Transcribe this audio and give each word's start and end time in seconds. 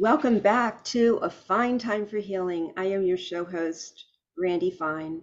Welcome 0.00 0.40
back 0.40 0.82
to 0.86 1.20
A 1.22 1.30
Fine 1.30 1.78
Time 1.78 2.04
for 2.04 2.16
Healing. 2.16 2.72
I 2.76 2.86
am 2.86 3.04
your 3.04 3.16
show 3.16 3.44
host, 3.44 4.06
Randy 4.36 4.72
Fine. 4.72 5.22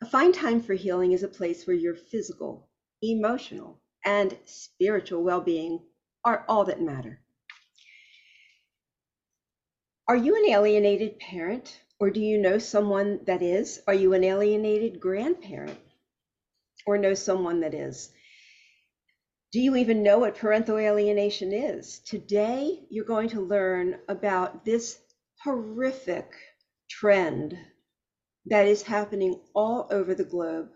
A 0.00 0.06
Fine 0.06 0.32
Time 0.32 0.62
for 0.62 0.72
Healing 0.72 1.12
is 1.12 1.22
a 1.22 1.28
place 1.28 1.66
where 1.66 1.76
your 1.76 1.94
physical, 1.94 2.70
emotional, 3.02 3.82
and 4.02 4.34
spiritual 4.46 5.22
well 5.22 5.42
being 5.42 5.78
are 6.24 6.42
all 6.48 6.64
that 6.64 6.80
matter. 6.80 7.20
Are 10.08 10.16
you 10.16 10.36
an 10.36 10.50
alienated 10.50 11.18
parent, 11.18 11.78
or 12.00 12.08
do 12.08 12.20
you 12.20 12.38
know 12.38 12.56
someone 12.56 13.20
that 13.26 13.42
is? 13.42 13.82
Are 13.86 13.94
you 13.94 14.14
an 14.14 14.24
alienated 14.24 15.00
grandparent, 15.00 15.78
or 16.86 16.96
know 16.96 17.12
someone 17.12 17.60
that 17.60 17.74
is? 17.74 18.10
Do 19.52 19.60
you 19.60 19.76
even 19.76 20.02
know 20.02 20.18
what 20.18 20.36
parental 20.36 20.78
alienation 20.78 21.52
is? 21.52 21.98
Today, 22.06 22.80
you're 22.88 23.04
going 23.04 23.28
to 23.28 23.42
learn 23.42 23.98
about 24.08 24.64
this 24.64 24.98
horrific 25.44 26.30
trend 26.88 27.58
that 28.46 28.66
is 28.66 28.82
happening 28.82 29.38
all 29.54 29.88
over 29.90 30.14
the 30.14 30.24
globe 30.24 30.70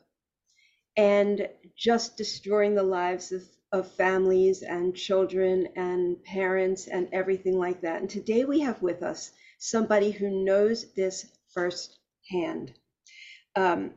and 0.94 1.48
just 1.74 2.18
destroying 2.18 2.74
the 2.74 2.82
lives 2.82 3.32
of, 3.32 3.44
of 3.72 3.90
families 3.92 4.60
and 4.60 4.94
children 4.94 5.68
and 5.74 6.22
parents 6.24 6.86
and 6.86 7.08
everything 7.12 7.58
like 7.58 7.80
that. 7.80 8.02
And 8.02 8.10
today 8.10 8.44
we 8.44 8.60
have 8.60 8.82
with 8.82 9.02
us 9.02 9.32
somebody 9.58 10.10
who 10.10 10.44
knows 10.44 10.92
this 10.92 11.24
firsthand. 11.54 12.74
Um, 13.56 13.92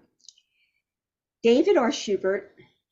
David 1.43 1.75
R. 1.75 1.91
Shubert 1.91 2.51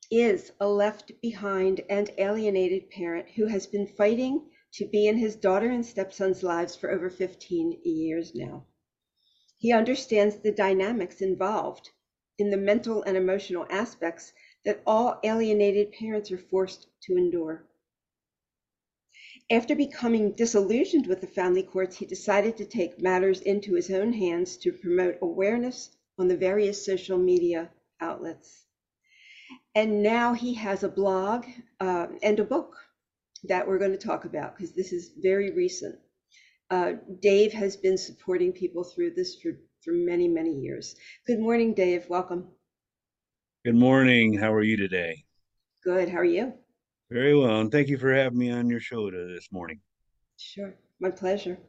is 0.10 0.52
a 0.60 0.68
left 0.68 1.12
behind 1.22 1.82
and 1.90 2.10
alienated 2.18 2.90
parent 2.90 3.30
who 3.30 3.46
has 3.48 3.68
been 3.68 3.88
fighting 3.88 4.50
to 4.74 4.86
be 4.86 5.08
in 5.08 5.18
his 5.18 5.36
daughter 5.36 5.70
and 5.70 5.86
stepson's 5.86 6.44
lives 6.44 6.76
for 6.76 6.92
over 6.92 7.10
15 7.10 7.80
years 7.84 8.36
now. 8.36 8.66
He 9.58 9.73
understands 9.73 10.38
the 10.38 10.52
dynamics 10.52 11.22
involved 11.22 11.90
in 12.38 12.52
the 12.52 12.58
mental 12.58 13.02
and 13.04 13.18
emotional 13.18 13.66
aspects 13.70 14.31
that 14.64 14.84
all 14.86 15.20
alienated 15.23 15.92
parents 15.94 16.31
are 16.31 16.38
forced 16.38 16.88
to 17.02 17.18
endure. 17.18 17.66
After 19.50 19.76
becoming 19.76 20.34
disillusioned 20.34 21.08
with 21.08 21.22
the 21.22 21.28
family 21.28 21.64
courts, 21.64 21.98
he 21.98 22.06
decided 22.06 22.58
to 22.58 22.66
take 22.66 23.02
matters 23.02 23.42
into 23.42 23.74
his 23.74 23.90
own 23.90 24.14
hands 24.14 24.58
to 24.58 24.72
promote 24.72 25.18
awareness 25.22 25.90
on 26.20 26.28
the 26.28 26.38
various 26.38 26.86
social 26.86 27.18
media 27.18 27.72
outlets. 28.00 28.67
And 29.78 30.02
now 30.02 30.33
he 30.33 30.56
has 30.56 30.81
a 30.81 30.89
blog 30.89 31.45
uh, 31.80 32.08
and 32.23 32.39
a 32.39 32.44
book 32.44 32.75
that 33.44 33.67
we're 33.67 33.78
going 33.78 33.92
to 33.92 34.08
talk 34.08 34.25
about 34.25 34.58
because 34.58 34.73
this 34.73 34.92
is 34.92 35.11
very 35.22 35.52
recent. 35.52 36.00
Uh, 36.72 36.94
Dave 37.22 37.53
has 37.53 37.78
been 37.78 37.95
supporting 37.95 38.52
people 38.52 38.84
through 38.84 39.11
this 39.11 39.39
for, 39.39 39.52
for 39.84 39.92
many, 39.92 40.28
many 40.28 40.52
years. 40.52 40.95
Good 41.28 41.39
morning, 41.39 41.75
Dave. 41.75 42.09
Welcome. 42.09 42.47
Good 43.66 43.75
morning. 43.75 44.34
How 44.34 44.52
are 44.52 44.64
you 44.64 44.78
today? 44.78 45.23
Good. 45.84 46.09
How 46.09 46.17
are 46.17 46.25
you? 46.25 46.53
Very 47.12 47.38
well. 47.38 47.62
And 47.62 47.72
thank 47.72 47.88
you 47.88 48.00
for 48.00 48.12
having 48.12 48.39
me 48.39 48.50
on 48.50 48.72
your 48.72 48.80
show 48.80 49.12
this 49.12 49.50
morning. 49.52 49.80
Sure. 50.38 50.73
My 51.00 51.12
pleasure. 51.12 51.59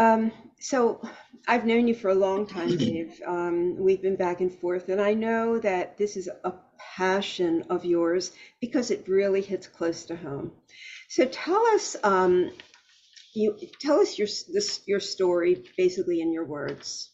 Um, 0.00 0.32
so 0.58 0.98
I've 1.46 1.66
known 1.66 1.86
you 1.86 1.94
for 1.94 2.08
a 2.08 2.14
long 2.14 2.46
time, 2.46 2.74
Dave. 2.78 3.20
Um, 3.26 3.76
we've 3.76 4.00
been 4.00 4.16
back 4.16 4.40
and 4.40 4.50
forth, 4.50 4.88
and 4.88 4.98
I 4.98 5.12
know 5.12 5.58
that 5.58 5.98
this 5.98 6.16
is 6.16 6.26
a 6.42 6.54
passion 6.96 7.66
of 7.68 7.84
yours 7.84 8.32
because 8.62 8.90
it 8.90 9.06
really 9.06 9.42
hits 9.42 9.66
close 9.66 10.06
to 10.06 10.16
home. 10.16 10.52
So 11.10 11.26
tell 11.26 11.62
us, 11.74 11.96
um, 12.02 12.50
you 13.34 13.58
tell 13.78 14.00
us 14.00 14.18
your 14.18 14.26
this 14.26 14.80
your 14.86 15.00
story 15.00 15.64
basically 15.76 16.22
in 16.22 16.32
your 16.32 16.46
words. 16.46 17.10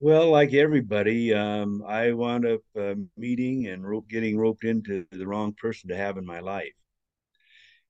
Well, 0.00 0.28
like 0.30 0.52
everybody, 0.52 1.32
um, 1.32 1.84
I 1.86 2.10
wound 2.10 2.44
up 2.46 2.62
uh, 2.76 2.96
meeting 3.16 3.68
and 3.68 3.88
rope, 3.88 4.08
getting 4.08 4.36
roped 4.36 4.64
into 4.64 5.06
the 5.12 5.28
wrong 5.28 5.54
person 5.54 5.90
to 5.90 5.96
have 5.96 6.18
in 6.18 6.26
my 6.26 6.40
life. 6.40 6.72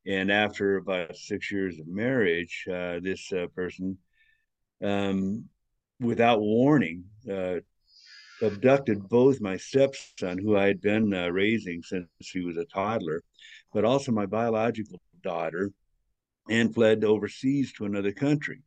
And 0.06 0.32
after 0.32 0.76
about 0.76 1.16
six 1.16 1.50
years 1.52 1.78
of 1.78 1.86
marriage, 1.86 2.64
uh, 2.68 2.98
this 3.00 3.32
uh, 3.32 3.46
person, 3.54 3.98
um, 4.82 5.48
without 6.00 6.40
warning, 6.40 7.04
uh, 7.30 7.60
abducted 8.42 9.08
both 9.08 9.40
my 9.40 9.56
stepson, 9.56 10.38
who 10.38 10.56
I 10.56 10.66
had 10.66 10.80
been 10.80 11.14
uh, 11.14 11.28
raising 11.28 11.82
since 11.82 12.08
he 12.18 12.40
was 12.40 12.56
a 12.56 12.64
toddler, 12.64 13.22
but 13.72 13.84
also 13.84 14.10
my 14.10 14.26
biological 14.26 15.00
daughter, 15.22 15.70
and 16.50 16.74
fled 16.74 17.04
overseas 17.04 17.72
to 17.74 17.84
another 17.84 18.12
country. 18.12 18.62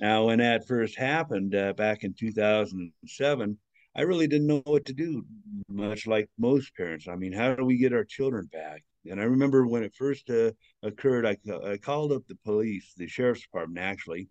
Now, 0.00 0.26
when 0.26 0.38
that 0.38 0.66
first 0.66 0.96
happened 0.96 1.54
uh, 1.54 1.72
back 1.72 2.04
in 2.04 2.14
2007, 2.14 3.58
I 3.96 4.02
really 4.02 4.28
didn't 4.28 4.46
know 4.46 4.62
what 4.64 4.84
to 4.84 4.92
do, 4.92 5.24
much 5.68 6.06
like 6.06 6.28
most 6.38 6.76
parents. 6.76 7.08
I 7.08 7.16
mean, 7.16 7.32
how 7.32 7.54
do 7.54 7.64
we 7.64 7.78
get 7.78 7.92
our 7.92 8.04
children 8.04 8.48
back? 8.52 8.84
And 9.06 9.20
I 9.20 9.24
remember 9.24 9.66
when 9.66 9.82
it 9.82 9.94
first 9.94 10.28
uh, 10.30 10.52
occurred, 10.82 11.26
I, 11.26 11.36
I 11.64 11.76
called 11.76 12.12
up 12.12 12.26
the 12.26 12.38
police, 12.44 12.92
the 12.96 13.06
sheriff's 13.06 13.42
department 13.42 13.84
actually, 13.84 14.28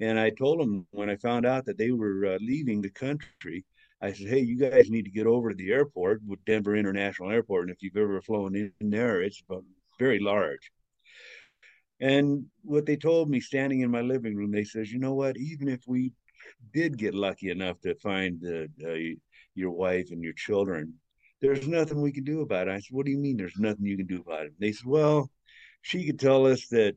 and 0.00 0.18
I 0.18 0.30
told 0.30 0.60
them 0.60 0.86
when 0.90 1.10
I 1.10 1.16
found 1.16 1.44
out 1.44 1.64
that 1.66 1.78
they 1.78 1.90
were 1.90 2.24
uh, 2.24 2.38
leaving 2.40 2.80
the 2.80 2.90
country, 2.90 3.64
I 4.00 4.12
said, 4.12 4.28
"Hey, 4.28 4.40
you 4.40 4.56
guys 4.56 4.90
need 4.90 5.04
to 5.06 5.10
get 5.10 5.26
over 5.26 5.50
to 5.50 5.56
the 5.56 5.72
airport 5.72 6.20
with 6.26 6.44
Denver 6.44 6.76
International 6.76 7.30
Airport, 7.30 7.64
and 7.64 7.70
if 7.72 7.82
you've 7.82 7.96
ever 7.96 8.22
flown 8.22 8.54
in 8.54 8.72
there, 8.80 9.20
it's 9.22 9.42
very 9.98 10.20
large." 10.20 10.70
And 12.00 12.46
what 12.62 12.86
they 12.86 12.96
told 12.96 13.28
me, 13.28 13.40
standing 13.40 13.80
in 13.80 13.90
my 13.90 14.02
living 14.02 14.36
room, 14.36 14.52
they 14.52 14.64
says, 14.64 14.92
"You 14.92 15.00
know 15.00 15.14
what? 15.14 15.36
Even 15.36 15.68
if 15.68 15.82
we 15.86 16.12
did 16.72 16.96
get 16.96 17.14
lucky 17.14 17.50
enough 17.50 17.80
to 17.80 17.96
find 17.96 18.40
uh, 18.46 18.94
your 19.54 19.72
wife 19.72 20.12
and 20.12 20.22
your 20.22 20.34
children, 20.34 20.94
there's 21.40 21.68
nothing 21.68 22.00
we 22.00 22.12
can 22.12 22.24
do 22.24 22.40
about 22.40 22.68
it. 22.68 22.72
I 22.72 22.80
said, 22.80 22.90
What 22.90 23.06
do 23.06 23.12
you 23.12 23.18
mean 23.18 23.36
there's 23.36 23.58
nothing 23.58 23.86
you 23.86 23.96
can 23.96 24.06
do 24.06 24.20
about 24.20 24.46
it? 24.46 24.52
They 24.58 24.72
said, 24.72 24.86
Well, 24.86 25.30
she 25.82 26.06
could 26.06 26.18
tell 26.18 26.46
us 26.46 26.66
that 26.68 26.96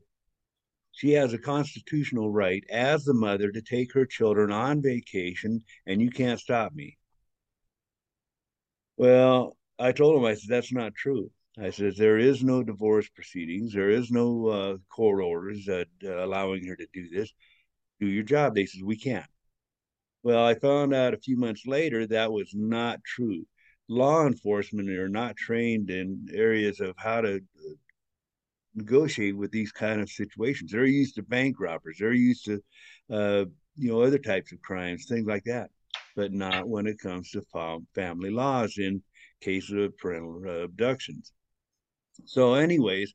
she 0.92 1.12
has 1.12 1.32
a 1.32 1.38
constitutional 1.38 2.30
right 2.30 2.64
as 2.70 3.04
the 3.04 3.14
mother 3.14 3.50
to 3.50 3.62
take 3.62 3.92
her 3.94 4.04
children 4.04 4.52
on 4.52 4.82
vacation, 4.82 5.62
and 5.86 6.02
you 6.02 6.10
can't 6.10 6.40
stop 6.40 6.74
me. 6.74 6.98
Well, 8.96 9.56
I 9.78 9.92
told 9.92 10.16
him, 10.16 10.24
I 10.24 10.34
said, 10.34 10.50
That's 10.50 10.72
not 10.72 10.94
true. 10.94 11.30
I 11.58 11.70
said, 11.70 11.94
There 11.96 12.18
is 12.18 12.42
no 12.42 12.62
divorce 12.62 13.08
proceedings, 13.08 13.72
there 13.72 13.90
is 13.90 14.10
no 14.10 14.46
uh, 14.48 14.76
court 14.88 15.22
orders 15.22 15.68
uh, 15.68 15.84
allowing 16.04 16.66
her 16.66 16.76
to 16.76 16.86
do 16.92 17.08
this. 17.08 17.32
Do 18.00 18.06
your 18.06 18.24
job. 18.24 18.54
They 18.54 18.66
said, 18.66 18.82
We 18.82 18.96
can't. 18.96 19.26
Well, 20.24 20.44
I 20.44 20.54
found 20.54 20.94
out 20.94 21.14
a 21.14 21.18
few 21.18 21.36
months 21.36 21.66
later 21.66 22.06
that 22.06 22.32
was 22.32 22.52
not 22.54 23.02
true 23.04 23.44
law 23.92 24.26
enforcement 24.26 24.88
are 24.90 25.08
not 25.08 25.36
trained 25.36 25.90
in 25.90 26.26
areas 26.32 26.80
of 26.80 26.94
how 26.96 27.20
to 27.20 27.36
uh, 27.36 27.74
negotiate 28.74 29.36
with 29.36 29.50
these 29.50 29.72
kind 29.72 30.00
of 30.00 30.10
situations. 30.10 30.72
They're 30.72 30.84
used 30.84 31.16
to 31.16 31.22
bank 31.22 31.60
robbers. 31.60 31.98
They're 32.00 32.12
used 32.12 32.46
to, 32.46 32.62
uh, 33.10 33.44
you 33.76 33.90
know, 33.90 34.02
other 34.02 34.18
types 34.18 34.52
of 34.52 34.60
crimes, 34.62 35.06
things 35.06 35.26
like 35.26 35.44
that, 35.44 35.70
but 36.16 36.32
not 36.32 36.68
when 36.68 36.86
it 36.86 36.98
comes 36.98 37.30
to 37.30 37.80
family 37.94 38.30
laws 38.30 38.78
in 38.78 39.02
cases 39.40 39.72
of 39.72 39.96
parental 39.98 40.42
uh, 40.46 40.64
abductions. 40.64 41.32
So, 42.24 42.54
anyways, 42.54 43.14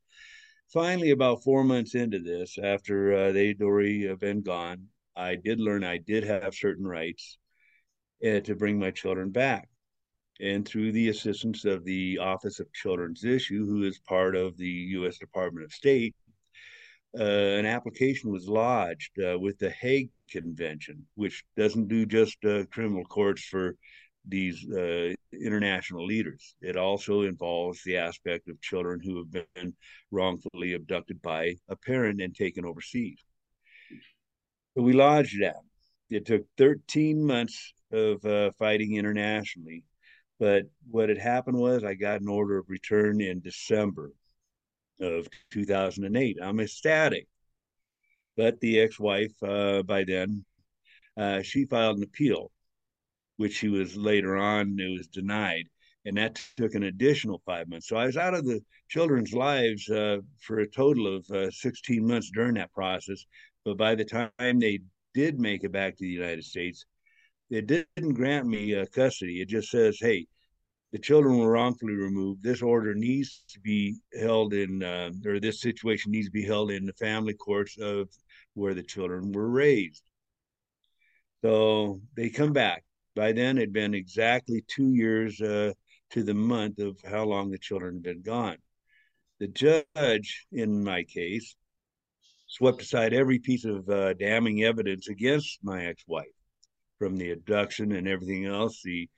finally, 0.72 1.10
about 1.10 1.42
four 1.42 1.64
months 1.64 1.94
into 1.94 2.20
this, 2.20 2.56
after 2.62 3.14
uh, 3.14 3.32
they'd 3.32 3.62
already 3.62 4.14
been 4.16 4.42
gone, 4.42 4.86
I 5.16 5.34
did 5.34 5.58
learn 5.58 5.82
I 5.82 5.98
did 5.98 6.24
have 6.24 6.54
certain 6.54 6.86
rights 6.86 7.38
uh, 8.24 8.40
to 8.40 8.54
bring 8.54 8.78
my 8.78 8.90
children 8.90 9.30
back 9.30 9.68
and 10.40 10.66
through 10.66 10.92
the 10.92 11.08
assistance 11.08 11.64
of 11.64 11.84
the 11.84 12.18
Office 12.18 12.60
of 12.60 12.72
Children's 12.72 13.24
Issue, 13.24 13.66
who 13.66 13.84
is 13.84 13.98
part 13.98 14.36
of 14.36 14.56
the 14.56 14.66
U.S. 14.66 15.18
Department 15.18 15.64
of 15.64 15.72
State, 15.72 16.14
uh, 17.18 17.22
an 17.22 17.66
application 17.66 18.30
was 18.30 18.48
lodged 18.48 19.18
uh, 19.18 19.38
with 19.38 19.58
the 19.58 19.70
Hague 19.70 20.10
Convention, 20.30 21.06
which 21.14 21.42
doesn't 21.56 21.88
do 21.88 22.06
just 22.06 22.36
uh, 22.44 22.64
criminal 22.66 23.04
courts 23.04 23.42
for 23.42 23.76
these 24.26 24.70
uh, 24.70 25.14
international 25.32 26.04
leaders. 26.04 26.54
It 26.60 26.76
also 26.76 27.22
involves 27.22 27.82
the 27.82 27.96
aspect 27.96 28.48
of 28.48 28.60
children 28.60 29.00
who 29.02 29.16
have 29.18 29.30
been 29.54 29.74
wrongfully 30.10 30.74
abducted 30.74 31.22
by 31.22 31.54
a 31.68 31.76
parent 31.76 32.20
and 32.20 32.34
taken 32.34 32.64
overseas. 32.64 33.18
So 34.76 34.82
we 34.82 34.92
lodged 34.92 35.42
that. 35.42 35.62
It 36.10 36.26
took 36.26 36.44
13 36.58 37.24
months 37.24 37.72
of 37.90 38.24
uh, 38.24 38.50
fighting 38.58 38.96
internationally 38.96 39.82
but 40.38 40.64
what 40.90 41.08
had 41.08 41.18
happened 41.18 41.58
was 41.58 41.84
I 41.84 41.94
got 41.94 42.20
an 42.20 42.28
order 42.28 42.58
of 42.58 42.70
return 42.70 43.20
in 43.20 43.40
December 43.40 44.12
of 45.00 45.28
2008. 45.50 46.38
I'm 46.42 46.60
ecstatic. 46.60 47.28
But 48.36 48.60
the 48.60 48.80
ex 48.80 48.98
wife, 48.98 49.34
uh, 49.42 49.82
by 49.82 50.04
then, 50.04 50.44
uh, 51.16 51.42
she 51.42 51.66
filed 51.66 51.98
an 51.98 52.04
appeal, 52.04 52.50
which 53.36 53.54
she 53.54 53.68
was 53.68 53.96
later 53.96 54.36
on, 54.36 54.78
it 54.80 54.88
was 54.98 55.08
denied. 55.08 55.68
and 56.04 56.16
that 56.16 56.36
took 56.56 56.74
an 56.74 56.84
additional 56.84 57.42
five 57.46 57.68
months. 57.68 57.88
So 57.88 57.96
I 57.96 58.06
was 58.06 58.16
out 58.16 58.34
of 58.34 58.44
the 58.46 58.64
children's 58.88 59.34
lives 59.34 59.88
uh, 59.90 60.18
for 60.40 60.60
a 60.60 60.68
total 60.68 61.16
of 61.16 61.30
uh, 61.30 61.50
16 61.50 62.06
months 62.06 62.30
during 62.30 62.54
that 62.54 62.72
process. 62.72 63.24
But 63.64 63.76
by 63.78 63.94
the 63.94 64.04
time 64.04 64.60
they 64.60 64.80
did 65.14 65.38
make 65.40 65.64
it 65.64 65.72
back 65.72 65.96
to 65.96 66.04
the 66.04 66.10
United 66.10 66.44
States, 66.44 66.86
it 67.50 67.66
didn't 67.66 68.14
grant 68.14 68.46
me 68.46 68.74
uh, 68.74 68.86
custody. 68.86 69.40
It 69.40 69.48
just 69.48 69.70
says, 69.70 69.98
hey, 70.00 70.26
the 70.92 70.98
children 70.98 71.38
were 71.38 71.50
wrongfully 71.50 71.94
removed. 71.94 72.42
This 72.42 72.62
order 72.62 72.94
needs 72.94 73.42
to 73.50 73.60
be 73.60 73.96
held 74.18 74.54
in, 74.54 74.82
uh, 74.82 75.10
or 75.26 75.38
this 75.38 75.60
situation 75.60 76.12
needs 76.12 76.26
to 76.26 76.32
be 76.32 76.44
held 76.44 76.70
in 76.70 76.86
the 76.86 76.92
family 76.94 77.34
courts 77.34 77.76
of 77.78 78.08
where 78.54 78.74
the 78.74 78.82
children 78.82 79.32
were 79.32 79.50
raised. 79.50 80.02
So 81.42 82.00
they 82.16 82.30
come 82.30 82.52
back. 82.52 82.84
By 83.14 83.32
then, 83.32 83.58
it'd 83.58 83.72
been 83.72 83.94
exactly 83.94 84.64
two 84.68 84.92
years 84.92 85.40
uh, 85.40 85.72
to 86.10 86.22
the 86.22 86.34
month 86.34 86.78
of 86.78 86.96
how 87.04 87.24
long 87.24 87.50
the 87.50 87.58
children 87.58 87.94
had 87.94 88.02
been 88.02 88.22
gone. 88.22 88.56
The 89.40 89.48
judge 89.48 90.46
in 90.52 90.82
my 90.82 91.04
case 91.04 91.54
swept 92.46 92.82
aside 92.82 93.12
every 93.12 93.38
piece 93.38 93.64
of 93.64 93.88
uh, 93.88 94.14
damning 94.14 94.64
evidence 94.64 95.08
against 95.08 95.58
my 95.62 95.84
ex-wife, 95.86 96.26
from 96.98 97.16
the 97.16 97.30
abduction 97.30 97.92
and 97.92 98.08
everything 98.08 98.46
else. 98.46 98.80
The 98.82 99.08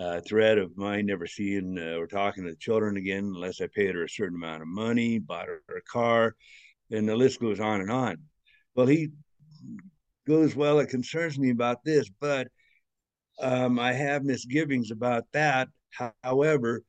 uh, 0.00 0.20
threat 0.26 0.58
of 0.58 0.76
my 0.76 1.00
never 1.02 1.26
seeing 1.26 1.78
uh, 1.78 1.96
or 1.98 2.06
talking 2.06 2.44
to 2.44 2.50
the 2.50 2.56
children 2.56 2.96
again 2.96 3.24
unless 3.34 3.60
I 3.60 3.68
paid 3.72 3.94
her 3.94 4.04
a 4.04 4.08
certain 4.08 4.36
amount 4.36 4.62
of 4.62 4.68
money, 4.68 5.18
bought 5.18 5.46
her 5.46 5.62
a 5.76 5.80
car, 5.82 6.34
and 6.90 7.08
the 7.08 7.16
list 7.16 7.40
goes 7.40 7.60
on 7.60 7.80
and 7.80 7.90
on. 7.90 8.16
Well, 8.74 8.86
he 8.86 9.10
goes, 10.26 10.56
Well, 10.56 10.80
it 10.80 10.88
concerns 10.88 11.38
me 11.38 11.50
about 11.50 11.84
this, 11.84 12.10
but 12.20 12.48
um, 13.40 13.78
I 13.78 13.92
have 13.92 14.24
misgivings 14.24 14.90
about 14.90 15.24
that. 15.32 15.68
However, 16.22 16.82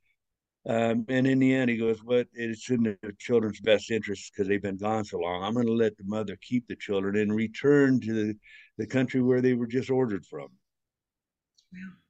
um, 0.68 1.06
and 1.10 1.28
in 1.28 1.38
the 1.40 1.54
end, 1.54 1.70
he 1.70 1.78
goes, 1.78 2.04
"What? 2.04 2.28
It's 2.34 2.70
in 2.72 2.84
the 2.84 3.14
children's 3.20 3.60
best 3.60 3.92
interest 3.92 4.32
because 4.32 4.48
they've 4.48 4.62
been 4.62 4.78
gone 4.78 5.06
so 5.06 5.20
long. 5.20 5.44
I'm 5.44 5.54
going 5.54 5.68
to 5.68 5.74
let 5.74 5.96
the 5.96 6.04
mother 6.06 6.38
keep 6.42 6.68
the 6.68 6.76
children 6.76 7.18
and 7.18 7.36
return 7.36 8.00
to 8.02 8.34
the, 8.78 8.86
country 8.86 9.22
where 9.22 9.42
they 9.42 9.54
were 9.54 9.68
just 9.68 9.90
ordered 9.90 10.26
from." 10.26 10.50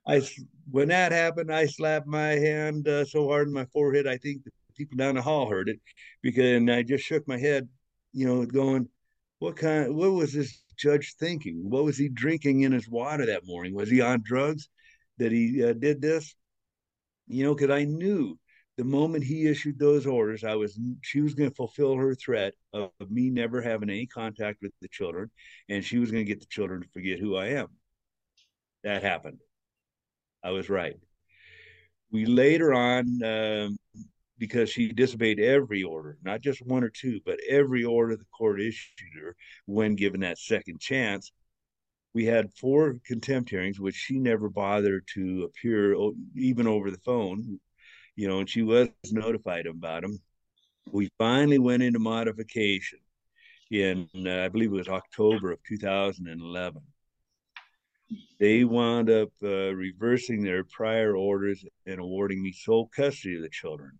I 0.07 0.21
when 0.69 0.89
that 0.89 1.11
happened, 1.11 1.53
I 1.53 1.65
slapped 1.65 2.07
my 2.07 2.29
hand 2.29 2.87
uh, 2.87 3.05
so 3.05 3.27
hard 3.27 3.47
in 3.47 3.53
my 3.53 3.65
forehead. 3.65 4.07
I 4.07 4.17
think 4.17 4.43
the 4.43 4.51
people 4.75 4.97
down 4.97 5.15
the 5.15 5.21
hall 5.21 5.49
heard 5.49 5.69
it 5.69 5.79
because, 6.21 6.57
and 6.57 6.71
I 6.71 6.83
just 6.83 7.03
shook 7.05 7.27
my 7.27 7.37
head, 7.37 7.67
you 8.13 8.27
know, 8.27 8.45
going, 8.45 8.89
"What 9.39 9.57
kind? 9.57 9.95
What 9.95 10.11
was 10.11 10.33
this 10.33 10.63
judge 10.77 11.15
thinking? 11.19 11.69
What 11.69 11.85
was 11.85 11.97
he 11.97 12.09
drinking 12.09 12.61
in 12.61 12.71
his 12.71 12.89
water 12.89 13.25
that 13.27 13.45
morning? 13.45 13.73
Was 13.73 13.89
he 13.89 14.01
on 14.01 14.21
drugs 14.23 14.69
that 15.17 15.31
he 15.31 15.63
uh, 15.63 15.73
did 15.73 16.01
this?" 16.01 16.35
You 17.27 17.43
know, 17.43 17.55
because 17.55 17.71
I 17.71 17.85
knew 17.85 18.37
the 18.77 18.83
moment 18.83 19.23
he 19.23 19.47
issued 19.47 19.79
those 19.79 20.05
orders, 20.05 20.43
I 20.43 20.55
was 20.55 20.77
she 21.01 21.21
was 21.21 21.33
going 21.33 21.49
to 21.49 21.55
fulfill 21.55 21.95
her 21.95 22.13
threat 22.13 22.53
of, 22.73 22.91
of 22.99 23.09
me 23.09 23.29
never 23.29 23.61
having 23.61 23.89
any 23.89 24.05
contact 24.05 24.61
with 24.61 24.73
the 24.81 24.87
children, 24.89 25.31
and 25.69 25.83
she 25.83 25.97
was 25.97 26.11
going 26.11 26.25
to 26.25 26.29
get 26.29 26.41
the 26.41 26.47
children 26.47 26.81
to 26.81 26.89
forget 26.89 27.19
who 27.19 27.35
I 27.35 27.47
am. 27.47 27.67
That 28.83 29.01
happened. 29.01 29.39
I 30.43 30.51
was 30.51 30.69
right. 30.69 30.95
We 32.11 32.25
later 32.25 32.73
on, 32.73 33.23
um, 33.23 33.77
because 34.37 34.69
she 34.69 34.91
disobeyed 34.91 35.39
every 35.39 35.83
order, 35.83 36.17
not 36.23 36.41
just 36.41 36.61
one 36.65 36.83
or 36.83 36.89
two, 36.89 37.19
but 37.25 37.39
every 37.49 37.83
order 37.83 38.15
the 38.15 38.25
court 38.37 38.61
issued 38.61 39.13
her 39.21 39.35
when 39.65 39.95
given 39.95 40.19
that 40.21 40.37
second 40.37 40.79
chance. 40.79 41.31
We 42.13 42.25
had 42.25 42.53
four 42.53 42.97
contempt 43.05 43.49
hearings, 43.49 43.79
which 43.79 43.95
she 43.95 44.19
never 44.19 44.49
bothered 44.49 45.05
to 45.15 45.43
appear 45.43 45.95
even 46.35 46.67
over 46.67 46.91
the 46.91 46.99
phone, 46.99 47.59
you 48.15 48.27
know, 48.27 48.39
and 48.39 48.49
she 48.49 48.61
was 48.61 48.89
notified 49.11 49.67
about 49.67 50.03
them. 50.03 50.19
We 50.91 51.09
finally 51.17 51.59
went 51.59 51.83
into 51.83 51.99
modification 51.99 52.99
in, 53.71 54.07
uh, 54.15 54.43
I 54.45 54.49
believe 54.49 54.71
it 54.71 54.77
was 54.77 54.87
October 54.87 55.51
of 55.51 55.59
2011 55.63 56.81
they 58.39 58.63
wound 58.63 59.09
up 59.09 59.29
uh, 59.43 59.73
reversing 59.73 60.43
their 60.43 60.63
prior 60.63 61.15
orders 61.15 61.63
and 61.85 61.99
awarding 61.99 62.41
me 62.41 62.51
sole 62.51 62.89
custody 62.95 63.35
of 63.35 63.41
the 63.41 63.49
children, 63.49 63.97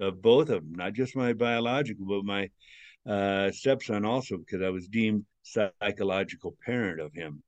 of 0.00 0.22
both 0.22 0.48
of 0.48 0.62
them, 0.62 0.74
not 0.74 0.92
just 0.92 1.16
my 1.16 1.32
biological, 1.32 2.06
but 2.06 2.24
my 2.24 2.50
uh, 3.06 3.50
stepson 3.50 4.04
also, 4.04 4.38
because 4.38 4.62
I 4.62 4.70
was 4.70 4.88
deemed 4.88 5.24
psychological 5.42 6.56
parent 6.64 7.00
of 7.00 7.12
him. 7.12 7.42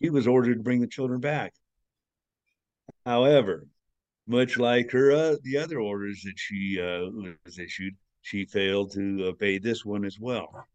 He 0.00 0.10
was 0.10 0.26
ordered 0.26 0.56
to 0.56 0.62
bring 0.62 0.80
the 0.80 0.86
children 0.86 1.20
back. 1.20 1.54
However, 3.06 3.66
much 4.28 4.58
like 4.58 4.90
her 4.92 5.10
uh, 5.10 5.36
the 5.42 5.56
other 5.56 5.80
orders 5.80 6.22
that 6.22 6.38
she 6.38 6.78
uh, 6.80 7.10
was 7.44 7.58
issued, 7.58 7.96
she 8.22 8.44
failed 8.44 8.92
to 8.92 9.26
obey 9.26 9.58
this 9.58 9.84
one 9.84 10.04
as 10.04 10.20
well. 10.20 10.66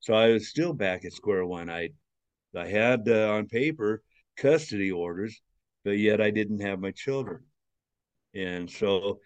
So 0.00 0.14
I 0.14 0.30
was 0.30 0.48
still 0.48 0.72
back 0.72 1.04
at 1.04 1.12
square 1.12 1.44
one. 1.44 1.70
I 1.70 1.90
I 2.56 2.66
had 2.66 3.08
uh, 3.08 3.30
on 3.32 3.46
paper 3.46 4.02
custody 4.36 4.90
orders, 4.90 5.40
but 5.84 5.98
yet 5.98 6.20
I 6.20 6.30
didn't 6.30 6.60
have 6.60 6.80
my 6.80 6.90
children. 6.90 7.44
And 8.34 8.70
so 8.70 9.20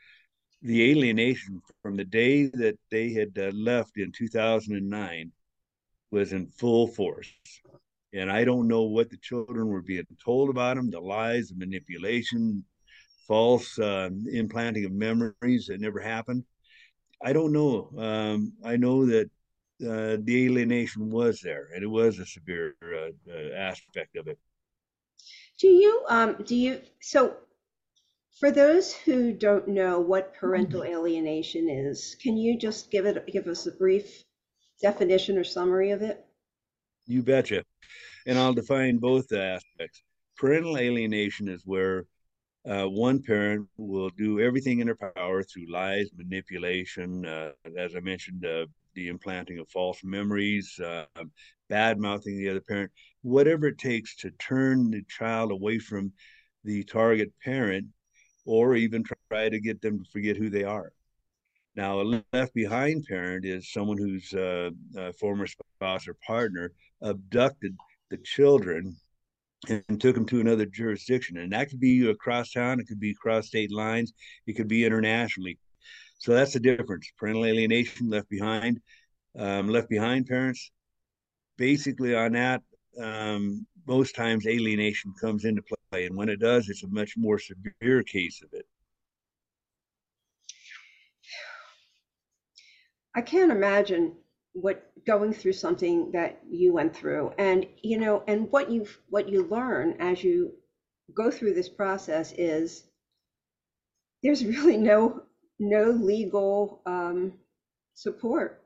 the 0.62 0.90
alienation 0.90 1.60
from 1.82 1.96
the 1.96 2.04
day 2.04 2.46
that 2.46 2.78
they 2.90 3.12
had 3.12 3.38
uh, 3.38 3.52
left 3.54 3.98
in 3.98 4.10
2009 4.12 5.32
was 6.10 6.32
in 6.32 6.48
full 6.48 6.88
force. 6.88 7.32
And 8.12 8.30
I 8.30 8.44
don't 8.44 8.68
know 8.68 8.82
what 8.82 9.10
the 9.10 9.18
children 9.18 9.68
were 9.68 9.82
being 9.82 10.06
told 10.24 10.50
about 10.50 10.76
them, 10.76 10.90
the 10.90 11.00
lies, 11.00 11.48
the 11.48 11.56
manipulation, 11.56 12.64
false 13.26 13.78
uh, 13.78 14.10
implanting 14.32 14.84
of 14.84 14.92
memories 14.92 15.66
that 15.66 15.80
never 15.80 16.00
happened. 16.00 16.44
I 17.22 17.32
don't 17.32 17.52
know. 17.52 17.90
Um, 17.98 18.52
I 18.64 18.76
know 18.76 19.06
that 19.06 19.30
uh, 19.82 20.16
the 20.22 20.46
alienation 20.46 21.10
was 21.10 21.40
there, 21.40 21.68
and 21.74 21.82
it 21.82 21.88
was 21.88 22.18
a 22.18 22.26
severe 22.26 22.74
uh, 22.82 23.10
uh, 23.30 23.54
aspect 23.56 24.16
of 24.16 24.28
it. 24.28 24.38
Do 25.58 25.68
you 25.68 26.04
um 26.08 26.36
do 26.44 26.54
you 26.54 26.80
so 27.00 27.36
for 28.38 28.50
those 28.50 28.92
who 28.92 29.32
don't 29.32 29.68
know 29.68 29.98
what 29.98 30.34
parental 30.34 30.82
mm-hmm. 30.82 30.94
alienation 30.94 31.68
is, 31.70 32.16
can 32.20 32.36
you 32.36 32.58
just 32.58 32.90
give 32.90 33.06
it 33.06 33.26
give 33.26 33.46
us 33.46 33.66
a 33.66 33.72
brief 33.72 34.24
definition 34.82 35.38
or 35.38 35.44
summary 35.44 35.90
of 35.90 36.02
it? 36.02 36.24
You 37.06 37.22
betcha. 37.22 37.64
And 38.26 38.38
I'll 38.38 38.52
define 38.52 38.98
both 38.98 39.32
aspects. 39.32 40.02
Parental 40.36 40.76
alienation 40.76 41.48
is 41.48 41.62
where 41.64 42.04
uh, 42.68 42.84
one 42.84 43.22
parent 43.22 43.68
will 43.76 44.10
do 44.10 44.40
everything 44.40 44.80
in 44.80 44.86
their 44.86 45.12
power 45.14 45.42
through 45.42 45.70
lies, 45.70 46.08
manipulation, 46.16 47.24
uh, 47.24 47.52
as 47.78 47.94
I 47.94 48.00
mentioned, 48.00 48.44
uh, 48.44 48.66
the 48.94 49.08
implanting 49.08 49.58
of 49.58 49.68
false 49.68 50.02
memories, 50.02 50.78
uh, 50.80 51.04
bad 51.68 51.98
mouthing 51.98 52.36
the 52.38 52.48
other 52.48 52.60
parent, 52.60 52.90
whatever 53.22 53.66
it 53.68 53.78
takes 53.78 54.16
to 54.16 54.30
turn 54.32 54.90
the 54.90 55.04
child 55.08 55.52
away 55.52 55.78
from 55.78 56.12
the 56.64 56.82
target 56.84 57.32
parent 57.44 57.86
or 58.44 58.74
even 58.74 59.04
try 59.30 59.48
to 59.48 59.60
get 59.60 59.80
them 59.80 60.02
to 60.02 60.10
forget 60.10 60.36
who 60.36 60.50
they 60.50 60.64
are. 60.64 60.92
Now, 61.76 62.00
a 62.00 62.22
left 62.32 62.54
behind 62.54 63.04
parent 63.04 63.44
is 63.44 63.70
someone 63.70 63.98
whose 63.98 64.32
uh, 64.32 64.70
former 65.20 65.46
spouse 65.46 66.08
or 66.08 66.16
partner 66.26 66.72
abducted 67.02 67.76
the 68.10 68.16
children 68.18 68.96
and 69.70 70.00
took 70.00 70.14
them 70.14 70.26
to 70.26 70.40
another 70.40 70.66
jurisdiction. 70.66 71.38
And 71.38 71.52
that 71.52 71.70
could 71.70 71.80
be 71.80 72.08
across 72.08 72.52
town, 72.52 72.80
it 72.80 72.86
could 72.86 73.00
be 73.00 73.10
across 73.10 73.48
state 73.48 73.72
lines, 73.72 74.12
it 74.46 74.54
could 74.54 74.68
be 74.68 74.84
internationally. 74.84 75.58
So 76.18 76.32
that's 76.32 76.54
the 76.54 76.60
difference. 76.60 77.10
Parental 77.18 77.44
alienation, 77.44 78.08
left 78.08 78.28
behind, 78.28 78.80
um, 79.38 79.68
left 79.68 79.88
behind 79.88 80.26
parents. 80.26 80.70
Basically, 81.58 82.14
on 82.14 82.32
that, 82.32 82.62
um, 83.00 83.66
most 83.86 84.14
times 84.14 84.46
alienation 84.46 85.12
comes 85.20 85.44
into 85.44 85.62
play, 85.62 86.06
and 86.06 86.16
when 86.16 86.28
it 86.28 86.40
does, 86.40 86.68
it's 86.68 86.82
a 86.82 86.88
much 86.88 87.14
more 87.16 87.38
severe 87.38 88.02
case 88.02 88.42
of 88.42 88.48
it. 88.52 88.66
I 93.14 93.22
can't 93.22 93.52
imagine 93.52 94.12
what 94.60 94.90
going 95.06 95.32
through 95.32 95.52
something 95.54 96.12
that 96.12 96.40
you 96.50 96.72
went 96.72 96.96
through, 96.96 97.32
and 97.38 97.66
you 97.82 97.98
know, 97.98 98.24
and 98.26 98.50
what 98.50 98.70
you 98.70 98.86
what 99.10 99.28
you 99.28 99.44
learn 99.44 99.96
as 100.00 100.24
you 100.24 100.52
go 101.14 101.30
through 101.30 101.54
this 101.54 101.68
process 101.68 102.32
is 102.32 102.84
there's 104.22 104.44
really 104.44 104.76
no 104.76 105.22
no 105.58 105.90
legal 105.90 106.82
um, 106.86 107.34
support 107.94 108.62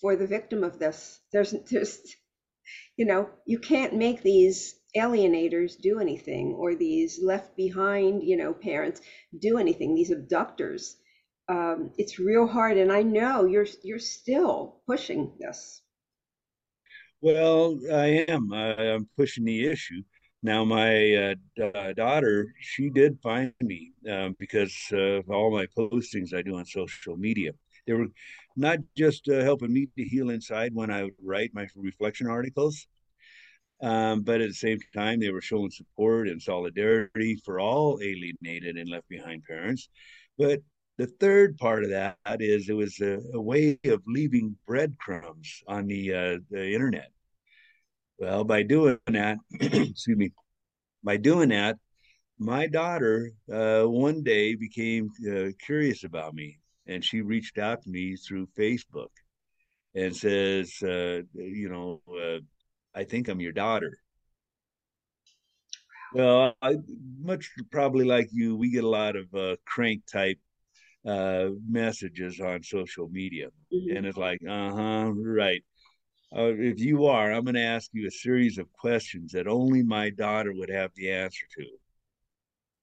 for 0.00 0.16
the 0.16 0.26
victim 0.26 0.64
of 0.64 0.78
this. 0.78 1.20
There's, 1.32 1.52
there's, 1.70 2.00
you 2.96 3.04
know, 3.04 3.28
you 3.46 3.58
can't 3.58 3.94
make 3.96 4.22
these 4.22 4.76
alienators 4.96 5.80
do 5.80 6.00
anything 6.00 6.54
or 6.54 6.74
these 6.74 7.20
left 7.22 7.56
behind, 7.56 8.22
you 8.24 8.36
know, 8.36 8.52
parents 8.54 9.00
do 9.38 9.58
anything. 9.58 9.94
These 9.94 10.10
abductors. 10.10 10.96
Um, 11.50 11.90
it's 11.98 12.20
real 12.20 12.46
hard, 12.46 12.76
and 12.76 12.92
I 12.92 13.02
know 13.02 13.44
you're 13.44 13.66
you're 13.82 13.98
still 13.98 14.76
pushing 14.86 15.32
this. 15.40 15.82
Well, 17.20 17.76
I 17.92 18.24
am. 18.28 18.52
I, 18.52 18.84
am 18.94 19.08
pushing 19.16 19.44
the 19.44 19.66
issue. 19.66 20.02
Now, 20.44 20.64
my 20.64 21.34
uh, 21.60 21.92
daughter, 21.94 22.54
she 22.60 22.88
did 22.88 23.18
find 23.20 23.52
me 23.60 23.92
um, 24.08 24.36
because 24.38 24.74
of 24.92 25.28
all 25.28 25.50
my 25.50 25.66
postings 25.76 26.32
I 26.32 26.42
do 26.42 26.56
on 26.56 26.64
social 26.64 27.16
media. 27.16 27.50
They 27.84 27.94
were 27.94 28.06
not 28.56 28.78
just 28.96 29.28
uh, 29.28 29.42
helping 29.42 29.72
me 29.72 29.88
to 29.98 30.04
heal 30.04 30.30
inside 30.30 30.72
when 30.72 30.90
I 30.90 31.02
would 31.02 31.16
write 31.20 31.50
my 31.52 31.66
reflection 31.74 32.28
articles, 32.28 32.86
um, 33.82 34.22
but 34.22 34.40
at 34.40 34.48
the 34.48 34.54
same 34.54 34.78
time, 34.94 35.18
they 35.18 35.30
were 35.30 35.40
showing 35.40 35.70
support 35.70 36.28
and 36.28 36.40
solidarity 36.40 37.42
for 37.44 37.58
all 37.58 37.98
alienated 38.00 38.76
and 38.76 38.88
left 38.88 39.08
behind 39.08 39.42
parents. 39.44 39.88
But 40.38 40.60
the 41.00 41.06
third 41.06 41.56
part 41.58 41.84
of 41.84 41.90
that 41.90 42.16
is 42.40 42.68
it 42.68 42.74
was 42.74 43.00
a, 43.00 43.18
a 43.34 43.40
way 43.40 43.78
of 43.86 44.02
leaving 44.06 44.56
breadcrumbs 44.66 45.62
on 45.66 45.86
the, 45.86 46.14
uh, 46.14 46.38
the 46.50 46.72
internet 46.74 47.10
well, 48.20 48.44
by 48.44 48.62
doing 48.62 48.98
that, 49.06 49.38
excuse 49.60 50.16
me, 50.16 50.30
by 51.02 51.16
doing 51.16 51.48
that, 51.48 51.78
my 52.38 52.66
daughter 52.66 53.32
uh, 53.50 53.84
one 53.84 54.22
day 54.22 54.54
became 54.54 55.08
uh, 55.26 55.48
curious 55.64 56.04
about 56.04 56.34
me, 56.34 56.58
and 56.86 57.02
she 57.02 57.22
reached 57.22 57.56
out 57.56 57.82
to 57.82 57.90
me 57.90 58.16
through 58.16 58.46
Facebook 58.58 59.08
and 59.94 60.14
says, 60.14 60.70
uh, 60.82 61.22
you 61.34 61.70
know, 61.70 62.02
uh, 62.14 62.40
I 62.94 63.04
think 63.04 63.28
I'm 63.28 63.40
your 63.40 63.52
daughter. 63.52 63.98
Well, 66.12 66.54
I, 66.60 66.76
much 67.18 67.50
probably 67.70 68.04
like 68.04 68.28
you, 68.32 68.54
we 68.54 68.70
get 68.70 68.84
a 68.84 68.88
lot 68.88 69.16
of 69.16 69.32
uh, 69.34 69.56
crank 69.64 70.02
type 70.12 70.38
uh, 71.06 71.48
messages 71.68 72.40
on 72.40 72.62
social 72.62 73.08
media, 73.08 73.48
mm-hmm. 73.72 73.96
and 73.96 74.06
it's 74.06 74.18
like, 74.18 74.40
uh 74.48 74.70
huh, 74.72 75.12
right 75.14 75.62
uh, 76.36 76.52
if 76.56 76.78
you 76.78 77.06
are, 77.06 77.32
I'm 77.32 77.44
going 77.44 77.54
to 77.54 77.60
ask 77.60 77.90
you 77.92 78.06
a 78.06 78.10
series 78.10 78.58
of 78.58 78.72
questions 78.72 79.32
that 79.32 79.48
only 79.48 79.82
my 79.82 80.10
daughter 80.10 80.52
would 80.52 80.70
have 80.70 80.92
the 80.94 81.10
answer 81.10 81.44
to. 81.58 81.66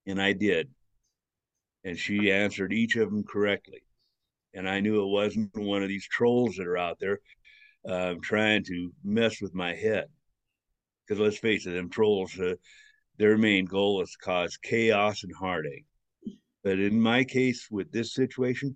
And 0.05 0.21
I 0.21 0.33
did. 0.33 0.69
And 1.85 1.97
she 1.97 2.31
answered 2.31 2.73
each 2.73 2.97
of 2.97 3.09
them 3.09 3.23
correctly. 3.23 3.83
And 4.53 4.67
I 4.67 4.81
knew 4.81 5.01
it 5.01 5.07
wasn't 5.07 5.55
one 5.55 5.81
of 5.81 5.87
these 5.87 6.07
trolls 6.07 6.55
that 6.57 6.67
are 6.67 6.77
out 6.77 6.99
there 6.99 7.19
uh, 7.87 8.15
trying 8.21 8.65
to 8.65 8.91
mess 9.03 9.41
with 9.41 9.53
my 9.53 9.73
head. 9.73 10.07
Because 11.05 11.21
let's 11.21 11.37
face 11.37 11.65
it, 11.65 11.71
them 11.71 11.89
trolls, 11.89 12.37
uh, 12.37 12.55
their 13.17 13.37
main 13.37 13.63
goal 13.63 14.01
is 14.01 14.11
to 14.11 14.17
cause 14.17 14.57
chaos 14.57 15.23
and 15.23 15.33
heartache. 15.33 15.85
But 16.67 16.79
in 16.79 16.99
my 16.99 17.23
case, 17.23 17.71
with 17.71 17.93
this 17.93 18.13
situation, 18.13 18.75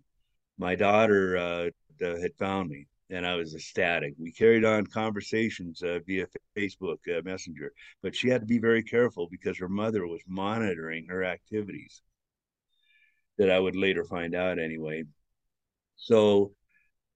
my 0.57 0.75
daughter 0.75 1.35
uh, 1.35 1.69
had 1.99 2.33
found 2.39 2.69
me 2.69 2.87
and 3.09 3.27
I 3.27 3.35
was 3.35 3.53
ecstatic. 3.53 4.13
We 4.17 4.31
carried 4.31 4.63
on 4.63 4.87
conversations 4.87 5.83
uh, 5.83 5.99
via 6.07 6.27
Facebook 6.57 6.99
uh, 7.09 7.21
Messenger, 7.25 7.73
but 8.01 8.15
she 8.15 8.29
had 8.29 8.39
to 8.39 8.47
be 8.47 8.59
very 8.59 8.81
careful 8.81 9.27
because 9.29 9.57
her 9.57 9.67
mother 9.67 10.07
was 10.07 10.21
monitoring 10.25 11.07
her 11.09 11.25
activities. 11.25 12.01
That 13.37 13.51
I 13.51 13.59
would 13.59 13.75
later 13.75 14.05
find 14.05 14.35
out 14.35 14.57
anyway. 14.57 15.03
So 15.97 16.53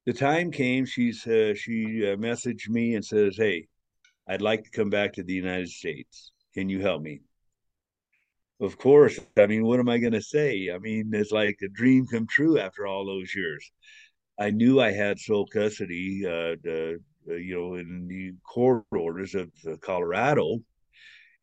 the 0.06 0.12
time 0.12 0.52
came. 0.52 0.86
She's 0.86 1.26
uh, 1.26 1.54
she 1.56 2.06
uh, 2.06 2.18
messaged 2.18 2.68
me 2.68 2.96
and 2.96 3.06
says, 3.06 3.38
"Hey, 3.38 3.68
I'd 4.28 4.42
like 4.42 4.66
to 4.66 4.72
come 4.72 4.90
back 4.90 5.14
to 5.14 5.24
the 5.24 5.36
United 5.36 5.70
States. 5.70 6.34
Can 6.54 6.68
you 6.68 6.82
help 6.82 7.02
me?" 7.02 7.22
Of 8.60 8.78
course. 8.78 9.20
I 9.38 9.48
mean, 9.48 9.66
what 9.66 9.80
am 9.80 9.90
I 9.90 9.98
going 9.98 10.14
to 10.14 10.22
say? 10.22 10.70
I 10.74 10.78
mean, 10.78 11.12
it's 11.14 11.32
like 11.32 11.60
a 11.62 11.68
dream 11.68 12.08
come 12.08 12.26
true 12.28 12.58
after 12.58 12.88
all 12.88 13.06
those 13.06 13.36
years. 13.36 13.70
I 14.40 14.50
knew 14.52 14.80
I 14.80 14.92
had 14.92 15.20
sole 15.20 15.46
custody, 15.46 16.24
uh, 16.26 16.56
the, 16.64 17.00
uh, 17.30 17.34
you 17.36 17.56
know, 17.56 17.76
in 17.76 18.08
the 18.08 18.34
court 18.44 18.84
orders 18.92 19.36
of 19.36 19.50
uh, 19.68 19.76
Colorado, 19.82 20.60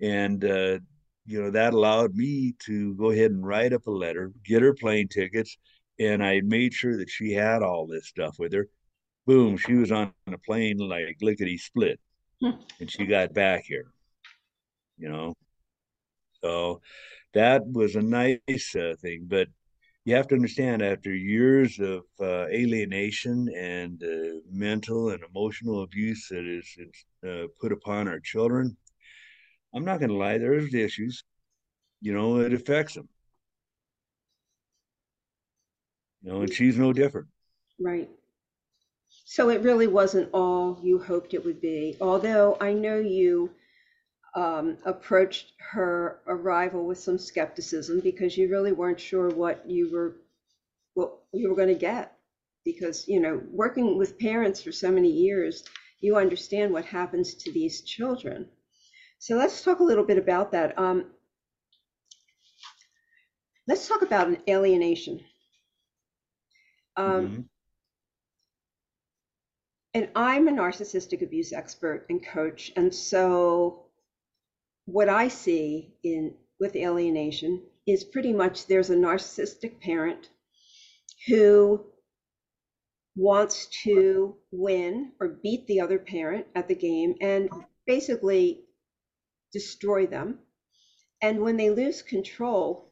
and 0.00 0.44
uh, 0.44 0.78
you 1.24 1.42
know 1.42 1.50
that 1.50 1.72
allowed 1.72 2.14
me 2.14 2.54
to 2.66 2.94
go 2.94 3.10
ahead 3.10 3.30
and 3.30 3.46
write 3.46 3.72
up 3.72 3.86
a 3.86 3.90
letter, 3.90 4.32
get 4.44 4.62
her 4.62 4.74
plane 4.74 5.08
tickets, 5.08 5.56
and 5.98 6.22
I 6.22 6.40
made 6.42 6.74
sure 6.74 6.98
that 6.98 7.08
she 7.08 7.32
had 7.32 7.62
all 7.62 7.86
this 7.86 8.08
stuff 8.08 8.36
with 8.38 8.52
her. 8.52 8.68
Boom, 9.26 9.56
she 9.56 9.74
was 9.74 9.92
on 9.92 10.12
a 10.26 10.38
plane 10.38 10.78
like 10.78 11.16
lickety 11.22 11.56
split, 11.56 11.98
hmm. 12.40 12.50
and 12.80 12.90
she 12.90 13.06
got 13.06 13.32
back 13.32 13.64
here. 13.64 13.86
You 14.98 15.08
know, 15.08 15.34
so 16.42 16.80
that 17.34 17.62
was 17.66 17.96
a 17.96 18.02
nice 18.02 18.74
uh, 18.76 18.94
thing, 19.00 19.26
but 19.28 19.48
you 20.04 20.14
have 20.14 20.26
to 20.28 20.34
understand 20.34 20.82
after 20.82 21.14
years 21.14 21.78
of 21.78 22.02
uh, 22.20 22.46
alienation 22.48 23.48
and 23.56 24.02
uh, 24.02 24.40
mental 24.50 25.10
and 25.10 25.22
emotional 25.22 25.82
abuse 25.82 26.26
that 26.30 26.44
is, 26.44 26.76
uh, 27.26 27.46
put 27.60 27.72
upon 27.72 28.08
our 28.08 28.18
children 28.18 28.76
i'm 29.74 29.84
not 29.84 30.00
going 30.00 30.10
to 30.10 30.16
lie 30.16 30.38
there's 30.38 30.74
issues. 30.74 31.24
You 32.00 32.12
know 32.12 32.40
it 32.40 32.52
affects 32.52 32.94
them 32.94 33.08
you 36.22 36.32
know 36.32 36.42
and 36.42 36.52
she's 36.52 36.76
no 36.76 36.92
different. 36.92 37.28
Right. 37.80 38.10
So 39.24 39.50
it 39.50 39.62
really 39.62 39.86
wasn't 39.86 40.30
all 40.32 40.78
you 40.82 40.98
hoped 40.98 41.34
it 41.34 41.44
would 41.44 41.60
be 41.60 41.96
although 42.00 42.56
i 42.60 42.72
know 42.72 42.98
you 42.98 43.50
um, 44.34 44.78
approached 44.84 45.52
her 45.58 46.20
arrival 46.26 46.86
with 46.86 46.98
some 46.98 47.18
skepticism 47.18 48.00
because 48.00 48.36
you 48.36 48.48
really 48.48 48.72
weren't 48.72 49.00
sure 49.00 49.28
what 49.28 49.68
you 49.68 49.92
were 49.92 50.16
what 50.94 51.18
you 51.32 51.48
were 51.48 51.56
going 51.56 51.68
to 51.68 51.74
get. 51.74 52.16
Because 52.64 53.08
you 53.08 53.20
know 53.20 53.42
working 53.50 53.98
with 53.98 54.18
parents 54.18 54.62
for 54.62 54.72
so 54.72 54.90
many 54.90 55.10
years 55.10 55.64
you 56.00 56.16
understand 56.16 56.72
what 56.72 56.84
happens 56.84 57.34
to 57.34 57.52
these 57.52 57.82
children. 57.82 58.48
So 59.18 59.36
let's 59.36 59.62
talk 59.62 59.78
a 59.78 59.84
little 59.84 60.04
bit 60.04 60.18
about 60.18 60.50
that. 60.52 60.76
Um, 60.76 61.12
let's 63.68 63.86
talk 63.86 64.02
about 64.02 64.26
an 64.26 64.38
alienation. 64.48 65.20
Um, 66.96 67.06
mm-hmm. 67.06 67.40
and 69.94 70.08
i'm 70.14 70.46
a 70.46 70.52
narcissistic 70.52 71.22
abuse 71.22 71.54
expert 71.54 72.04
and 72.10 72.22
coach 72.22 72.70
and 72.76 72.94
so 72.94 73.86
what 74.86 75.08
I 75.08 75.28
see 75.28 75.94
in 76.02 76.34
with 76.58 76.76
alienation 76.76 77.62
is 77.86 78.04
pretty 78.04 78.32
much 78.32 78.66
there's 78.66 78.90
a 78.90 78.96
narcissistic 78.96 79.80
parent 79.80 80.28
who 81.26 81.84
wants 83.16 83.66
to 83.84 84.36
win 84.50 85.12
or 85.20 85.28
beat 85.42 85.66
the 85.66 85.80
other 85.80 85.98
parent 85.98 86.46
at 86.54 86.68
the 86.68 86.74
game 86.74 87.14
and 87.20 87.48
basically 87.86 88.64
destroy 89.52 90.06
them. 90.06 90.38
And 91.20 91.40
when 91.40 91.56
they 91.56 91.70
lose 91.70 92.02
control 92.02 92.90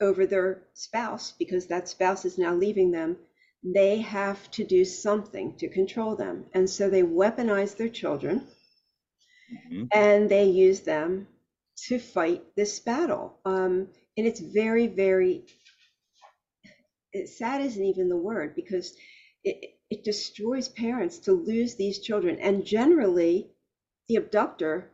over 0.00 0.26
their 0.26 0.62
spouse, 0.72 1.32
because 1.38 1.66
that 1.66 1.88
spouse 1.88 2.24
is 2.24 2.38
now 2.38 2.54
leaving 2.54 2.90
them, 2.90 3.16
they 3.62 3.98
have 3.98 4.50
to 4.52 4.64
do 4.64 4.84
something 4.84 5.56
to 5.58 5.68
control 5.68 6.16
them. 6.16 6.46
And 6.54 6.70
so 6.70 6.88
they 6.88 7.02
weaponize 7.02 7.76
their 7.76 7.90
children 7.90 8.46
mm-hmm. 9.52 9.84
and 9.92 10.28
they 10.28 10.44
use 10.44 10.80
them 10.80 11.26
to 11.88 11.98
fight 11.98 12.42
this 12.56 12.78
battle. 12.80 13.38
Um, 13.44 13.88
and 14.16 14.26
it's 14.26 14.40
very, 14.40 14.86
very 14.86 15.44
it, 17.12 17.28
sad 17.28 17.60
isn't 17.62 17.84
even 17.84 18.08
the 18.08 18.16
word 18.16 18.54
because 18.54 18.94
it, 19.44 19.74
it 19.90 20.04
destroys 20.04 20.68
parents 20.68 21.18
to 21.20 21.32
lose 21.32 21.74
these 21.74 22.00
children. 22.00 22.38
And 22.38 22.64
generally, 22.64 23.50
the 24.08 24.16
abductor 24.16 24.90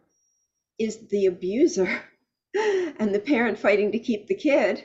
is 0.78 1.08
the 1.08 1.26
abuser, 1.26 2.02
and 2.54 3.14
the 3.14 3.20
parent 3.20 3.58
fighting 3.58 3.92
to 3.92 3.98
keep 3.98 4.26
the 4.26 4.34
kid 4.34 4.84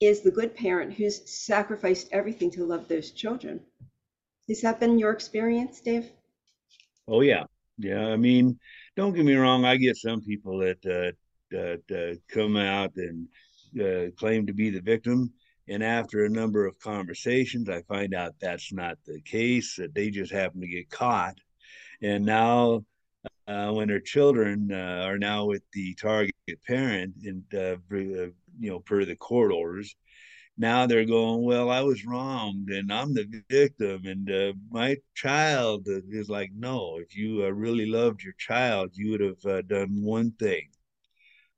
is 0.00 0.20
the 0.20 0.30
good 0.30 0.54
parent 0.54 0.94
who's 0.94 1.30
sacrificed 1.30 2.08
everything 2.12 2.50
to 2.50 2.64
love 2.64 2.88
those 2.88 3.12
children. 3.12 3.60
Has 4.48 4.60
that 4.62 4.80
been 4.80 4.98
your 4.98 5.12
experience, 5.12 5.80
Dave? 5.80 6.10
Oh, 7.06 7.20
yeah. 7.20 7.44
Yeah, 7.78 8.06
I 8.08 8.16
mean, 8.16 8.58
don't 8.96 9.14
get 9.14 9.24
me 9.24 9.34
wrong. 9.34 9.64
I 9.64 9.76
get 9.76 9.96
some 9.96 10.20
people 10.22 10.58
that 10.58 10.84
uh, 10.86 11.12
that 11.50 11.82
uh, 11.90 12.16
come 12.32 12.56
out 12.56 12.92
and 12.96 13.28
uh, 13.80 14.10
claim 14.16 14.46
to 14.46 14.52
be 14.52 14.70
the 14.70 14.80
victim, 14.80 15.32
and 15.68 15.82
after 15.82 16.24
a 16.24 16.30
number 16.30 16.66
of 16.66 16.78
conversations, 16.78 17.68
I 17.68 17.82
find 17.82 18.14
out 18.14 18.34
that's 18.40 18.72
not 18.72 18.98
the 19.06 19.20
case. 19.22 19.76
That 19.76 19.94
they 19.94 20.10
just 20.10 20.32
happen 20.32 20.60
to 20.60 20.66
get 20.68 20.90
caught, 20.90 21.38
and 22.02 22.24
now 22.24 22.84
uh, 23.48 23.72
when 23.72 23.88
their 23.88 24.00
children 24.00 24.70
uh, 24.72 25.04
are 25.06 25.18
now 25.18 25.46
with 25.46 25.62
the 25.72 25.94
target 25.94 26.34
parent, 26.66 27.14
and 27.24 27.42
uh, 27.54 27.76
you 27.90 28.34
know, 28.60 28.80
per 28.80 29.04
the 29.04 29.16
court 29.16 29.52
orders, 29.52 29.96
now 30.62 30.86
they're 30.86 31.04
going, 31.04 31.42
well, 31.44 31.68
I 31.70 31.82
was 31.82 32.06
wronged 32.06 32.70
and 32.70 32.92
I'm 32.92 33.12
the 33.12 33.42
victim. 33.50 34.06
And 34.06 34.30
uh, 34.30 34.52
my 34.70 34.96
child 35.14 35.88
is 35.88 36.30
like, 36.30 36.50
no, 36.54 36.98
if 36.98 37.14
you 37.16 37.44
uh, 37.44 37.50
really 37.50 37.86
loved 37.86 38.22
your 38.22 38.34
child, 38.38 38.92
you 38.94 39.10
would 39.10 39.20
have 39.20 39.44
uh, 39.44 39.62
done 39.62 40.02
one 40.02 40.30
thing 40.32 40.68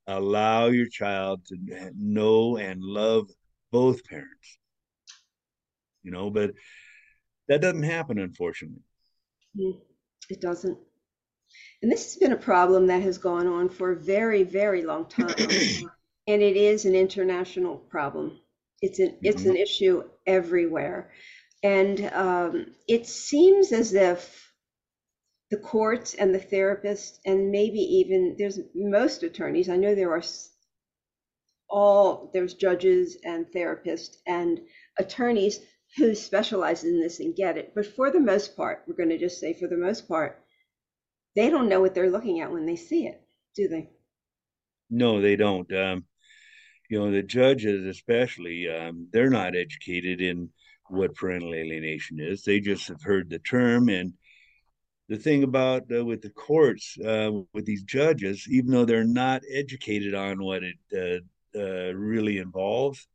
allow 0.06 0.66
your 0.66 0.88
child 0.88 1.46
to 1.46 1.56
know 1.96 2.56
and 2.56 2.82
love 2.82 3.28
both 3.70 4.04
parents. 4.04 4.58
You 6.02 6.10
know, 6.10 6.30
but 6.30 6.52
that 7.48 7.62
doesn't 7.62 7.82
happen, 7.82 8.18
unfortunately. 8.18 8.82
Mm, 9.58 9.80
it 10.28 10.40
doesn't. 10.40 10.78
And 11.82 11.90
this 11.90 12.04
has 12.04 12.16
been 12.16 12.32
a 12.32 12.36
problem 12.36 12.86
that 12.88 13.02
has 13.02 13.18
gone 13.18 13.46
on 13.46 13.68
for 13.68 13.92
a 13.92 13.96
very, 13.96 14.42
very 14.42 14.82
long 14.82 15.06
time. 15.06 15.34
and 16.26 16.42
it 16.42 16.56
is 16.56 16.84
an 16.84 16.94
international 16.94 17.76
problem. 17.76 18.38
It's 18.80 18.98
an 19.00 19.18
it's 19.24 19.44
Mhm. 19.44 19.46
an 19.46 19.56
issue 19.56 20.04
everywhere. 20.26 21.12
And 21.62 22.00
um, 22.12 22.74
it 22.88 23.06
seems 23.06 23.72
as 23.72 23.94
if 23.94 24.52
the 25.50 25.56
courts 25.56 26.12
and 26.12 26.34
the 26.34 26.38
therapists, 26.38 27.18
and 27.24 27.50
maybe 27.50 27.78
even 27.78 28.36
there's 28.38 28.60
most 28.74 29.22
attorneys, 29.22 29.70
I 29.70 29.76
know 29.76 29.94
there 29.94 30.12
are 30.12 30.22
all, 31.68 32.30
there's 32.32 32.54
judges 32.54 33.16
and 33.24 33.46
therapists 33.46 34.16
and 34.26 34.60
attorneys 34.98 35.60
who 35.96 36.14
specialize 36.14 36.84
in 36.84 37.00
this 37.00 37.20
and 37.20 37.36
get 37.36 37.56
it. 37.58 37.72
But 37.74 37.86
for 37.86 38.10
the 38.10 38.20
most 38.20 38.56
part, 38.56 38.84
we're 38.86 38.94
going 38.96 39.10
to 39.10 39.18
just 39.18 39.40
say 39.40 39.52
for 39.52 39.68
the 39.68 39.76
most 39.76 40.08
part, 40.08 40.42
they 41.36 41.50
don't 41.50 41.68
know 41.68 41.80
what 41.80 41.94
they're 41.94 42.10
looking 42.10 42.40
at 42.40 42.52
when 42.52 42.66
they 42.66 42.76
see 42.76 43.06
it, 43.06 43.22
do 43.56 43.68
they? 43.68 43.90
No, 44.90 45.20
they 45.20 45.36
don't. 45.36 45.70
Um, 45.72 46.06
you 46.88 46.98
know, 46.98 47.10
the 47.10 47.22
judges, 47.22 47.86
especially, 47.86 48.68
um, 48.68 49.08
they're 49.12 49.30
not 49.30 49.56
educated 49.56 50.20
in 50.20 50.50
what 50.88 51.14
parental 51.14 51.54
alienation 51.54 52.20
is. 52.20 52.42
They 52.42 52.60
just 52.60 52.88
have 52.88 53.02
heard 53.02 53.30
the 53.30 53.38
term. 53.38 53.88
And 53.88 54.12
the 55.08 55.16
thing 55.16 55.42
about 55.42 55.84
uh, 55.94 56.04
with 56.04 56.22
the 56.22 56.30
courts, 56.30 56.96
uh, 56.98 57.30
with 57.52 57.64
these 57.64 57.82
judges, 57.84 58.46
even 58.50 58.70
though 58.70 58.84
they're 58.84 59.04
not 59.04 59.42
educated 59.50 60.14
on 60.14 60.42
what 60.42 60.62
it 60.62 61.22
uh, 61.56 61.58
uh, 61.58 61.92
really 61.94 62.38
involves, 62.38 63.06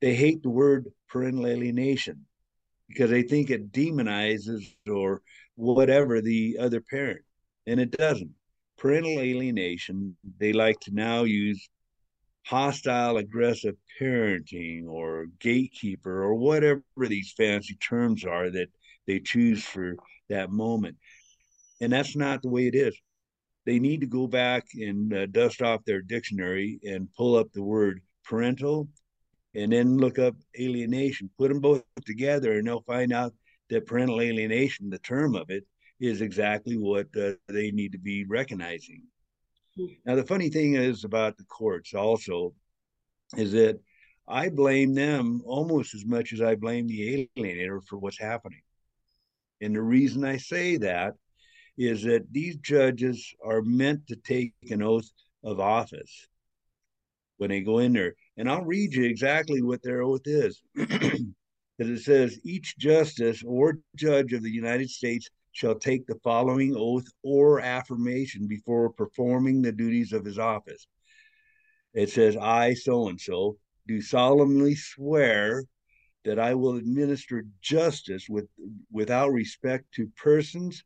they 0.00 0.14
hate 0.14 0.42
the 0.42 0.50
word 0.50 0.86
parental 1.08 1.46
alienation 1.46 2.26
because 2.88 3.10
they 3.10 3.22
think 3.22 3.50
it 3.50 3.72
demonizes 3.72 4.74
or 4.88 5.22
whatever 5.54 6.20
the 6.20 6.58
other 6.60 6.80
parent, 6.80 7.22
and 7.66 7.80
it 7.80 7.90
doesn't. 7.90 8.30
Parental 8.78 9.18
alienation, 9.18 10.16
they 10.38 10.52
like 10.52 10.78
to 10.80 10.90
now 10.92 11.24
use 11.24 11.68
hostile, 12.46 13.16
aggressive 13.16 13.74
parenting 14.00 14.86
or 14.86 15.26
gatekeeper 15.40 16.22
or 16.22 16.34
whatever 16.34 16.82
these 17.00 17.34
fancy 17.36 17.74
terms 17.76 18.24
are 18.24 18.50
that 18.50 18.68
they 19.06 19.18
choose 19.18 19.64
for 19.64 19.96
that 20.28 20.50
moment. 20.50 20.96
And 21.80 21.92
that's 21.92 22.16
not 22.16 22.42
the 22.42 22.48
way 22.48 22.68
it 22.68 22.74
is. 22.74 22.96
They 23.64 23.80
need 23.80 24.00
to 24.02 24.06
go 24.06 24.28
back 24.28 24.64
and 24.74 25.12
uh, 25.12 25.26
dust 25.26 25.60
off 25.60 25.84
their 25.84 26.00
dictionary 26.00 26.78
and 26.84 27.12
pull 27.16 27.36
up 27.36 27.52
the 27.52 27.64
word 27.64 28.00
parental 28.24 28.88
and 29.54 29.72
then 29.72 29.96
look 29.96 30.18
up 30.18 30.36
alienation. 30.58 31.30
Put 31.38 31.48
them 31.48 31.60
both 31.60 31.82
together, 32.04 32.52
and 32.52 32.66
they'll 32.66 32.82
find 32.82 33.12
out 33.12 33.34
that 33.70 33.86
parental 33.86 34.20
alienation, 34.20 34.88
the 34.88 34.98
term 34.98 35.34
of 35.34 35.50
it, 35.50 35.64
is 35.98 36.20
exactly 36.20 36.76
what 36.76 37.06
uh, 37.20 37.32
they 37.48 37.72
need 37.72 37.92
to 37.92 37.98
be 37.98 38.24
recognizing. 38.24 39.02
Now, 40.04 40.14
the 40.14 40.24
funny 40.24 40.48
thing 40.48 40.74
is 40.74 41.04
about 41.04 41.36
the 41.36 41.44
courts 41.44 41.94
also 41.94 42.54
is 43.36 43.52
that 43.52 43.78
I 44.26 44.48
blame 44.48 44.94
them 44.94 45.42
almost 45.44 45.94
as 45.94 46.04
much 46.04 46.32
as 46.32 46.40
I 46.40 46.54
blame 46.54 46.86
the 46.86 47.28
alienator 47.36 47.84
for 47.86 47.98
what's 47.98 48.18
happening. 48.18 48.62
And 49.60 49.74
the 49.74 49.82
reason 49.82 50.24
I 50.24 50.38
say 50.38 50.76
that 50.78 51.14
is 51.78 52.02
that 52.04 52.32
these 52.32 52.56
judges 52.56 53.34
are 53.44 53.62
meant 53.62 54.06
to 54.08 54.16
take 54.16 54.54
an 54.70 54.82
oath 54.82 55.08
of 55.44 55.60
office 55.60 56.26
when 57.36 57.50
they 57.50 57.60
go 57.60 57.78
in 57.78 57.92
there. 57.92 58.14
And 58.36 58.50
I'll 58.50 58.64
read 58.64 58.94
you 58.94 59.04
exactly 59.04 59.62
what 59.62 59.82
their 59.82 60.02
oath 60.02 60.26
is. 60.26 60.62
Because 61.78 62.00
it 62.00 62.04
says, 62.04 62.40
each 62.42 62.78
justice 62.78 63.42
or 63.46 63.80
judge 63.96 64.32
of 64.32 64.42
the 64.42 64.50
United 64.50 64.88
States 64.88 65.28
shall 65.56 65.74
take 65.74 66.06
the 66.06 66.20
following 66.22 66.76
oath 66.76 67.06
or 67.22 67.60
affirmation 67.60 68.46
before 68.46 68.90
performing 68.90 69.62
the 69.62 69.72
duties 69.72 70.12
of 70.12 70.22
his 70.22 70.38
office. 70.38 70.86
It 71.94 72.10
says, 72.10 72.36
I, 72.36 72.74
so 72.74 73.08
and 73.08 73.18
so, 73.18 73.56
do 73.88 74.02
solemnly 74.02 74.74
swear 74.74 75.64
that 76.26 76.38
I 76.38 76.52
will 76.52 76.76
administer 76.76 77.46
justice 77.62 78.28
with, 78.28 78.46
without 78.92 79.32
respect 79.32 79.86
to 79.92 80.12
persons 80.22 80.84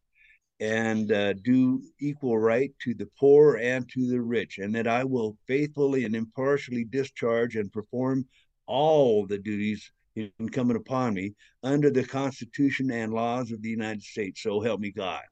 and 0.60 1.10
uh, 1.10 1.32
do 1.32 1.82
equal 1.98 2.38
right 2.38 2.72
to 2.84 2.94
the 2.94 3.08
poor 3.18 3.56
and 3.56 3.90
to 3.90 4.06
the 4.06 4.20
rich, 4.20 4.58
and 4.58 4.72
that 4.76 4.86
I 4.86 5.02
will 5.02 5.36
faithfully 5.48 6.04
and 6.04 6.14
impartially 6.14 6.84
discharge 6.84 7.56
and 7.56 7.72
perform 7.72 8.24
all 8.66 9.26
the 9.26 9.38
duties 9.38 9.90
incumbent 10.16 10.78
upon 10.78 11.14
me 11.14 11.34
under 11.62 11.90
the 11.90 12.04
Constitution 12.04 12.90
and 12.90 13.12
laws 13.12 13.52
of 13.52 13.62
the 13.62 13.70
United 13.70 14.02
States. 14.02 14.42
So 14.42 14.60
help 14.60 14.80
me 14.80 14.90
God. 14.90 15.22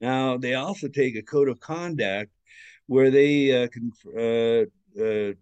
Now, 0.00 0.36
they 0.36 0.54
also 0.54 0.88
take 0.88 1.16
a 1.16 1.22
code 1.22 1.48
of 1.48 1.60
conduct 1.60 2.30
where 2.86 3.10
they 3.10 3.64
uh, 3.64 3.68
can, 3.68 3.90
uh, 4.16 5.02
uh, 5.02 5.32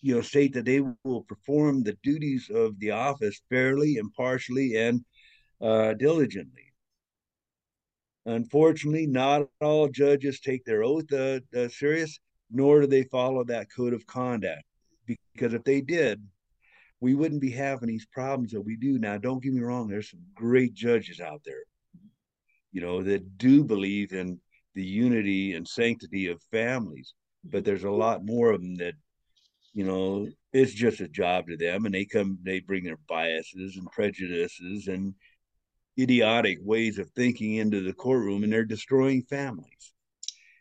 you 0.00 0.14
know, 0.14 0.20
state 0.22 0.54
that 0.54 0.64
they 0.64 0.80
will 1.04 1.22
perform 1.22 1.82
the 1.82 1.96
duties 2.02 2.50
of 2.54 2.78
the 2.78 2.92
office 2.92 3.40
fairly, 3.50 3.96
impartially, 3.96 4.76
and 4.76 5.04
uh, 5.60 5.92
diligently. 5.94 6.72
Unfortunately, 8.24 9.06
not 9.06 9.48
all 9.60 9.88
judges 9.88 10.40
take 10.40 10.64
their 10.64 10.82
oath 10.82 11.10
uh, 11.12 11.40
uh, 11.56 11.68
serious, 11.68 12.18
nor 12.50 12.80
do 12.80 12.86
they 12.86 13.04
follow 13.04 13.44
that 13.44 13.68
code 13.74 13.92
of 13.92 14.06
conduct. 14.06 14.62
Because 15.06 15.54
if 15.54 15.64
they 15.64 15.80
did, 15.80 16.22
we 17.00 17.14
wouldn't 17.14 17.40
be 17.40 17.50
having 17.50 17.88
these 17.88 18.06
problems 18.06 18.52
that 18.52 18.60
we 18.60 18.76
do 18.76 18.98
now. 18.98 19.18
Don't 19.18 19.42
get 19.42 19.52
me 19.52 19.60
wrong, 19.60 19.88
there's 19.88 20.10
some 20.10 20.22
great 20.34 20.74
judges 20.74 21.20
out 21.20 21.42
there, 21.44 21.62
you 22.72 22.80
know, 22.80 23.02
that 23.02 23.38
do 23.38 23.64
believe 23.64 24.12
in 24.12 24.40
the 24.74 24.84
unity 24.84 25.54
and 25.54 25.66
sanctity 25.66 26.28
of 26.28 26.42
families. 26.50 27.14
But 27.44 27.64
there's 27.64 27.84
a 27.84 27.90
lot 27.90 28.24
more 28.24 28.50
of 28.50 28.60
them 28.60 28.76
that, 28.76 28.94
you 29.72 29.84
know, 29.84 30.28
it's 30.52 30.72
just 30.72 31.00
a 31.00 31.08
job 31.08 31.46
to 31.48 31.56
them 31.56 31.84
and 31.84 31.94
they 31.94 32.04
come, 32.04 32.38
they 32.42 32.60
bring 32.60 32.84
their 32.84 32.98
biases 33.08 33.76
and 33.76 33.90
prejudices 33.92 34.88
and 34.88 35.14
idiotic 35.98 36.58
ways 36.62 36.98
of 36.98 37.10
thinking 37.10 37.54
into 37.54 37.82
the 37.82 37.92
courtroom 37.92 38.44
and 38.44 38.52
they're 38.52 38.64
destroying 38.64 39.22
families. 39.22 39.94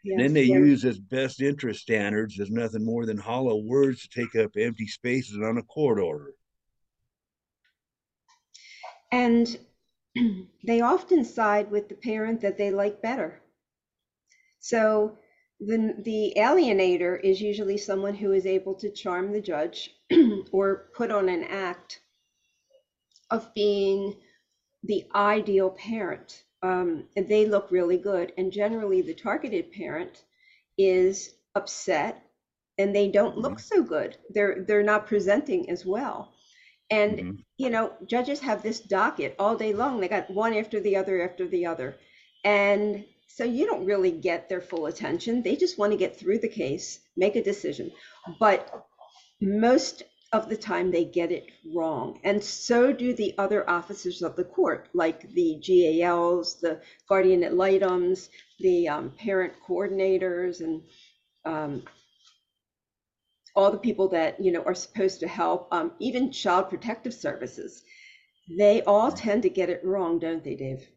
Yes, 0.03 0.19
then 0.19 0.33
they 0.33 0.43
yeah. 0.43 0.57
use 0.57 0.85
as 0.85 0.99
best 0.99 1.41
interest 1.41 1.81
standards 1.81 2.39
as 2.39 2.49
nothing 2.49 2.85
more 2.85 3.05
than 3.05 3.17
hollow 3.17 3.57
words 3.57 4.01
to 4.01 4.09
take 4.09 4.35
up 4.35 4.51
empty 4.57 4.87
spaces 4.87 5.37
on 5.37 5.57
a 5.57 5.63
court 5.63 5.99
order. 5.99 6.33
And 9.11 9.57
they 10.63 10.81
often 10.81 11.23
side 11.23 11.71
with 11.71 11.89
the 11.89 11.95
parent 11.95 12.41
that 12.41 12.57
they 12.57 12.71
like 12.71 13.01
better. 13.01 13.41
So 14.59 15.17
the, 15.59 15.95
the 15.99 16.33
alienator 16.37 17.19
is 17.23 17.41
usually 17.41 17.77
someone 17.77 18.13
who 18.13 18.31
is 18.31 18.45
able 18.45 18.75
to 18.75 18.91
charm 18.91 19.31
the 19.31 19.41
judge 19.41 19.95
or 20.51 20.89
put 20.95 21.11
on 21.11 21.29
an 21.29 21.43
act 21.45 22.01
of 23.29 23.53
being 23.53 24.15
the 24.83 25.05
ideal 25.15 25.71
parent. 25.71 26.43
Um, 26.61 27.05
and 27.15 27.27
they 27.27 27.45
look 27.45 27.71
really 27.71 27.97
good. 27.97 28.33
And 28.37 28.51
generally, 28.51 29.01
the 29.01 29.13
targeted 29.13 29.71
parent 29.71 30.23
is 30.77 31.35
upset 31.55 32.23
and 32.77 32.95
they 32.95 33.09
don't 33.09 33.37
look 33.37 33.59
so 33.59 33.83
good. 33.83 34.17
They're 34.29 34.63
they're 34.67 34.83
not 34.83 35.07
presenting 35.07 35.69
as 35.69 35.85
well. 35.85 36.33
And 36.89 37.21
Mhm. 37.21 37.43
you 37.57 37.69
know, 37.69 37.93
judges 38.05 38.39
have 38.41 38.63
this 38.63 38.79
docket 38.79 39.35
all 39.39 39.55
day 39.55 39.73
long. 39.73 39.99
They 39.99 40.07
got 40.07 40.29
one 40.29 40.53
after 40.53 40.79
the 40.79 40.95
other 40.95 41.21
after 41.27 41.47
the 41.47 41.65
other. 41.65 41.97
And 42.43 43.05
so 43.27 43.43
you 43.43 43.65
don't 43.65 43.85
really 43.85 44.11
get 44.11 44.49
their 44.49 44.61
full 44.61 44.85
attention. 44.87 45.41
They 45.41 45.55
just 45.55 45.77
want 45.77 45.91
to 45.91 45.97
get 45.97 46.17
through 46.17 46.39
the 46.39 46.49
case, 46.49 46.99
make 47.15 47.35
a 47.35 47.43
decision. 47.43 47.91
But 48.39 48.85
most 49.41 50.03
of 50.33 50.49
the 50.49 50.57
time 50.57 50.91
they 50.91 51.05
get 51.05 51.31
it 51.31 51.51
wrong. 51.73 52.19
And 52.23 52.43
so 52.43 52.91
do 52.91 53.13
the 53.13 53.33
other 53.37 53.69
officers 53.69 54.21
of 54.21 54.35
the 54.35 54.43
court, 54.43 54.89
like 54.93 55.29
the 55.33 55.55
GALs, 55.65 56.59
the 56.59 56.81
guardian 57.07 57.43
ad 57.43 57.53
litems, 57.53 58.29
the 58.59 58.89
um, 58.89 59.11
parent 59.11 59.53
coordinators, 59.65 60.59
and 60.59 60.81
um, 61.45 61.83
all 63.55 63.71
the 63.71 63.77
people 63.77 64.09
that 64.09 64.39
you 64.39 64.51
know 64.51 64.63
are 64.63 64.75
supposed 64.75 65.19
to 65.21 65.27
help, 65.27 65.69
um, 65.71 65.93
even 65.99 66.31
child 66.31 66.69
protective 66.69 67.13
services. 67.13 67.83
They 68.57 68.81
all 68.83 69.11
tend 69.11 69.43
to 69.43 69.49
get 69.49 69.69
it 69.69 69.83
wrong, 69.83 70.19
don't 70.19 70.43
they, 70.43 70.55
Dave? 70.55 70.87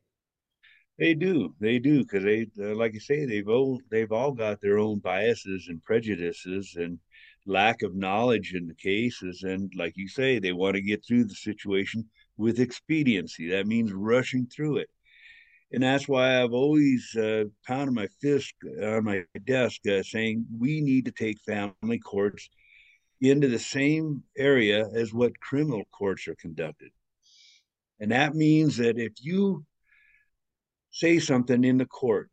They 0.99 1.15
do, 1.15 1.55
they 1.61 1.79
do, 1.79 2.03
because 2.03 2.23
they, 2.25 2.47
uh, 2.61 2.75
like 2.75 2.95
you 2.95 3.01
say, 3.01 3.25
they've 3.25 3.49
all 3.49 3.81
they've 3.91 4.13
all 4.13 4.33
got 4.33 4.61
their 4.61 4.79
own 4.79 4.99
biases 4.99 5.69
and 5.69 5.83
prejudices 5.83 6.75
and 6.77 6.99
lack 7.47 7.83
of 7.83 7.95
knowledge 7.95 8.55
in 8.55 8.67
the 8.67 8.75
cases, 8.75 9.43
and 9.43 9.73
like 9.75 9.97
you 9.97 10.09
say, 10.09 10.39
they 10.39 10.53
want 10.53 10.77
to 10.77 10.83
get 10.83 11.05
through 11.05 11.25
the 11.25 11.35
situation 11.35 12.09
with 12.37 12.61
expediency. 12.61 13.51
That 13.51 13.67
means 13.67 13.93
rushing 13.93 14.47
through 14.47 14.79
it, 14.79 14.91
and 15.73 15.83
that's 15.83 16.09
why 16.09 16.43
I've 16.43 16.53
always 16.53 17.15
uh, 17.17 17.45
pounded 17.67 17.95
my 17.95 18.09
fist 18.21 18.55
on 18.83 19.05
my 19.05 19.25
desk, 19.45 19.81
uh, 19.87 20.03
saying 20.03 20.47
we 20.59 20.81
need 20.81 21.07
to 21.07 21.13
take 21.13 21.39
family 21.41 21.99
courts 21.99 22.49
into 23.21 23.49
the 23.49 23.59
same 23.59 24.23
area 24.37 24.89
as 24.95 25.13
what 25.13 25.39
criminal 25.41 25.85
courts 25.93 26.29
are 26.29 26.37
conducted, 26.37 26.91
and 28.01 28.13
that 28.13 28.35
means 28.35 28.77
that 28.77 28.99
if 28.99 29.13
you 29.21 29.65
say 30.91 31.19
something 31.19 31.65
in 31.65 31.79
the 31.79 31.87
court, 31.87 32.31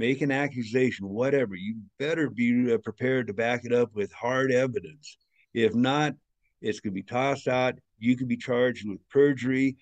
make 0.00 0.22
an 0.22 0.30
accusation, 0.30 1.06
whatever, 1.10 1.54
you 1.54 1.76
better 1.98 2.30
be 2.30 2.72
uh, 2.72 2.78
prepared 2.78 3.26
to 3.26 3.34
back 3.34 3.66
it 3.66 3.72
up 3.72 3.94
with 3.94 4.10
hard 4.12 4.50
evidence. 4.50 5.18
If 5.52 5.74
not, 5.74 6.14
it's 6.62 6.80
going 6.80 6.94
to 6.94 7.02
be 7.02 7.02
tossed 7.02 7.46
out. 7.46 7.74
You 7.98 8.16
could 8.16 8.26
be 8.26 8.38
charged 8.38 8.88
with 8.88 9.06
perjury, 9.10 9.76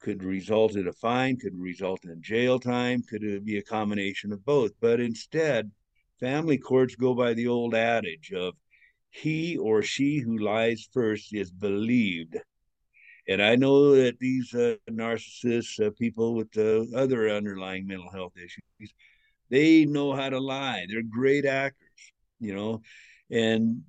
could 0.00 0.22
result 0.22 0.76
in 0.76 0.86
a 0.86 0.92
fine, 0.92 1.36
could 1.36 1.58
result 1.58 2.04
in 2.04 2.22
jail 2.22 2.60
time, 2.60 3.02
could 3.02 3.44
be 3.44 3.58
a 3.58 3.62
combination 3.62 4.32
of 4.32 4.44
both. 4.44 4.70
But 4.80 5.00
instead, 5.00 5.72
family 6.20 6.56
courts 6.56 6.94
go 6.94 7.12
by 7.12 7.34
the 7.34 7.48
old 7.48 7.74
adage 7.74 8.32
of 8.32 8.54
he 9.10 9.56
or 9.56 9.82
she 9.82 10.18
who 10.18 10.38
lies 10.38 10.88
first 10.92 11.34
is 11.34 11.50
believed. 11.50 12.36
And 13.26 13.42
I 13.42 13.56
know 13.56 13.96
that 13.96 14.20
these 14.20 14.54
uh, 14.54 14.76
narcissists, 14.88 15.84
uh, 15.84 15.90
people 15.98 16.34
with 16.34 16.56
uh, 16.56 16.84
other 16.96 17.28
underlying 17.30 17.86
mental 17.88 18.10
health 18.10 18.34
issues, 18.36 18.94
they 19.54 19.84
know 19.84 20.12
how 20.12 20.28
to 20.28 20.40
lie. 20.40 20.84
They're 20.88 21.02
great 21.02 21.46
actors, 21.46 22.00
you 22.40 22.54
know, 22.56 22.82
and 23.30 23.82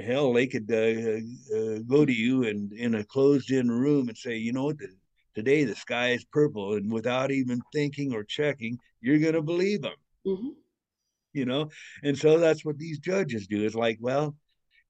hell, 0.00 0.32
they 0.32 0.46
could 0.46 0.70
uh, 0.70 1.56
uh, 1.56 1.78
go 1.86 2.06
to 2.06 2.12
you 2.12 2.44
and 2.44 2.72
in 2.72 2.94
a 2.94 3.04
closed-in 3.04 3.68
room 3.68 4.08
and 4.08 4.16
say, 4.16 4.36
you 4.36 4.52
know, 4.52 4.72
the, 4.72 4.88
today 5.34 5.64
the 5.64 5.74
sky 5.74 6.10
is 6.10 6.24
purple, 6.24 6.74
and 6.74 6.92
without 6.92 7.32
even 7.32 7.60
thinking 7.74 8.14
or 8.14 8.22
checking, 8.22 8.78
you're 9.00 9.18
going 9.18 9.34
to 9.34 9.42
believe 9.42 9.82
them. 9.82 9.98
Mm-hmm. 10.24 10.50
You 11.32 11.46
know, 11.46 11.70
and 12.04 12.16
so 12.16 12.38
that's 12.38 12.64
what 12.64 12.78
these 12.78 13.00
judges 13.00 13.48
do. 13.48 13.64
It's 13.64 13.74
like, 13.74 13.98
well, 14.00 14.36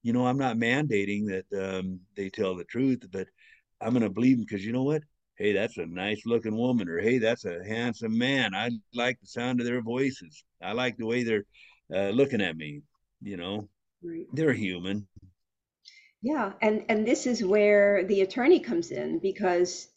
you 0.03 0.13
know, 0.13 0.25
I'm 0.25 0.37
not 0.37 0.57
mandating 0.57 1.25
that 1.27 1.47
um, 1.79 1.99
they 2.15 2.29
tell 2.29 2.55
the 2.55 2.63
truth, 2.63 3.03
but 3.11 3.27
I'm 3.81 3.91
going 3.91 4.03
to 4.03 4.09
believe 4.09 4.37
them 4.37 4.45
because 4.47 4.65
you 4.65 4.73
know 4.73 4.83
what? 4.83 5.03
Hey, 5.39 5.53
that's 5.53 5.77
a 5.77 5.85
nice 5.85 6.25
looking 6.25 6.57
woman, 6.57 6.89
or 6.89 6.99
hey, 6.99 7.17
that's 7.17 7.45
a 7.45 7.63
handsome 7.63 8.17
man. 8.17 8.53
I 8.53 8.71
like 8.93 9.17
the 9.21 9.27
sound 9.27 9.61
of 9.61 9.65
their 9.65 9.81
voices. 9.81 10.43
I 10.61 10.73
like 10.73 10.97
the 10.97 11.05
way 11.05 11.23
they're 11.23 11.45
uh, 11.95 12.09
looking 12.09 12.41
at 12.41 12.57
me. 12.57 12.81
You 13.21 13.37
know, 13.37 13.69
right. 14.03 14.25
they're 14.33 14.53
human. 14.53 15.07
Yeah, 16.21 16.51
and 16.61 16.83
and 16.89 17.07
this 17.07 17.25
is 17.25 17.41
where 17.41 18.03
the 18.03 18.19
attorney 18.21 18.59
comes 18.59 18.91
in 18.91 19.19
because 19.19 19.87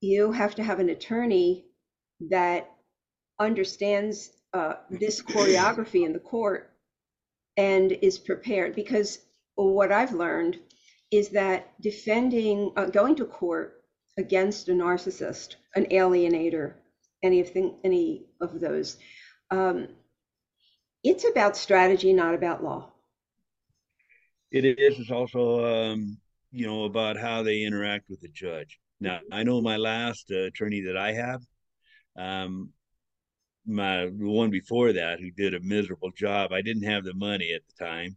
you 0.00 0.32
have 0.32 0.56
to 0.56 0.64
have 0.64 0.80
an 0.80 0.88
attorney 0.88 1.66
that 2.28 2.68
understands 3.38 4.32
uh, 4.52 4.74
this 4.90 5.22
choreography 5.22 6.04
in 6.04 6.12
the 6.12 6.18
court 6.18 6.72
and 7.56 7.92
is 7.92 8.18
prepared 8.18 8.74
because 8.74 9.20
what 9.54 9.92
I've 9.92 10.12
learned 10.12 10.58
is 11.12 11.28
that 11.30 11.80
defending, 11.80 12.72
uh, 12.76 12.86
going 12.86 13.14
to 13.16 13.24
court 13.24 13.75
against 14.16 14.68
a 14.68 14.72
narcissist, 14.72 15.56
an 15.74 15.86
alienator, 15.86 16.74
any 17.22 17.40
of 17.40 17.52
the, 17.52 17.74
any 17.84 18.26
of 18.40 18.60
those, 18.60 18.96
um, 19.50 19.88
it's 21.04 21.28
about 21.28 21.56
strategy, 21.56 22.12
not 22.12 22.34
about 22.34 22.64
law. 22.64 22.90
It 24.50 24.64
is. 24.64 24.98
It's 24.98 25.10
also, 25.10 25.64
um, 25.64 26.18
you 26.50 26.66
know, 26.66 26.84
about 26.84 27.16
how 27.16 27.42
they 27.42 27.62
interact 27.62 28.08
with 28.08 28.20
the 28.20 28.28
judge. 28.28 28.78
Now, 29.00 29.20
I 29.30 29.42
know 29.42 29.60
my 29.60 29.76
last 29.76 30.30
uh, 30.30 30.44
attorney 30.44 30.82
that 30.82 30.96
I 30.96 31.12
have, 31.12 31.42
um, 32.16 32.70
my 33.66 34.06
one 34.06 34.50
before 34.50 34.92
that, 34.94 35.20
who 35.20 35.30
did 35.30 35.54
a 35.54 35.60
miserable 35.60 36.10
job. 36.12 36.52
I 36.52 36.62
didn't 36.62 36.84
have 36.84 37.04
the 37.04 37.14
money 37.14 37.52
at 37.52 37.62
the 37.66 37.84
time, 37.84 38.16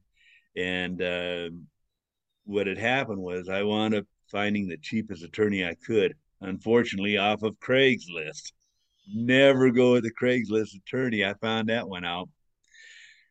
and 0.56 1.02
uh, 1.02 1.50
what 2.46 2.68
had 2.68 2.78
happened 2.78 3.20
was 3.20 3.50
I 3.50 3.64
wound 3.64 3.96
up 3.96 4.06
finding 4.32 4.68
the 4.68 4.78
cheapest 4.78 5.24
attorney 5.24 5.66
I 5.66 5.76
could, 5.76 6.16
unfortunately, 6.42 7.18
off 7.18 7.44
of 7.44 7.60
Craigslist. 7.60 8.54
Never 9.14 9.72
go 9.72 9.94
with 9.94 10.04
the 10.04 10.14
Craigslist 10.14 10.76
attorney. 10.76 11.26
I 11.26 11.34
found 11.36 11.70
that 11.70 11.88
one 11.88 12.06
out. 12.06 12.30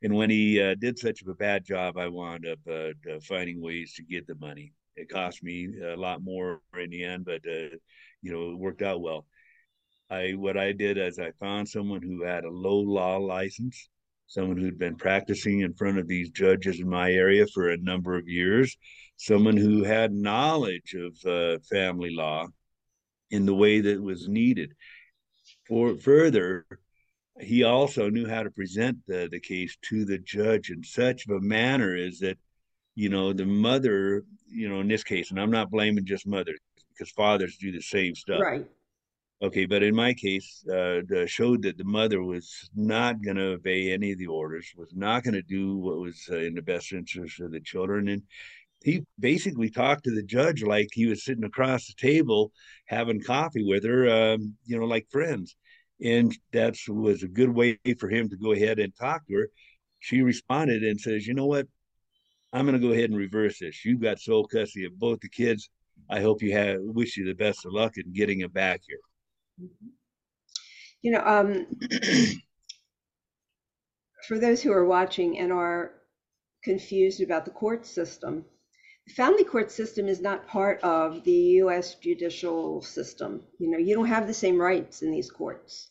And 0.02 0.14
when 0.14 0.30
he 0.30 0.60
uh, 0.60 0.74
did 0.76 0.98
such 0.98 1.22
a 1.22 1.34
bad 1.34 1.64
job, 1.64 1.98
I 1.98 2.08
wound 2.08 2.46
up 2.46 2.58
uh, 2.70 3.18
finding 3.22 3.60
ways 3.60 3.94
to 3.94 4.02
get 4.02 4.26
the 4.26 4.36
money. 4.36 4.72
It 4.96 5.08
cost 5.08 5.42
me 5.42 5.68
a 5.80 5.96
lot 5.96 6.22
more 6.22 6.60
in 6.76 6.90
the 6.90 7.04
end, 7.04 7.24
but 7.24 7.40
uh, 7.46 7.76
you 8.22 8.32
know 8.32 8.50
it 8.50 8.58
worked 8.58 8.82
out 8.82 9.00
well. 9.00 9.26
I 10.10 10.32
what 10.32 10.56
I 10.56 10.72
did 10.72 10.98
is 10.98 11.18
I 11.18 11.32
found 11.38 11.68
someone 11.68 12.02
who 12.02 12.24
had 12.24 12.44
a 12.44 12.50
low 12.50 12.78
law 12.78 13.16
license, 13.18 13.88
someone 14.26 14.56
who'd 14.56 14.78
been 14.78 14.96
practicing 14.96 15.60
in 15.60 15.74
front 15.74 15.98
of 15.98 16.08
these 16.08 16.30
judges 16.30 16.80
in 16.80 16.88
my 16.88 17.12
area 17.12 17.46
for 17.54 17.68
a 17.68 17.76
number 17.76 18.16
of 18.16 18.28
years, 18.28 18.76
someone 19.18 19.56
who 19.56 19.82
had 19.82 20.12
knowledge 20.12 20.94
of 20.94 21.26
uh, 21.26 21.58
family 21.68 22.14
law 22.14 22.46
in 23.30 23.44
the 23.44 23.54
way 23.54 23.80
that 23.80 24.00
was 24.00 24.28
needed. 24.28 24.72
For 25.66 25.96
further, 25.96 26.64
he 27.40 27.64
also 27.64 28.08
knew 28.08 28.26
how 28.26 28.44
to 28.44 28.50
present 28.50 28.98
the, 29.06 29.28
the 29.30 29.40
case 29.40 29.76
to 29.82 30.04
the 30.04 30.18
judge 30.18 30.70
in 30.70 30.82
such 30.82 31.26
of 31.26 31.36
a 31.36 31.40
manner 31.40 31.94
as 31.96 32.20
that, 32.20 32.38
you 32.94 33.08
know, 33.08 33.32
the 33.32 33.44
mother, 33.44 34.24
you 34.48 34.68
know, 34.68 34.80
in 34.80 34.88
this 34.88 35.04
case, 35.04 35.30
and 35.30 35.40
I'm 35.40 35.50
not 35.50 35.70
blaming 35.70 36.06
just 36.06 36.26
mothers 36.26 36.58
because 36.90 37.10
fathers 37.10 37.58
do 37.58 37.72
the 37.72 37.82
same 37.82 38.14
stuff. 38.14 38.40
Right. 38.40 38.66
Okay, 39.40 39.66
but 39.66 39.84
in 39.84 39.94
my 39.94 40.14
case, 40.14 40.66
uh, 40.68 41.00
showed 41.26 41.62
that 41.62 41.78
the 41.78 41.84
mother 41.84 42.24
was 42.24 42.68
not 42.74 43.22
going 43.22 43.36
to 43.36 43.52
obey 43.52 43.92
any 43.92 44.10
of 44.10 44.18
the 44.18 44.26
orders, 44.26 44.72
was 44.76 44.92
not 44.96 45.22
going 45.22 45.34
to 45.34 45.42
do 45.42 45.76
what 45.76 45.98
was 45.98 46.28
uh, 46.30 46.38
in 46.38 46.54
the 46.54 46.62
best 46.62 46.92
interest 46.92 47.38
of 47.40 47.52
the 47.52 47.60
children, 47.60 48.08
and 48.08 48.22
he 48.82 49.04
basically 49.18 49.70
talked 49.70 50.04
to 50.04 50.14
the 50.14 50.22
judge 50.22 50.62
like 50.62 50.88
he 50.92 51.06
was 51.06 51.24
sitting 51.24 51.44
across 51.44 51.86
the 51.86 51.94
table 51.94 52.52
having 52.86 53.20
coffee 53.20 53.64
with 53.64 53.84
her, 53.84 54.08
um, 54.08 54.54
you 54.64 54.78
know, 54.78 54.86
like 54.86 55.06
friends. 55.10 55.56
And 56.02 56.36
that 56.52 56.76
was 56.88 57.22
a 57.22 57.28
good 57.28 57.50
way 57.50 57.78
for 57.98 58.08
him 58.08 58.28
to 58.28 58.36
go 58.36 58.52
ahead 58.52 58.78
and 58.78 58.94
talk 58.94 59.26
to 59.26 59.34
her. 59.34 59.48
She 59.98 60.22
responded 60.22 60.84
and 60.84 61.00
says, 61.00 61.26
"You 61.26 61.34
know 61.34 61.46
what? 61.46 61.66
I'm 62.52 62.66
going 62.66 62.80
to 62.80 62.86
go 62.86 62.92
ahead 62.92 63.10
and 63.10 63.18
reverse 63.18 63.58
this. 63.58 63.84
You've 63.84 64.00
got 64.00 64.20
sole 64.20 64.46
custody 64.46 64.84
of 64.84 64.96
both 64.98 65.18
the 65.20 65.28
kids. 65.28 65.68
I 66.08 66.20
hope 66.20 66.40
you 66.40 66.52
have. 66.52 66.78
Wish 66.80 67.16
you 67.16 67.26
the 67.26 67.34
best 67.34 67.66
of 67.66 67.72
luck 67.72 67.96
in 67.96 68.12
getting 68.12 68.38
them 68.38 68.52
back 68.52 68.82
here." 68.86 69.68
You 71.02 71.12
know, 71.12 71.22
um, 71.24 71.66
for 74.28 74.38
those 74.38 74.62
who 74.62 74.72
are 74.72 74.86
watching 74.86 75.38
and 75.38 75.52
are 75.52 75.94
confused 76.62 77.20
about 77.20 77.44
the 77.44 77.50
court 77.50 77.84
system, 77.84 78.44
family 79.08 79.44
court 79.44 79.70
system 79.70 80.08
is 80.08 80.20
not 80.20 80.46
part 80.46 80.80
of 80.82 81.24
the 81.24 81.32
U.S. 81.62 81.94
judicial 81.94 82.82
system. 82.82 83.42
You 83.58 83.70
know, 83.70 83.78
you 83.78 83.94
don't 83.94 84.06
have 84.06 84.26
the 84.26 84.34
same 84.34 84.60
rights 84.60 85.02
in 85.02 85.10
these 85.10 85.30
courts. 85.30 85.90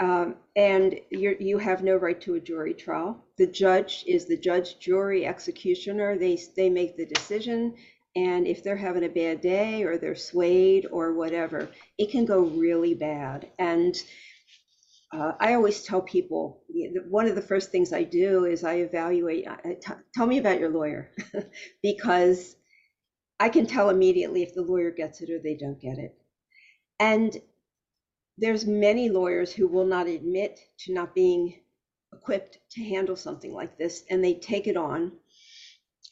Um, 0.00 0.36
and 0.56 0.98
you 1.10 1.36
you 1.38 1.58
have 1.58 1.82
no 1.82 1.96
right 1.96 2.18
to 2.22 2.34
a 2.34 2.40
jury 2.40 2.72
trial. 2.72 3.22
The 3.36 3.46
judge 3.46 4.04
is 4.06 4.24
the 4.24 4.36
judge, 4.36 4.78
jury, 4.78 5.26
executioner. 5.26 6.16
They 6.16 6.38
they 6.56 6.70
make 6.70 6.96
the 6.96 7.04
decision, 7.04 7.74
and 8.16 8.46
if 8.46 8.64
they're 8.64 8.76
having 8.76 9.04
a 9.04 9.10
bad 9.10 9.42
day 9.42 9.82
or 9.84 9.98
they're 9.98 10.14
swayed 10.14 10.86
or 10.90 11.12
whatever, 11.12 11.68
it 11.98 12.10
can 12.10 12.24
go 12.24 12.40
really 12.40 12.94
bad. 12.94 13.50
And 13.58 13.94
uh, 15.12 15.32
I 15.40 15.54
always 15.54 15.82
tell 15.82 16.02
people 16.02 16.62
one 17.08 17.26
of 17.26 17.34
the 17.34 17.42
first 17.42 17.70
things 17.70 17.92
I 17.92 18.04
do 18.04 18.44
is 18.44 18.62
I 18.62 18.74
evaluate. 18.74 19.46
tell 20.14 20.26
me 20.26 20.38
about 20.38 20.60
your 20.60 20.70
lawyer, 20.70 21.10
because 21.82 22.56
I 23.40 23.48
can 23.48 23.66
tell 23.66 23.90
immediately 23.90 24.42
if 24.42 24.54
the 24.54 24.62
lawyer 24.62 24.90
gets 24.90 25.20
it 25.20 25.30
or 25.30 25.40
they 25.40 25.56
don't 25.56 25.80
get 25.80 25.98
it. 25.98 26.14
And 27.00 27.36
there's 28.38 28.66
many 28.66 29.10
lawyers 29.10 29.52
who 29.52 29.66
will 29.66 29.86
not 29.86 30.06
admit 30.06 30.60
to 30.80 30.94
not 30.94 31.14
being 31.14 31.60
equipped 32.12 32.58
to 32.72 32.84
handle 32.84 33.16
something 33.16 33.52
like 33.52 33.76
this, 33.78 34.04
and 34.10 34.22
they 34.22 34.34
take 34.34 34.68
it 34.68 34.76
on. 34.76 35.12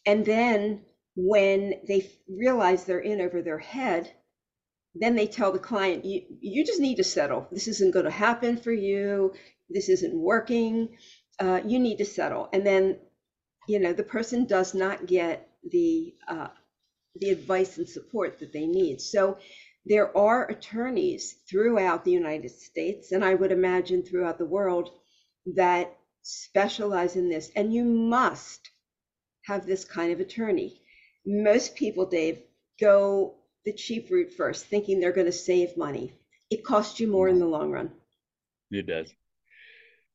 And 0.07 0.25
then 0.25 0.85
when 1.15 1.75
they 1.87 2.11
realize 2.29 2.85
they're 2.85 3.01
in 3.01 3.21
over 3.21 3.43
their 3.43 3.59
head, 3.59 4.13
then 4.95 5.15
they 5.15 5.27
tell 5.27 5.53
the 5.53 5.59
client, 5.59 6.05
you, 6.05 6.23
you 6.41 6.65
just 6.65 6.81
need 6.81 6.97
to 6.97 7.05
settle. 7.05 7.47
This 7.53 7.69
isn't 7.69 7.93
going 7.93 8.05
to 8.05 8.11
happen 8.11 8.57
for 8.57 8.73
you. 8.73 9.33
This 9.69 9.89
isn't 9.89 10.15
working. 10.15 10.97
Uh, 11.39 11.61
you 11.65 11.79
need 11.79 11.99
to 11.99 12.05
settle. 12.05 12.49
And 12.53 12.67
then, 12.67 12.99
you 13.69 13.79
know, 13.79 13.93
the 13.93 14.03
person 14.03 14.47
does 14.47 14.75
not 14.75 15.07
get 15.07 15.49
the 15.71 16.15
uh, 16.27 16.49
the 17.21 17.31
advice 17.31 17.79
and 17.79 17.89
support 17.89 18.39
that 18.39 18.53
they 18.53 18.67
need. 18.67 19.01
So 19.01 19.39
there 19.85 20.17
are 20.17 20.49
attorneys 20.49 21.37
throughout 21.51 22.05
the 22.05 22.13
United 22.13 22.51
States, 22.51 23.13
and 23.13 23.25
I 23.25 23.35
would 23.35 23.53
imagine 23.53 24.03
throughout 24.03 24.39
the 24.39 24.47
world, 24.47 24.91
that 25.55 25.97
specialize 26.23 27.17
in 27.17 27.29
this. 27.29 27.51
And 27.57 27.73
you 27.73 27.85
must 27.85 28.71
have 29.47 29.67
this 29.67 29.85
kind 29.85 30.13
of 30.13 30.21
attorney. 30.21 30.81
Most 31.27 31.75
people, 31.75 32.07
Dave, 32.07 32.39
go 32.81 33.37
the 33.65 33.73
cheap 33.73 34.11
route 34.11 34.33
first, 34.33 34.67
thinking 34.67 35.01
they're 35.01 35.13
going 35.13 35.27
to 35.27 35.33
save 35.33 35.77
money. 35.77 36.13
It 36.51 36.65
costs 36.65 36.99
you 37.01 37.09
more 37.09 37.29
in 37.29 37.39
the 37.39 37.47
long 37.47 37.71
run. 37.71 37.91
It 38.71 38.87
does. 38.87 39.13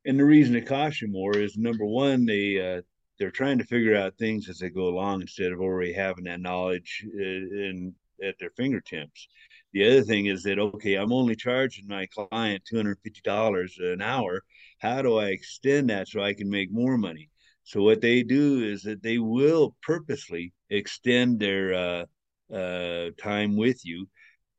And 0.06 0.20
the 0.20 0.26
reason 0.26 0.56
it 0.56 0.68
costs 0.68 1.02
you 1.02 1.08
more 1.08 1.38
is 1.38 1.58
number 1.58 1.86
one, 1.86 2.26
they 2.26 2.60
uh, 2.60 2.82
they're 3.20 3.32
trying 3.32 3.60
to 3.60 3.66
figure 3.66 3.96
out 3.96 4.18
things 4.18 4.50
as 4.50 4.60
they 4.60 4.70
go 4.70 4.88
along 4.88 5.22
instead 5.22 5.52
of 5.52 5.62
already 5.62 5.94
having 5.94 6.26
that 6.26 6.42
knowledge 6.42 7.06
uh, 7.16 7.22
in 7.22 7.96
at 8.24 8.36
their 8.40 8.52
fingertips. 8.52 9.28
The 9.74 9.86
other 9.88 10.02
thing 10.04 10.28
is 10.28 10.44
that 10.44 10.60
okay, 10.60 10.96
I'm 10.96 11.14
only 11.14 11.36
charging 11.36 11.88
my 11.88 12.08
client 12.08 12.64
two 12.66 12.76
hundred 12.76 13.00
fifty 13.04 13.22
dollars 13.24 13.78
an 13.80 14.02
hour. 14.02 14.42
How 14.80 15.02
do 15.02 15.18
I 15.18 15.28
extend 15.28 15.90
that 15.90 16.08
so 16.08 16.22
I 16.22 16.34
can 16.34 16.50
make 16.50 16.72
more 16.72 16.98
money? 16.98 17.30
So 17.64 17.82
what 17.82 18.02
they 18.02 18.24
do 18.24 18.64
is 18.64 18.84
that 18.84 19.02
they 19.02 19.20
will 19.20 19.76
purposely 19.82 20.54
extend 20.70 21.40
their 21.40 21.74
uh, 21.74 22.06
uh, 22.52 23.10
time 23.22 23.56
with 23.56 23.86
you, 23.86 24.08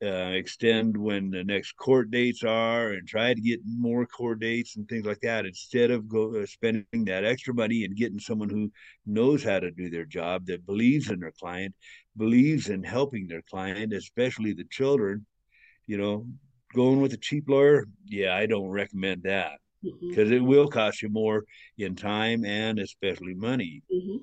uh, 0.03 0.31
extend 0.33 0.95
when 0.95 1.29
the 1.29 1.43
next 1.43 1.73
court 1.73 2.11
dates 2.11 2.43
are, 2.43 2.91
and 2.91 3.07
try 3.07 3.33
to 3.33 3.41
get 3.41 3.59
more 3.65 4.05
court 4.05 4.39
dates 4.39 4.75
and 4.75 4.87
things 4.87 5.05
like 5.05 5.21
that. 5.21 5.45
Instead 5.45 5.91
of 5.91 6.07
go 6.07 6.35
uh, 6.35 6.45
spending 6.45 7.05
that 7.05 7.25
extra 7.25 7.53
money 7.53 7.85
and 7.85 7.95
getting 7.95 8.19
someone 8.19 8.49
who 8.49 8.71
knows 9.05 9.43
how 9.43 9.59
to 9.59 9.71
do 9.71 9.89
their 9.89 10.05
job, 10.05 10.45
that 10.45 10.65
believes 10.65 11.09
in 11.09 11.19
their 11.19 11.33
client, 11.39 11.73
believes 12.17 12.69
in 12.69 12.83
helping 12.83 13.27
their 13.27 13.43
client, 13.43 13.93
especially 13.93 14.53
the 14.53 14.65
children, 14.69 15.25
you 15.87 15.97
know, 15.97 16.27
going 16.73 17.01
with 17.01 17.13
a 17.13 17.17
cheap 17.17 17.49
lawyer, 17.49 17.85
yeah, 18.05 18.35
I 18.35 18.45
don't 18.45 18.69
recommend 18.69 19.23
that 19.23 19.59
because 19.81 20.27
mm-hmm. 20.27 20.33
it 20.33 20.43
will 20.43 20.67
cost 20.67 21.01
you 21.01 21.09
more 21.09 21.45
in 21.77 21.95
time 21.95 22.43
and 22.45 22.79
especially 22.79 23.33
money. 23.33 23.81
Mm-hmm. 23.93 24.17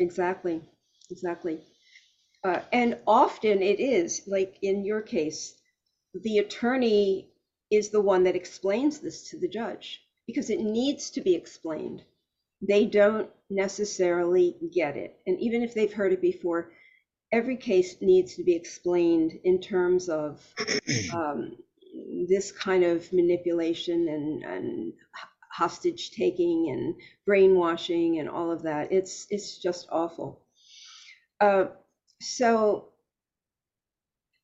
Exactly, 0.00 0.60
exactly. 1.10 1.60
Uh, 2.44 2.60
and 2.72 2.98
often 3.06 3.62
it 3.62 3.80
is, 3.80 4.22
like 4.26 4.58
in 4.62 4.84
your 4.84 5.00
case, 5.00 5.54
the 6.14 6.38
attorney 6.38 7.28
is 7.70 7.88
the 7.88 8.00
one 8.00 8.24
that 8.24 8.36
explains 8.36 9.00
this 9.00 9.30
to 9.30 9.38
the 9.38 9.48
judge 9.48 10.02
because 10.26 10.50
it 10.50 10.60
needs 10.60 11.10
to 11.10 11.20
be 11.22 11.34
explained. 11.34 12.02
They 12.60 12.84
don't 12.84 13.30
necessarily 13.50 14.56
get 14.72 14.96
it. 14.96 15.18
And 15.26 15.40
even 15.40 15.62
if 15.62 15.74
they've 15.74 15.92
heard 15.92 16.12
it 16.12 16.20
before, 16.20 16.72
every 17.32 17.56
case 17.56 17.96
needs 18.00 18.36
to 18.36 18.44
be 18.44 18.54
explained 18.54 19.32
in 19.44 19.60
terms 19.60 20.08
of 20.08 20.40
um, 21.14 21.56
this 22.28 22.52
kind 22.52 22.84
of 22.84 23.10
manipulation 23.12 24.08
and, 24.08 24.44
and 24.44 24.92
hostage 25.52 26.10
taking 26.10 26.70
and 26.70 26.94
brainwashing 27.26 28.18
and 28.18 28.28
all 28.28 28.50
of 28.50 28.62
that. 28.62 28.92
It's 28.92 29.26
it's 29.30 29.58
just 29.58 29.88
awful. 29.90 30.40
Uh, 31.40 31.66
so 32.20 32.88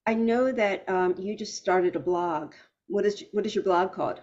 I 0.07 0.15
know 0.15 0.51
that 0.51 0.89
um, 0.89 1.15
you 1.19 1.37
just 1.37 1.57
started 1.57 1.97
a 1.97 2.01
blog. 2.01 2.55
What 2.89 3.07
is 3.07 3.25
what 3.33 3.47
is 3.47 3.55
your 3.55 3.65
blog 3.65 3.93
called? 3.93 4.21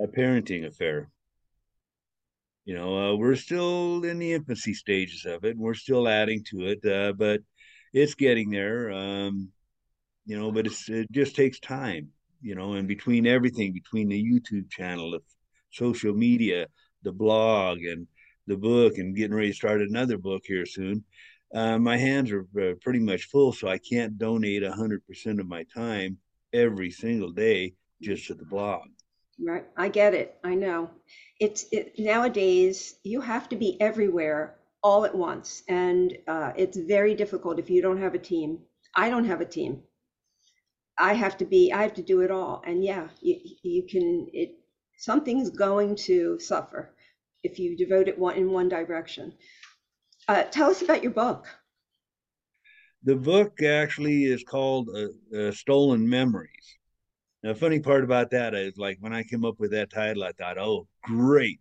A 0.00 0.06
parenting 0.06 0.66
affair. 0.66 1.10
You 2.64 2.74
know, 2.74 2.96
uh, 2.96 3.16
we're 3.16 3.36
still 3.36 4.04
in 4.04 4.18
the 4.18 4.32
infancy 4.32 4.72
stages 4.72 5.26
of 5.26 5.44
it. 5.44 5.56
We're 5.58 5.74
still 5.74 6.08
adding 6.08 6.44
to 6.50 6.68
it, 6.68 6.84
uh, 6.86 7.12
but 7.12 7.40
it's 7.92 8.14
getting 8.14 8.50
there. 8.50 8.90
Um, 8.90 9.50
you 10.24 10.38
know, 10.38 10.52
but 10.52 10.66
it's 10.66 10.88
it 10.88 11.10
just 11.10 11.34
takes 11.34 11.58
time. 11.60 12.08
You 12.40 12.54
know, 12.54 12.74
and 12.74 12.88
between 12.88 13.26
everything, 13.26 13.72
between 13.72 14.08
the 14.08 14.22
YouTube 14.22 14.70
channel, 14.70 15.10
the 15.10 15.20
social 15.70 16.14
media, 16.14 16.66
the 17.02 17.12
blog, 17.12 17.78
and 17.82 18.06
the 18.46 18.56
book, 18.56 18.98
and 18.98 19.14
getting 19.14 19.36
ready 19.36 19.50
to 19.50 19.54
start 19.54 19.82
another 19.82 20.18
book 20.18 20.42
here 20.46 20.66
soon, 20.66 21.04
uh, 21.54 21.78
my 21.78 21.96
hands 21.96 22.30
are 22.30 22.46
uh, 22.60 22.74
pretty 22.80 22.98
much 22.98 23.24
full, 23.24 23.52
so 23.52 23.68
I 23.68 23.78
can't 23.78 24.18
donate 24.18 24.62
hundred 24.64 25.06
percent 25.06 25.40
of 25.40 25.46
my 25.46 25.64
time 25.64 26.18
every 26.52 26.90
single 26.90 27.30
day 27.30 27.74
just 28.00 28.26
to 28.26 28.34
the 28.34 28.44
blog. 28.44 28.82
Right, 29.44 29.66
I 29.76 29.88
get 29.88 30.14
it. 30.14 30.38
I 30.44 30.54
know. 30.54 30.90
It's 31.40 31.66
it, 31.72 31.94
nowadays 31.98 32.94
you 33.02 33.20
have 33.20 33.48
to 33.50 33.56
be 33.56 33.80
everywhere 33.80 34.56
all 34.82 35.04
at 35.04 35.14
once, 35.14 35.62
and 35.68 36.16
uh, 36.28 36.52
it's 36.56 36.76
very 36.76 37.14
difficult 37.14 37.58
if 37.58 37.70
you 37.70 37.82
don't 37.82 38.00
have 38.00 38.14
a 38.14 38.18
team. 38.18 38.60
I 38.94 39.08
don't 39.08 39.24
have 39.24 39.40
a 39.40 39.46
team. 39.46 39.82
I 40.98 41.14
have 41.14 41.36
to 41.38 41.44
be. 41.44 41.72
I 41.72 41.82
have 41.82 41.94
to 41.94 42.02
do 42.02 42.20
it 42.20 42.30
all, 42.30 42.62
and 42.66 42.84
yeah, 42.84 43.08
you, 43.20 43.40
you 43.62 43.82
can. 43.82 44.28
It 44.32 44.56
something's 44.98 45.50
going 45.50 45.96
to 45.96 46.38
suffer 46.38 46.94
if 47.42 47.58
you 47.58 47.76
devote 47.76 48.08
it 48.08 48.18
one 48.18 48.36
in 48.36 48.50
one 48.50 48.68
direction. 48.68 49.32
Uh, 50.28 50.44
tell 50.44 50.70
us 50.70 50.82
about 50.82 51.02
your 51.02 51.12
book. 51.12 51.46
The 53.04 53.16
book 53.16 53.62
actually 53.62 54.24
is 54.24 54.44
called 54.44 54.88
uh, 54.90 55.36
uh, 55.36 55.52
Stolen 55.52 56.08
Memories. 56.08 56.78
Now, 57.42 57.54
funny 57.54 57.80
part 57.80 58.04
about 58.04 58.30
that 58.30 58.54
is 58.54 58.76
like 58.76 58.98
when 59.00 59.12
I 59.12 59.24
came 59.24 59.44
up 59.44 59.58
with 59.58 59.72
that 59.72 59.90
title, 59.90 60.22
I 60.22 60.32
thought, 60.32 60.58
oh, 60.58 60.86
great. 61.02 61.58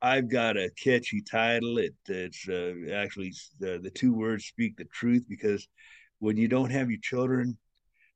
I've 0.00 0.28
got 0.28 0.56
a 0.56 0.70
catchy 0.82 1.22
title. 1.22 1.78
It, 1.78 1.94
it's 2.08 2.48
uh, 2.48 2.74
actually 2.92 3.32
the, 3.60 3.78
the 3.80 3.90
two 3.90 4.12
words 4.12 4.46
speak 4.46 4.76
the 4.76 4.86
truth 4.86 5.24
because 5.28 5.68
when 6.18 6.36
you 6.36 6.48
don't 6.48 6.70
have 6.70 6.90
your 6.90 7.00
children, 7.00 7.56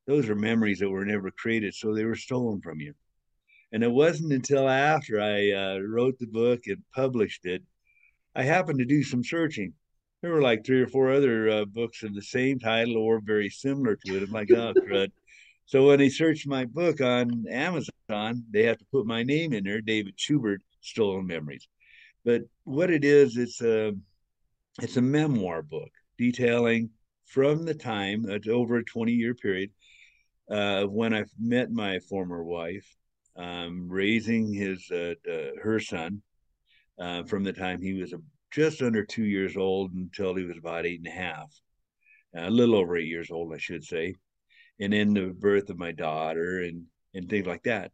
those 0.05 0.27
are 0.27 0.35
memories 0.35 0.79
that 0.79 0.89
were 0.89 1.05
never 1.05 1.31
created, 1.31 1.73
so 1.73 1.93
they 1.93 2.03
were 2.03 2.15
stolen 2.15 2.59
from 2.59 2.81
you. 2.81 2.93
And 3.71 3.83
it 3.83 3.91
wasn't 3.91 4.33
until 4.33 4.67
after 4.67 5.21
I 5.21 5.51
uh, 5.51 5.79
wrote 5.79 6.19
the 6.19 6.27
book 6.27 6.61
and 6.67 6.83
published 6.93 7.45
it, 7.45 7.63
I 8.37 8.43
happened 8.43 8.79
to 8.79 8.85
do 8.85 9.03
some 9.03 9.23
searching 9.23 9.73
there 10.21 10.31
were 10.31 10.41
like 10.41 10.65
three 10.65 10.81
or 10.81 10.87
four 10.87 11.11
other 11.11 11.49
uh, 11.49 11.65
books 11.65 12.03
of 12.03 12.13
the 12.13 12.21
same 12.21 12.59
title 12.59 12.97
or 12.97 13.19
very 13.19 13.49
similar 13.49 13.95
to 13.95 14.17
it. 14.17 14.23
I'm 14.23 14.31
like, 14.31 14.49
oh, 14.51 14.73
crud. 14.89 15.11
So 15.65 15.87
when 15.87 15.99
they 15.99 16.09
searched 16.09 16.47
my 16.47 16.65
book 16.65 17.01
on 17.01 17.45
Amazon, 17.49 18.43
they 18.51 18.63
have 18.63 18.77
to 18.77 18.85
put 18.91 19.05
my 19.05 19.23
name 19.23 19.53
in 19.53 19.63
there, 19.63 19.81
David 19.81 20.17
Shubert, 20.17 20.59
Stolen 20.81 21.27
Memories. 21.27 21.67
But 22.23 22.43
what 22.63 22.89
it 22.89 23.03
is, 23.03 23.37
it's 23.37 23.61
a 23.61 23.93
it's 24.81 24.97
a 24.97 25.01
memoir 25.01 25.61
book 25.61 25.89
detailing 26.17 26.91
from 27.25 27.65
the 27.65 27.73
time 27.73 28.25
it's 28.29 28.47
over 28.47 28.77
a 28.77 28.83
20 28.83 29.11
year 29.11 29.33
period 29.33 29.71
uh, 30.49 30.83
when 30.83 31.13
I 31.13 31.25
met 31.39 31.71
my 31.71 31.99
former 31.99 32.43
wife, 32.43 32.87
um, 33.35 33.87
raising 33.89 34.53
his 34.53 34.89
uh, 34.91 35.13
uh, 35.29 35.49
her 35.61 35.79
son 35.79 36.21
uh, 36.99 37.23
from 37.23 37.43
the 37.43 37.53
time 37.53 37.81
he 37.81 37.93
was 37.93 38.13
just 38.51 38.81
under 38.81 39.05
two 39.05 39.25
years 39.25 39.57
old 39.57 39.93
until 39.93 40.35
he 40.35 40.43
was 40.43 40.57
about 40.57 40.85
eight 40.85 40.99
and 40.99 41.07
a 41.07 41.11
half, 41.11 41.51
a 42.35 42.49
little 42.49 42.75
over 42.75 42.97
eight 42.97 43.07
years 43.07 43.31
old, 43.31 43.53
I 43.53 43.57
should 43.57 43.83
say, 43.83 44.15
and 44.79 44.93
then 44.93 45.13
the 45.13 45.27
birth 45.37 45.69
of 45.69 45.77
my 45.77 45.91
daughter 45.91 46.61
and 46.61 46.85
and 47.13 47.29
things 47.29 47.47
like 47.47 47.63
that. 47.63 47.91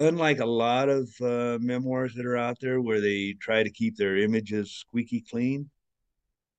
Unlike 0.00 0.40
a 0.40 0.46
lot 0.46 0.88
of 0.88 1.10
uh, 1.20 1.58
memoirs 1.60 2.14
that 2.14 2.26
are 2.26 2.36
out 2.36 2.58
there 2.60 2.80
where 2.80 3.00
they 3.00 3.34
try 3.40 3.62
to 3.62 3.70
keep 3.70 3.96
their 3.96 4.16
images 4.16 4.72
squeaky 4.72 5.20
clean, 5.20 5.70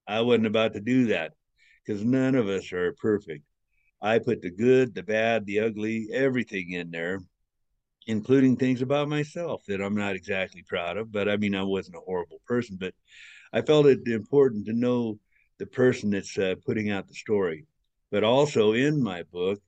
I 0.08 0.22
wasn't 0.22 0.48
about 0.48 0.74
to 0.74 0.82
do 0.82 1.08
that 1.08 1.34
because 1.86 2.04
none 2.04 2.36
of 2.36 2.50
us 2.50 2.74
are 2.74 2.94
perfect. 2.94 3.44
I 4.02 4.20
put 4.20 4.42
the 4.42 4.50
good, 4.50 4.94
the 4.94 5.04
bad, 5.04 5.46
the 5.46 5.60
ugly, 5.60 6.10
everything 6.12 6.72
in 6.72 6.92
there 6.92 7.20
including 8.08 8.56
things 8.56 8.82
about 8.82 9.10
myself 9.10 9.64
that 9.68 9.82
I'm 9.82 9.96
not 9.96 10.16
exactly 10.16 10.64
proud 10.68 10.98
of. 10.98 11.12
But 11.12 11.30
I 11.30 11.38
mean, 11.38 11.56
I 11.56 11.64
wasn't 11.64 11.98
a 11.98 12.02
horrible 12.02 12.42
person, 12.48 12.78
but 12.80 12.94
I 13.54 13.62
felt 13.62 13.86
it 13.86 14.08
important 14.08 14.66
to 14.68 14.74
know 14.74 15.20
the 15.58 15.66
person 15.66 16.10
that's 16.10 16.38
uh, 16.38 16.56
putting 16.66 16.90
out 16.90 17.08
the 17.08 17.14
story. 17.14 17.66
But 18.12 18.24
also 18.24 18.74
in 18.74 19.02
my 19.02 19.24
book, 19.24 19.60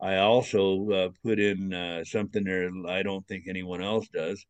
I 0.00 0.16
also 0.16 0.90
uh, 0.90 1.08
put 1.22 1.38
in 1.38 1.72
uh, 1.72 2.04
something 2.04 2.44
there 2.44 2.70
I 2.88 3.02
don't 3.02 3.26
think 3.26 3.44
anyone 3.48 3.82
else 3.82 4.08
does 4.08 4.44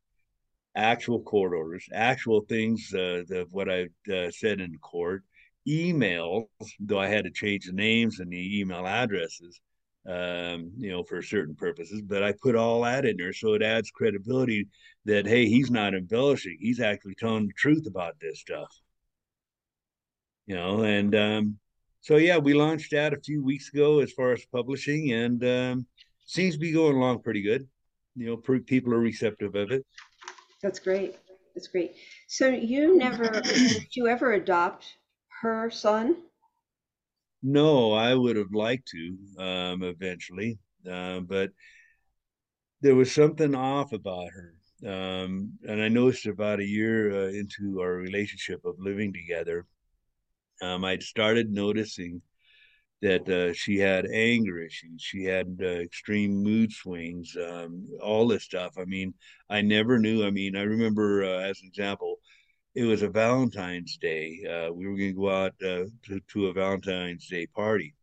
actual 0.75 1.23
court 1.23 1.55
orders, 1.55 1.87
actual 1.93 2.41
things 2.43 2.93
uh, 2.95 3.23
of 3.31 3.53
what 3.53 3.71
I 3.71 3.89
uh, 4.13 4.31
said 4.31 4.61
in 4.61 4.77
court, 4.79 5.23
emails, 5.69 6.47
though 6.81 6.99
I 6.99 7.07
had 7.07 7.25
to 7.25 7.31
change 7.31 7.67
the 7.67 7.73
names 7.73 8.21
and 8.21 8.33
the 8.33 8.61
email 8.61 8.87
addresses 8.87 9.61
um, 10.07 10.73
you 10.77 10.91
know, 10.91 11.03
for 11.03 11.23
certain 11.23 11.55
purposes. 11.55 12.03
But 12.03 12.23
I 12.23 12.33
put 12.33 12.57
all 12.57 12.83
that 12.83 13.05
in 13.05 13.17
there 13.17 13.33
so 13.33 13.55
it 13.55 13.63
adds 13.63 13.91
credibility 13.91 14.69
that 15.05 15.27
hey, 15.27 15.47
he's 15.47 15.71
not 15.71 15.95
embellishing; 15.95 16.57
he's 16.61 16.81
actually 16.81 17.15
telling 17.15 17.47
the 17.47 17.53
truth 17.55 17.87
about 17.87 18.19
this 18.21 18.41
stuff. 18.41 18.75
You 20.47 20.57
know, 20.57 20.83
and 20.83 21.15
um, 21.15 21.59
so 22.01 22.17
yeah, 22.17 22.37
we 22.37 22.53
launched 22.55 22.91
that 22.93 23.15
a 23.15 23.21
few 23.21 23.43
weeks 23.43 23.71
ago 23.73 24.01
as 24.01 24.13
far 24.13 24.33
as 24.33 24.45
publishing, 24.47 25.13
and 25.13 25.45
um, 25.45 25.87
seems 26.27 26.55
to 26.55 26.61
be 26.61 26.73
going 26.73 26.97
along 26.97 27.23
pretty 27.23 27.43
good. 27.43 27.67
You 28.17 28.27
know, 28.27 28.59
people 28.61 28.93
are 28.95 29.01
receptive 29.01 29.55
of 29.55 29.73
it. 29.73 29.85
That's 30.63 30.79
great. 30.79 31.17
That's 31.55 31.69
great. 31.69 31.95
So 32.27 32.49
you 32.49 32.97
never 32.97 33.41
did 33.41 33.87
you 33.97 34.07
ever 34.07 34.33
adopt 34.33 34.97
her 35.41 35.71
son? 35.71 36.17
No, 37.45 37.93
I 37.93 38.15
would 38.15 38.35
have 38.37 38.53
liked 38.53 38.89
to 38.89 39.17
um, 39.39 39.83
eventually, 39.85 40.59
uh, 40.91 41.21
but 41.21 41.51
there 42.81 42.95
was 42.95 43.11
something 43.13 43.55
off 43.55 43.93
about 43.93 44.29
her. 44.31 44.55
Um, 44.87 45.53
and 45.67 45.81
I 45.83 45.89
noticed 45.89 46.27
about 46.27 46.61
a 46.61 46.65
year 46.67 47.11
uh, 47.25 47.29
into 47.31 47.81
our 47.81 47.95
relationship 47.95 48.65
of 48.65 48.75
living 48.79 49.13
together, 49.13 49.67
um, 50.63 50.85
I'd 50.85 51.03
started 51.03 51.51
noticing 51.51 52.23
that 53.03 53.29
uh, 53.29 53.53
she 53.55 53.79
had 53.79 54.07
anger 54.07 54.61
issues. 54.61 55.03
She 55.03 55.25
had 55.25 55.59
uh, 55.63 55.67
extreme 55.67 56.35
mood 56.43 56.73
swings, 56.73 57.37
um, 57.37 57.89
all 58.03 58.29
this 58.29 58.45
stuff. 58.45 58.75
I 58.79 58.85
mean, 58.87 59.15
I 59.51 59.63
never 59.63 59.99
knew. 59.99 60.25
I 60.27 60.31
mean, 60.31 60.57
I 60.57 60.63
remember, 60.63 61.25
uh, 61.25 61.41
as 61.41 61.61
an 61.63 61.69
example, 61.69 62.19
it 62.75 62.85
was 62.85 63.03
a 63.03 63.09
Valentine's 63.09 63.97
Day. 63.97 64.41
Uh, 64.45 64.73
we 64.73 64.87
were 64.87 64.97
going 64.97 65.15
to 65.15 65.21
go 65.21 65.31
out 65.31 65.55
uh, 65.63 65.85
to, 66.07 66.21
to, 66.29 66.47
a 66.49 66.53
Valentine's 66.53 67.29
Day 67.29 67.47
party. 67.47 67.95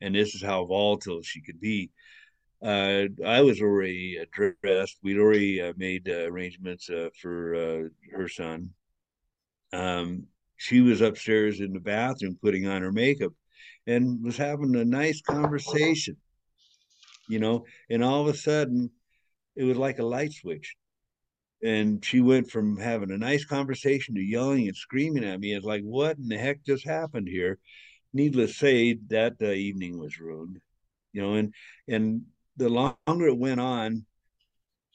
and 0.00 0.14
this 0.14 0.34
is 0.34 0.42
how 0.42 0.64
volatile 0.66 1.22
she 1.22 1.40
could 1.40 1.60
be. 1.60 1.90
Uh, 2.62 3.04
I 3.24 3.40
was 3.40 3.60
already 3.60 4.18
dressed. 4.32 4.98
We'd 5.02 5.18
already 5.18 5.62
uh, 5.62 5.72
made 5.76 6.08
uh, 6.08 6.24
arrangements 6.24 6.90
uh, 6.90 7.08
for 7.20 7.54
uh, 7.54 8.16
her 8.16 8.28
son. 8.28 8.70
Um, 9.72 10.26
she 10.56 10.80
was 10.80 11.00
upstairs 11.00 11.60
in 11.60 11.72
the 11.72 11.80
bathroom 11.80 12.38
putting 12.42 12.66
on 12.66 12.82
her 12.82 12.92
makeup 12.92 13.32
and 13.86 14.22
was 14.24 14.36
having 14.36 14.74
a 14.74 14.84
nice 14.84 15.22
conversation, 15.22 16.16
you 17.28 17.38
know, 17.38 17.64
and 17.88 18.02
all 18.02 18.22
of 18.22 18.34
a 18.34 18.36
sudden 18.36 18.90
it 19.54 19.64
was 19.64 19.78
like 19.78 20.00
a 20.00 20.04
light 20.04 20.32
switch. 20.32 20.74
And 21.62 22.04
she 22.04 22.20
went 22.20 22.50
from 22.50 22.76
having 22.76 23.10
a 23.10 23.18
nice 23.18 23.44
conversation 23.44 24.14
to 24.14 24.20
yelling 24.20 24.68
and 24.68 24.76
screaming 24.76 25.24
at 25.24 25.40
me. 25.40 25.54
It's 25.54 25.66
like, 25.66 25.82
what 25.82 26.16
in 26.16 26.28
the 26.28 26.38
heck 26.38 26.62
just 26.64 26.84
happened 26.84 27.28
here? 27.28 27.58
Needless 28.12 28.52
to 28.52 28.58
say, 28.58 28.98
that 29.08 29.34
uh, 29.42 29.46
evening 29.46 29.98
was 29.98 30.20
ruined, 30.20 30.60
you 31.12 31.20
know, 31.20 31.34
and 31.34 31.52
and 31.88 32.22
the 32.56 32.68
longer 32.68 33.28
it 33.28 33.36
went 33.36 33.60
on, 33.60 34.06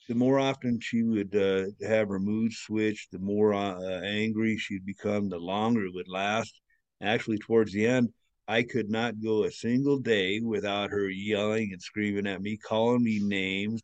the 0.07 0.15
more 0.15 0.39
often 0.39 0.79
she 0.79 1.03
would 1.03 1.35
uh, 1.35 1.65
have 1.85 2.09
her 2.09 2.19
mood 2.19 2.53
switch, 2.53 3.07
the 3.11 3.19
more 3.19 3.53
uh, 3.53 4.01
angry 4.01 4.57
she'd 4.57 4.85
become, 4.85 5.29
the 5.29 5.37
longer 5.37 5.85
it 5.85 5.93
would 5.93 6.09
last. 6.09 6.59
Actually, 7.01 7.37
towards 7.39 7.71
the 7.73 7.85
end, 7.85 8.09
I 8.47 8.63
could 8.63 8.89
not 8.89 9.21
go 9.21 9.43
a 9.43 9.51
single 9.51 9.99
day 9.99 10.39
without 10.39 10.91
her 10.91 11.09
yelling 11.09 11.69
and 11.71 11.81
screaming 11.81 12.27
at 12.27 12.41
me, 12.41 12.57
calling 12.57 13.03
me 13.03 13.19
names, 13.19 13.81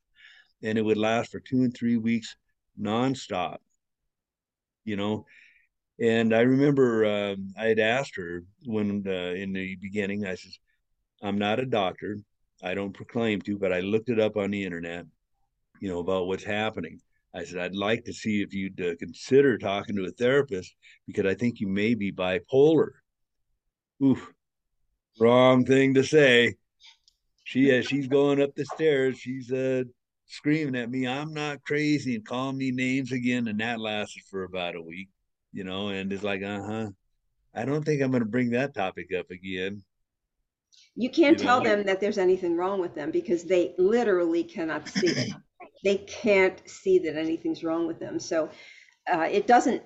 and 0.64 0.78
it 0.78 0.82
would 0.82 0.98
last 0.98 1.32
for 1.32 1.40
two 1.40 1.64
and 1.64 1.74
three 1.74 1.98
weeks 1.98 2.36
nonstop. 2.80 3.58
You 4.86 4.96
know, 4.96 5.26
and 6.00 6.34
I 6.34 6.42
remember 6.42 7.06
uh, 7.06 7.36
I 7.58 7.66
had 7.66 7.80
asked 7.80 8.16
her 8.16 8.44
when 8.66 9.04
uh, 9.06 9.34
in 9.36 9.54
the 9.54 9.76
beginning, 9.76 10.26
I 10.26 10.36
said, 10.36 10.52
"I'm 11.22 11.38
not 11.38 11.60
a 11.60 11.66
doctor. 11.66 12.18
I 12.64 12.74
don't 12.74 12.94
proclaim 12.94 13.42
to, 13.42 13.58
but 13.58 13.74
I 13.74 13.80
looked 13.80 14.10
it 14.10 14.20
up 14.20 14.38
on 14.38 14.52
the 14.52 14.64
internet, 14.64 15.06
you 15.80 15.90
know, 15.90 16.00
about 16.00 16.28
what's 16.28 16.44
happening. 16.44 17.00
I 17.34 17.44
said, 17.44 17.60
I'd 17.60 17.76
like 17.76 18.06
to 18.06 18.14
see 18.14 18.42
if 18.42 18.54
you'd 18.54 18.82
uh, 18.82 18.96
consider 18.98 19.58
talking 19.58 19.96
to 19.96 20.06
a 20.06 20.12
therapist 20.12 20.76
because 21.06 21.26
I 21.26 21.36
think 21.36 21.60
you 21.60 21.68
may 21.68 21.94
be 21.94 22.12
bipolar. 22.12 22.90
Oof, 24.04 24.34
wrong 25.20 25.66
thing 25.66 25.94
to 25.94 26.04
say. 26.04 26.56
She 27.44 27.72
as 27.72 27.88
she's 27.88 28.08
going 28.08 28.42
up 28.42 28.56
the 28.56 28.66
stairs, 28.66 29.18
she's 29.18 29.52
uh, 29.52 29.84
screaming 30.30 30.76
at 30.76 30.90
me, 30.90 31.08
I'm 31.08 31.34
not 31.34 31.64
crazy, 31.64 32.16
and 32.16 32.26
calling 32.26 32.58
me 32.58 32.72
names 32.72 33.12
again. 33.12 33.48
And 33.48 33.60
that 33.60 33.80
lasted 33.80 34.24
for 34.30 34.44
about 34.44 34.76
a 34.76 34.82
week, 34.82 35.10
you 35.52 35.64
know, 35.64 35.90
and 35.90 36.14
it's 36.14 36.24
like, 36.24 36.42
uh 36.44 36.64
huh. 36.64 36.88
I 37.54 37.66
don't 37.66 37.84
think 37.84 38.02
I'm 38.02 38.12
going 38.12 38.24
to 38.24 38.30
bring 38.30 38.52
that 38.52 38.76
topic 38.76 39.10
up 39.18 39.32
again. 39.32 39.84
You 40.96 41.10
can't 41.10 41.40
you 41.40 41.46
tell 41.46 41.62
them 41.62 41.84
that 41.86 42.00
there's 42.00 42.18
anything 42.18 42.56
wrong 42.56 42.80
with 42.80 42.94
them 42.94 43.10
because 43.10 43.44
they 43.44 43.74
literally 43.78 44.44
cannot 44.44 44.88
see 44.88 45.08
it. 45.08 45.34
they 45.84 45.98
can't 45.98 46.62
see 46.70 47.00
that 47.00 47.18
anything's 47.18 47.64
wrong 47.64 47.88
with 47.88 48.00
them. 48.00 48.20
So 48.20 48.50
uh, 49.12 49.28
it 49.32 49.48
doesn't, 49.48 49.82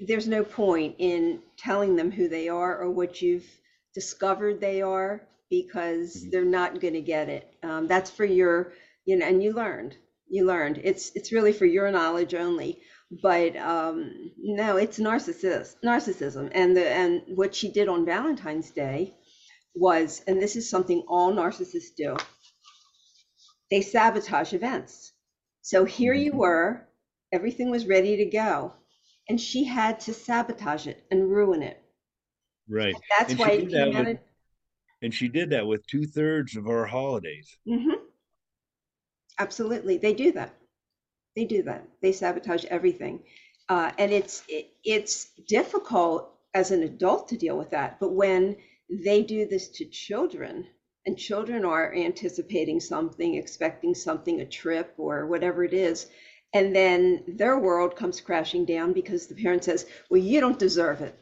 there's 0.00 0.26
no 0.26 0.42
point 0.42 0.96
in 0.98 1.40
telling 1.56 1.94
them 1.94 2.10
who 2.10 2.28
they 2.28 2.48
are 2.48 2.78
or 2.78 2.90
what 2.90 3.22
you've 3.22 3.46
discovered 3.94 4.60
they 4.60 4.82
are 4.82 5.22
because 5.50 6.16
mm-hmm. 6.16 6.30
they're 6.30 6.44
not 6.44 6.80
going 6.80 6.94
to 6.94 7.00
get 7.00 7.28
it. 7.28 7.54
Um, 7.62 7.86
that's 7.86 8.10
for 8.10 8.24
your, 8.24 8.72
you 9.08 9.16
know, 9.16 9.26
and 9.26 9.42
you 9.42 9.54
learned, 9.54 9.96
you 10.28 10.44
learned. 10.44 10.82
It's 10.84 11.12
it's 11.14 11.32
really 11.32 11.54
for 11.54 11.64
your 11.64 11.90
knowledge 11.90 12.34
only. 12.34 12.78
But 13.22 13.56
um, 13.56 14.32
no, 14.36 14.76
it's 14.76 14.98
narcissist, 14.98 15.76
narcissism, 15.82 16.50
and 16.52 16.76
the 16.76 16.86
and 16.86 17.22
what 17.34 17.54
she 17.54 17.72
did 17.72 17.88
on 17.88 18.04
Valentine's 18.04 18.70
Day 18.70 19.14
was, 19.74 20.22
and 20.26 20.42
this 20.42 20.56
is 20.56 20.68
something 20.68 21.02
all 21.08 21.32
narcissists 21.32 21.94
do, 21.96 22.18
they 23.70 23.80
sabotage 23.80 24.52
events. 24.52 25.12
So 25.62 25.86
here 25.86 26.12
you 26.12 26.32
mm-hmm. 26.32 26.40
were, 26.40 26.88
everything 27.32 27.70
was 27.70 27.86
ready 27.86 28.18
to 28.18 28.26
go, 28.26 28.74
and 29.30 29.40
she 29.40 29.64
had 29.64 30.00
to 30.00 30.12
sabotage 30.12 30.86
it 30.86 31.02
and 31.10 31.30
ruin 31.30 31.62
it. 31.62 31.82
Right. 32.68 32.92
And 32.92 33.02
that's 33.18 33.30
and 33.30 33.40
why 33.40 33.50
it 33.52 33.70
came 33.70 33.96
out. 33.96 34.04
With, 34.04 34.18
and 35.00 35.14
she 35.14 35.28
did 35.28 35.48
that 35.50 35.66
with 35.66 35.86
two 35.86 36.04
thirds 36.04 36.56
of 36.56 36.66
our 36.66 36.84
holidays. 36.84 37.56
Mm-hmm. 37.66 38.04
Absolutely, 39.38 39.96
they 39.98 40.14
do 40.14 40.32
that. 40.32 40.54
They 41.36 41.44
do 41.44 41.62
that. 41.64 41.88
They 42.02 42.12
sabotage 42.12 42.64
everything, 42.66 43.22
uh, 43.68 43.92
and 43.98 44.12
it's 44.12 44.42
it, 44.48 44.70
it's 44.84 45.26
difficult 45.46 46.30
as 46.54 46.70
an 46.72 46.82
adult 46.82 47.28
to 47.28 47.36
deal 47.38 47.56
with 47.58 47.70
that. 47.70 48.00
But 48.00 48.12
when 48.12 48.56
they 48.90 49.22
do 49.22 49.46
this 49.46 49.68
to 49.68 49.84
children 49.86 50.66
and 51.06 51.16
children 51.18 51.64
are 51.64 51.94
anticipating 51.94 52.80
something 52.80 53.34
expecting 53.34 53.94
something 53.94 54.40
a 54.40 54.46
trip 54.46 54.94
or 54.98 55.26
whatever 55.26 55.64
it 55.64 55.74
is 55.74 56.06
and 56.54 56.74
then 56.74 57.22
their 57.28 57.58
world 57.58 57.94
comes 57.96 58.20
crashing 58.20 58.64
down 58.64 58.92
because 58.92 59.26
the 59.26 59.34
parent 59.34 59.64
says 59.64 59.86
well 60.10 60.20
you 60.20 60.40
don't 60.40 60.58
deserve 60.58 61.00
it 61.02 61.18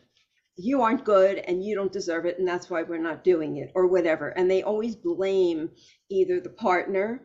you 0.56 0.80
aren't 0.82 1.04
good 1.04 1.38
and 1.38 1.64
you 1.64 1.74
don't 1.74 1.92
deserve 1.92 2.24
it 2.26 2.38
and 2.38 2.46
that's 2.48 2.70
why 2.70 2.82
we're 2.82 2.98
not 2.98 3.24
doing 3.24 3.56
it 3.58 3.70
or 3.74 3.86
whatever 3.86 4.28
and 4.30 4.50
they 4.50 4.62
always 4.62 4.96
blame 4.96 5.70
either 6.10 6.40
the 6.40 6.50
partner 6.50 7.20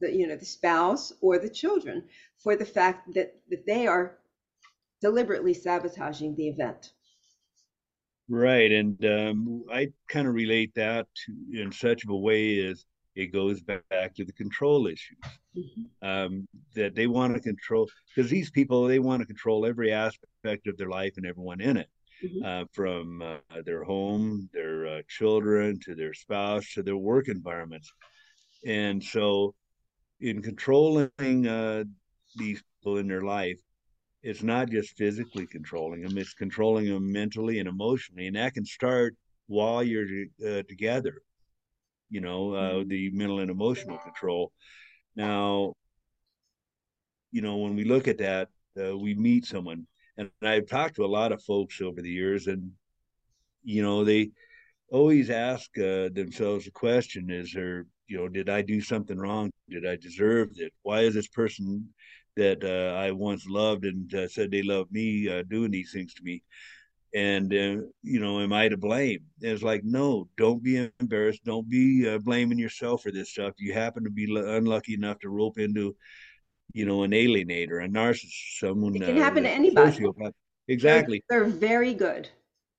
the 0.00 0.12
you 0.12 0.26
know 0.26 0.36
the 0.36 0.44
spouse 0.44 1.12
or 1.20 1.38
the 1.38 1.48
children 1.48 2.04
for 2.38 2.56
the 2.56 2.64
fact 2.64 3.12
that 3.14 3.34
that 3.50 3.66
they 3.66 3.86
are 3.86 4.18
deliberately 5.00 5.54
sabotaging 5.54 6.34
the 6.34 6.48
event 6.48 6.92
Right, 8.28 8.70
and 8.70 9.02
um, 9.06 9.64
I 9.72 9.88
kind 10.08 10.28
of 10.28 10.34
relate 10.34 10.74
that 10.74 11.06
to, 11.24 11.62
in 11.62 11.72
such 11.72 12.04
of 12.04 12.10
a 12.10 12.16
way 12.16 12.58
as 12.66 12.84
it 13.16 13.32
goes 13.32 13.62
back 13.62 14.14
to 14.14 14.24
the 14.24 14.32
control 14.32 14.86
issues 14.86 15.18
mm-hmm. 15.56 16.06
um, 16.06 16.46
that 16.74 16.94
they 16.94 17.06
want 17.06 17.34
to 17.34 17.40
control 17.40 17.88
because 18.14 18.30
these 18.30 18.50
people 18.50 18.84
they 18.84 18.98
want 18.98 19.20
to 19.20 19.26
control 19.26 19.66
every 19.66 19.92
aspect 19.92 20.66
of 20.66 20.76
their 20.76 20.90
life 20.90 21.14
and 21.16 21.26
everyone 21.26 21.60
in 21.62 21.78
it, 21.78 21.88
mm-hmm. 22.22 22.44
uh, 22.44 22.64
from 22.72 23.22
uh, 23.22 23.38
their 23.64 23.82
home, 23.82 24.48
their 24.52 24.86
uh, 24.86 25.02
children, 25.08 25.80
to 25.80 25.94
their 25.94 26.12
spouse, 26.12 26.74
to 26.74 26.82
their 26.82 26.98
work 26.98 27.28
environments, 27.28 27.90
and 28.66 29.02
so 29.02 29.54
in 30.20 30.42
controlling 30.42 31.46
uh, 31.46 31.84
these 32.36 32.62
people 32.80 32.98
in 32.98 33.08
their 33.08 33.22
life, 33.22 33.60
it's 34.22 34.42
not 34.42 34.68
just 34.68 34.96
physically 34.96 35.46
controlling 35.46 36.02
them 36.02 36.18
it's 36.18 36.34
controlling 36.34 36.86
them 36.88 37.10
mentally 37.10 37.58
and 37.58 37.68
emotionally 37.68 38.26
and 38.26 38.36
that 38.36 38.54
can 38.54 38.64
start 38.64 39.16
while 39.46 39.82
you're 39.82 40.26
uh, 40.46 40.62
together 40.68 41.22
you 42.10 42.20
know 42.20 42.54
uh, 42.54 42.72
mm-hmm. 42.74 42.88
the 42.88 43.10
mental 43.10 43.40
and 43.40 43.50
emotional 43.50 43.98
control 43.98 44.52
now 45.14 45.72
you 47.30 47.42
know 47.42 47.56
when 47.56 47.76
we 47.76 47.84
look 47.84 48.08
at 48.08 48.18
that 48.18 48.48
uh, 48.82 48.96
we 48.96 49.14
meet 49.14 49.44
someone 49.44 49.86
and 50.16 50.30
i've 50.42 50.66
talked 50.68 50.96
to 50.96 51.04
a 51.04 51.06
lot 51.06 51.32
of 51.32 51.42
folks 51.42 51.80
over 51.80 52.02
the 52.02 52.10
years 52.10 52.46
and 52.48 52.70
you 53.62 53.82
know 53.82 54.04
they 54.04 54.30
always 54.90 55.30
ask 55.30 55.70
uh, 55.78 56.08
themselves 56.12 56.64
the 56.64 56.70
question 56.70 57.30
is 57.30 57.52
there 57.52 57.86
you 58.08 58.16
know 58.16 58.28
did 58.28 58.48
i 58.48 58.62
do 58.62 58.80
something 58.80 59.18
wrong 59.18 59.50
did 59.70 59.86
i 59.86 59.96
deserve 59.96 60.50
it 60.56 60.72
why 60.82 61.00
is 61.00 61.14
this 61.14 61.28
person 61.28 61.88
that 62.38 62.62
uh, 62.62 62.96
I 62.96 63.10
once 63.10 63.46
loved 63.46 63.84
and 63.84 64.14
uh, 64.14 64.28
said 64.28 64.50
they 64.50 64.62
loved 64.62 64.92
me 64.92 65.28
uh, 65.28 65.42
doing 65.50 65.72
these 65.72 65.92
things 65.92 66.14
to 66.14 66.22
me. 66.22 66.42
And, 67.14 67.52
uh, 67.52 67.82
you 68.02 68.20
know, 68.20 68.40
am 68.40 68.52
I 68.52 68.68
to 68.68 68.76
blame? 68.76 69.20
And 69.42 69.50
it's 69.50 69.62
like, 69.62 69.82
no, 69.82 70.28
don't 70.36 70.62
be 70.62 70.88
embarrassed. 71.00 71.44
Don't 71.44 71.68
be 71.68 72.08
uh, 72.08 72.18
blaming 72.18 72.58
yourself 72.58 73.02
for 73.02 73.10
this 73.10 73.30
stuff. 73.30 73.54
You 73.58 73.72
happen 73.72 74.04
to 74.04 74.10
be 74.10 74.24
unlucky 74.36 74.94
enough 74.94 75.18
to 75.20 75.30
rope 75.30 75.58
into, 75.58 75.96
you 76.72 76.86
know, 76.86 77.02
an 77.02 77.10
alienator, 77.10 77.84
a 77.84 77.88
narcissist, 77.88 78.58
someone. 78.60 78.94
It 78.94 79.02
can 79.02 79.18
uh, 79.18 79.22
happen 79.22 79.42
to 79.42 79.50
anybody. 79.50 79.98
Sociopath. 79.98 80.32
Exactly. 80.68 81.24
They're, 81.28 81.44
they're 81.44 81.50
very 81.50 81.94
good. 81.94 82.28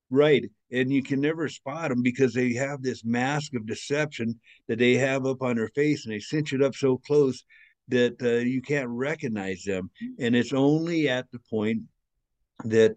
Right. 0.09 0.45
And 0.71 0.91
you 0.91 1.03
can 1.03 1.21
never 1.21 1.47
spot 1.49 1.89
them 1.89 2.01
because 2.01 2.33
they 2.33 2.53
have 2.53 2.81
this 2.81 3.03
mask 3.05 3.53
of 3.55 3.65
deception 3.65 4.39
that 4.67 4.79
they 4.79 4.95
have 4.95 5.25
up 5.25 5.41
on 5.41 5.55
their 5.55 5.69
face 5.69 6.05
and 6.05 6.13
they 6.13 6.19
cinch 6.19 6.53
it 6.53 6.61
up 6.61 6.75
so 6.75 6.97
close 6.97 7.43
that 7.89 8.21
uh, 8.21 8.43
you 8.45 8.61
can't 8.61 8.89
recognize 8.89 9.63
them. 9.63 9.89
And 10.19 10.35
it's 10.35 10.53
only 10.53 11.09
at 11.09 11.25
the 11.31 11.39
point 11.49 11.81
that 12.65 12.95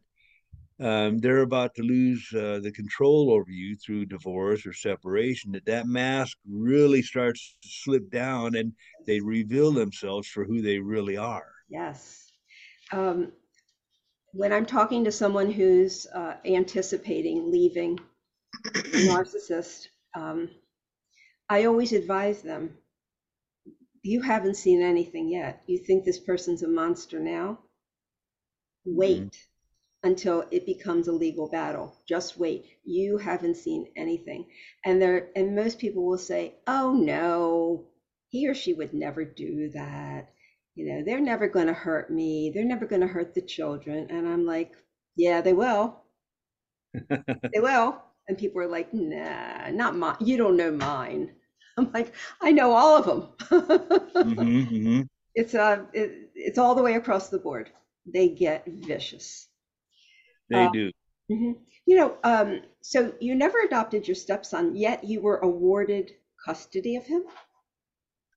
um, 0.80 1.18
they're 1.18 1.42
about 1.42 1.74
to 1.76 1.82
lose 1.82 2.28
uh, 2.34 2.58
the 2.62 2.72
control 2.72 3.30
over 3.30 3.50
you 3.50 3.76
through 3.76 4.06
divorce 4.06 4.66
or 4.66 4.72
separation 4.72 5.52
that 5.52 5.66
that 5.66 5.86
mask 5.86 6.36
really 6.48 7.02
starts 7.02 7.56
to 7.62 7.68
slip 7.68 8.10
down 8.10 8.56
and 8.56 8.72
they 9.06 9.20
reveal 9.20 9.70
themselves 9.70 10.28
for 10.28 10.44
who 10.44 10.60
they 10.60 10.78
really 10.78 11.16
are. 11.16 11.52
Yes. 11.68 12.32
Um, 12.90 13.32
when 14.32 14.52
I'm 14.52 14.66
talking 14.66 15.04
to 15.04 15.12
someone 15.12 15.50
who's 15.50 16.06
uh, 16.14 16.34
anticipating 16.44 17.50
leaving 17.50 17.98
a 18.66 18.70
narcissist, 19.08 19.88
um, 20.14 20.50
I 21.48 21.64
always 21.64 21.92
advise 21.92 22.42
them 22.42 22.78
you 24.02 24.20
haven't 24.20 24.56
seen 24.56 24.82
anything 24.82 25.28
yet. 25.28 25.62
You 25.66 25.78
think 25.78 26.04
this 26.04 26.18
person's 26.18 26.62
a 26.62 26.68
monster 26.68 27.20
now? 27.20 27.58
Wait. 28.84 29.22
Mm-hmm. 29.22 30.08
until 30.08 30.44
it 30.50 30.66
becomes 30.66 31.08
a 31.08 31.12
legal 31.12 31.48
battle. 31.48 31.96
Just 32.08 32.38
wait. 32.38 32.66
You 32.84 33.18
haven't 33.18 33.56
seen 33.56 33.86
anything. 33.96 34.46
And 34.84 35.00
there 35.00 35.30
and 35.36 35.54
most 35.54 35.78
people 35.78 36.04
will 36.04 36.18
say, 36.18 36.56
"Oh 36.66 36.92
no, 36.92 37.86
he 38.28 38.48
or 38.48 38.54
she 38.54 38.74
would 38.74 38.92
never 38.94 39.24
do 39.24 39.70
that. 39.70 40.32
You 40.74 40.86
know, 40.86 41.02
they're 41.04 41.20
never 41.20 41.48
going 41.48 41.68
to 41.68 41.72
hurt 41.74 42.10
me. 42.10 42.50
They're 42.50 42.64
never 42.64 42.86
going 42.86 43.00
to 43.02 43.06
hurt 43.08 43.34
the 43.34 43.42
children." 43.42 44.08
And 44.10 44.28
I'm 44.28 44.44
like, 44.46 44.74
"Yeah, 45.16 45.40
they 45.40 45.52
will. 45.54 46.02
they 47.54 47.60
will." 47.60 48.02
And 48.28 48.36
people 48.38 48.60
are 48.60 48.68
like, 48.68 48.92
"Nah, 48.92 49.70
not 49.70 49.96
mine. 49.96 50.16
You 50.20 50.36
don't 50.36 50.56
know 50.56 50.70
mine." 50.72 51.34
I'm 51.78 51.90
like, 51.92 52.12
"I 52.40 52.52
know 52.52 52.72
all 52.72 52.96
of 52.98 53.06
them." 53.06 53.88
hmm 54.22 54.62
hmm 54.68 55.02
It's 55.34 55.54
uh, 55.54 55.86
it, 55.92 56.30
it's 56.34 56.58
all 56.58 56.74
the 56.74 56.82
way 56.82 56.94
across 56.94 57.28
the 57.28 57.38
board. 57.38 57.70
They 58.06 58.28
get 58.28 58.64
vicious. 58.66 59.48
They 60.48 60.68
Uh, 60.68 60.68
do. 60.68 60.92
mhm. 61.30 61.58
You 61.86 61.96
know, 61.96 62.18
um, 62.24 62.62
so 62.82 63.14
you 63.20 63.34
never 63.34 63.60
adopted 63.60 64.08
your 64.08 64.14
stepson, 64.14 64.76
yet 64.76 65.04
you 65.04 65.20
were 65.20 65.38
awarded 65.38 66.16
custody 66.44 66.96
of 66.96 67.06
him? 67.06 67.24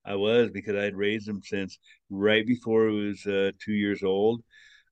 I 0.06 0.16
was 0.16 0.52
because 0.52 0.76
I'd 0.76 0.96
raised 0.96 1.28
him 1.28 1.42
since 1.44 1.80
right 2.10 2.46
before 2.46 2.90
he 2.90 3.08
was 3.08 3.26
uh, 3.26 3.52
two 3.60 3.74
years 3.74 4.04
old 4.04 4.44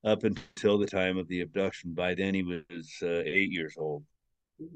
up 0.03 0.23
until 0.23 0.77
the 0.77 0.87
time 0.87 1.17
of 1.17 1.27
the 1.27 1.41
abduction. 1.41 1.93
By 1.93 2.15
then, 2.15 2.33
he 2.33 2.43
was 2.43 2.87
uh, 3.03 3.21
eight 3.25 3.51
years 3.51 3.75
old. 3.77 4.05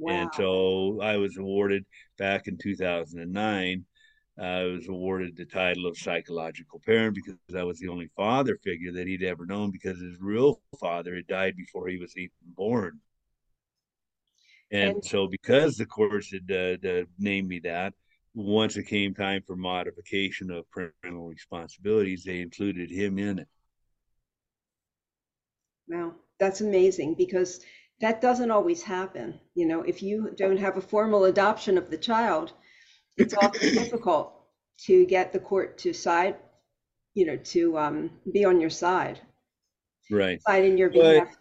And 0.08 0.30
so 0.34 1.00
I 1.02 1.18
was 1.18 1.38
awarded 1.38 1.86
back 2.18 2.48
in 2.48 2.58
2009. 2.58 3.86
I 4.40 4.64
was 4.64 4.88
awarded 4.88 5.36
the 5.36 5.46
title 5.46 5.88
of 5.88 5.98
psychological 5.98 6.82
parent 6.86 7.16
because 7.16 7.38
I 7.56 7.64
was 7.64 7.80
the 7.80 7.90
only 7.90 8.10
father 8.16 8.58
figure 8.64 8.92
that 8.94 9.08
he'd 9.08 9.24
ever 9.24 9.46
known 9.46 9.72
because 9.72 10.00
his 10.00 10.20
real 10.22 10.62
father 10.80 11.16
had 11.16 11.28
died 11.28 11.56
before 11.58 11.88
he 11.88 11.98
was 11.98 12.16
even 12.18 12.32
born. 12.56 13.02
And 14.72 14.98
And 14.98 15.06
so, 15.06 15.28
because 15.28 15.78
the 15.78 15.86
courts 15.86 16.32
had 16.32 16.52
uh, 16.52 16.88
uh, 16.88 17.04
named 17.18 17.48
me 17.48 17.60
that, 17.60 17.94
once 18.46 18.78
it 18.78 18.84
came 18.86 19.14
time 19.14 19.42
for 19.46 19.56
modification 19.56 20.52
of 20.52 20.70
parental 20.72 21.28
responsibilities, 21.30 22.24
they 22.24 22.42
included 22.42 22.92
him 22.92 23.18
in 23.18 23.40
it. 23.40 23.48
wow, 25.90 26.14
that's 26.40 26.62
amazing 26.62 27.16
because 27.16 27.60
that 28.00 28.22
doesn't 28.22 28.52
always 28.52 28.84
happen. 28.84 29.40
You 29.56 29.66
know, 29.66 29.82
if 29.82 30.02
you 30.04 30.32
don't 30.38 30.58
have 30.58 30.78
a 30.78 30.82
formal 30.82 31.26
adoption 31.26 31.78
of 31.78 31.90
the 31.90 31.98
child, 31.98 32.54
it's 33.18 33.34
often 33.36 33.72
difficult 33.74 34.34
to 34.86 35.06
get 35.08 35.34
the 35.34 35.40
court 35.40 35.78
to 35.80 35.94
side, 35.94 36.38
you 37.16 37.26
know, 37.26 37.38
to 37.38 37.78
um, 37.80 38.12
be 38.34 38.46
on 38.46 38.62
your 38.62 38.70
side, 38.72 39.22
Right. 40.10 40.42
side 40.48 40.64
in 40.66 40.78
your 40.78 40.90
behalf. 40.90 41.37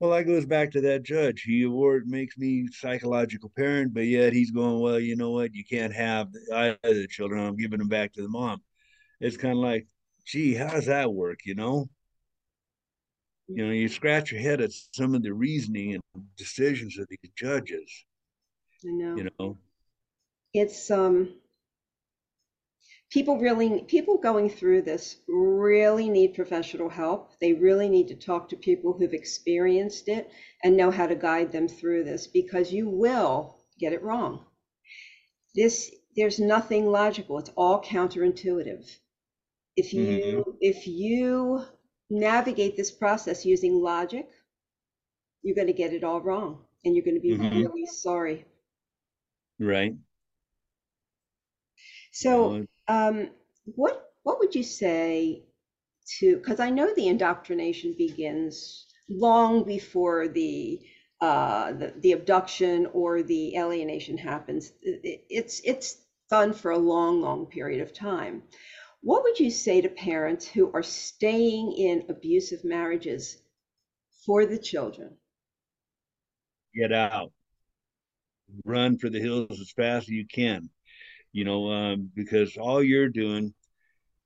Well, 0.00 0.10
that 0.10 0.24
goes 0.24 0.44
back 0.44 0.70
to 0.72 0.80
that 0.82 1.02
judge. 1.02 1.42
He 1.42 1.62
award 1.62 2.06
makes 2.06 2.36
me 2.36 2.68
psychological 2.70 3.50
parent, 3.56 3.94
but 3.94 4.02
yet 4.06 4.32
he's 4.32 4.50
going, 4.50 4.80
well, 4.80 5.00
you 5.00 5.16
know 5.16 5.30
what? 5.30 5.54
You 5.54 5.64
can't 5.64 5.94
have 5.94 6.28
either 6.52 6.78
the 6.82 7.06
children. 7.08 7.44
I'm 7.44 7.56
giving 7.56 7.78
them 7.78 7.88
back 7.88 8.12
to 8.14 8.22
the 8.22 8.28
mom. 8.28 8.62
It's 9.20 9.38
kind 9.38 9.54
of 9.54 9.60
like, 9.64 9.86
gee, 10.26 10.54
how 10.54 10.68
does 10.68 10.86
that 10.86 11.12
work? 11.12 11.40
You 11.46 11.54
know, 11.54 11.88
you 13.48 13.64
know, 13.64 13.72
you 13.72 13.88
scratch 13.88 14.32
your 14.32 14.40
head 14.40 14.60
at 14.60 14.70
some 14.92 15.14
of 15.14 15.22
the 15.22 15.32
reasoning 15.32 15.94
and 15.94 16.02
decisions 16.36 16.98
of 16.98 17.06
these 17.08 17.30
judges. 17.34 18.04
I 18.84 18.90
know. 18.90 19.16
You 19.16 19.30
know, 19.38 19.56
It's 20.52 20.90
um 20.90 21.30
people 23.10 23.38
really 23.38 23.82
people 23.82 24.16
going 24.18 24.48
through 24.48 24.82
this 24.82 25.16
really 25.28 26.08
need 26.08 26.34
professional 26.34 26.88
help. 26.88 27.32
They 27.40 27.52
really 27.52 27.88
need 27.88 28.08
to 28.08 28.14
talk 28.14 28.48
to 28.50 28.56
people 28.56 28.92
who've 28.92 29.12
experienced 29.12 30.08
it 30.08 30.30
and 30.62 30.76
know 30.76 30.90
how 30.92 31.06
to 31.08 31.16
guide 31.16 31.52
them 31.52 31.68
through 31.68 32.04
this 32.04 32.26
because 32.28 32.72
you 32.72 32.88
will 32.88 33.56
get 33.78 33.92
it 33.92 34.02
wrong. 34.02 34.44
This 35.56 35.90
there's 36.14 36.38
nothing 36.38 36.86
logical. 36.86 37.38
It's 37.38 37.50
all 37.56 37.82
counterintuitive. 37.82 38.98
If 39.76 39.92
you 39.94 40.56
if 40.60 40.86
you 40.86 41.64
navigate 42.10 42.76
this 42.76 42.90
process 42.92 43.46
using 43.46 43.80
logic, 43.82 44.28
you're 45.42 45.54
going 45.54 45.66
to 45.66 45.72
get 45.72 45.94
it 45.94 46.04
all 46.04 46.20
wrong 46.20 46.64
and 46.84 46.94
you're 46.94 47.04
going 47.04 47.14
to 47.14 47.20
be 47.20 47.34
hmm 47.36 47.70
really 47.72 47.86
sorry. 47.86 48.44
right. 49.58 49.94
So, 52.12 52.62
um, 52.88 53.30
what 53.64 54.12
what 54.22 54.38
would 54.40 54.54
you 54.54 54.62
say 54.62 55.44
to, 56.18 56.36
because 56.38 56.60
I 56.60 56.70
know 56.70 56.92
the 56.94 57.08
indoctrination 57.08 57.94
begins 57.98 58.86
long 59.08 59.64
before 59.64 60.28
the 60.28 60.80
uh, 61.20 61.72
the, 61.72 61.94
the 62.00 62.12
abduction 62.12 62.86
or 62.92 63.22
the 63.22 63.56
alienation 63.56 64.18
happens. 64.18 64.72
It- 64.82 65.00
it- 65.04 65.24
It's 65.30 65.60
it's 65.64 65.98
done 66.30 66.52
for 66.54 66.72
a 66.72 66.78
long, 66.78 67.20
long 67.22 67.46
period 67.46 67.80
of 67.82 67.92
time. 67.94 68.42
What 69.02 69.22
would 69.24 69.40
you 69.40 69.50
say 69.50 69.80
to 69.82 69.88
parents 69.88 70.46
who 70.46 70.72
are 70.72 70.82
staying 70.82 71.72
in 71.72 72.04
abusive 72.10 72.64
marriages 72.64 73.38
for 74.26 74.46
the 74.46 74.58
children? 74.58 75.16
get 76.74 76.92
out, 76.92 77.32
run 78.64 78.98
for 78.98 79.08
the 79.08 79.20
hills 79.20 79.60
as 79.60 79.70
fast 79.70 80.04
as 80.04 80.08
you 80.10 80.26
can. 80.26 80.68
You 81.36 81.44
know, 81.44 81.70
um, 81.70 82.10
because 82.14 82.56
all 82.56 82.82
you're 82.82 83.10
doing 83.10 83.52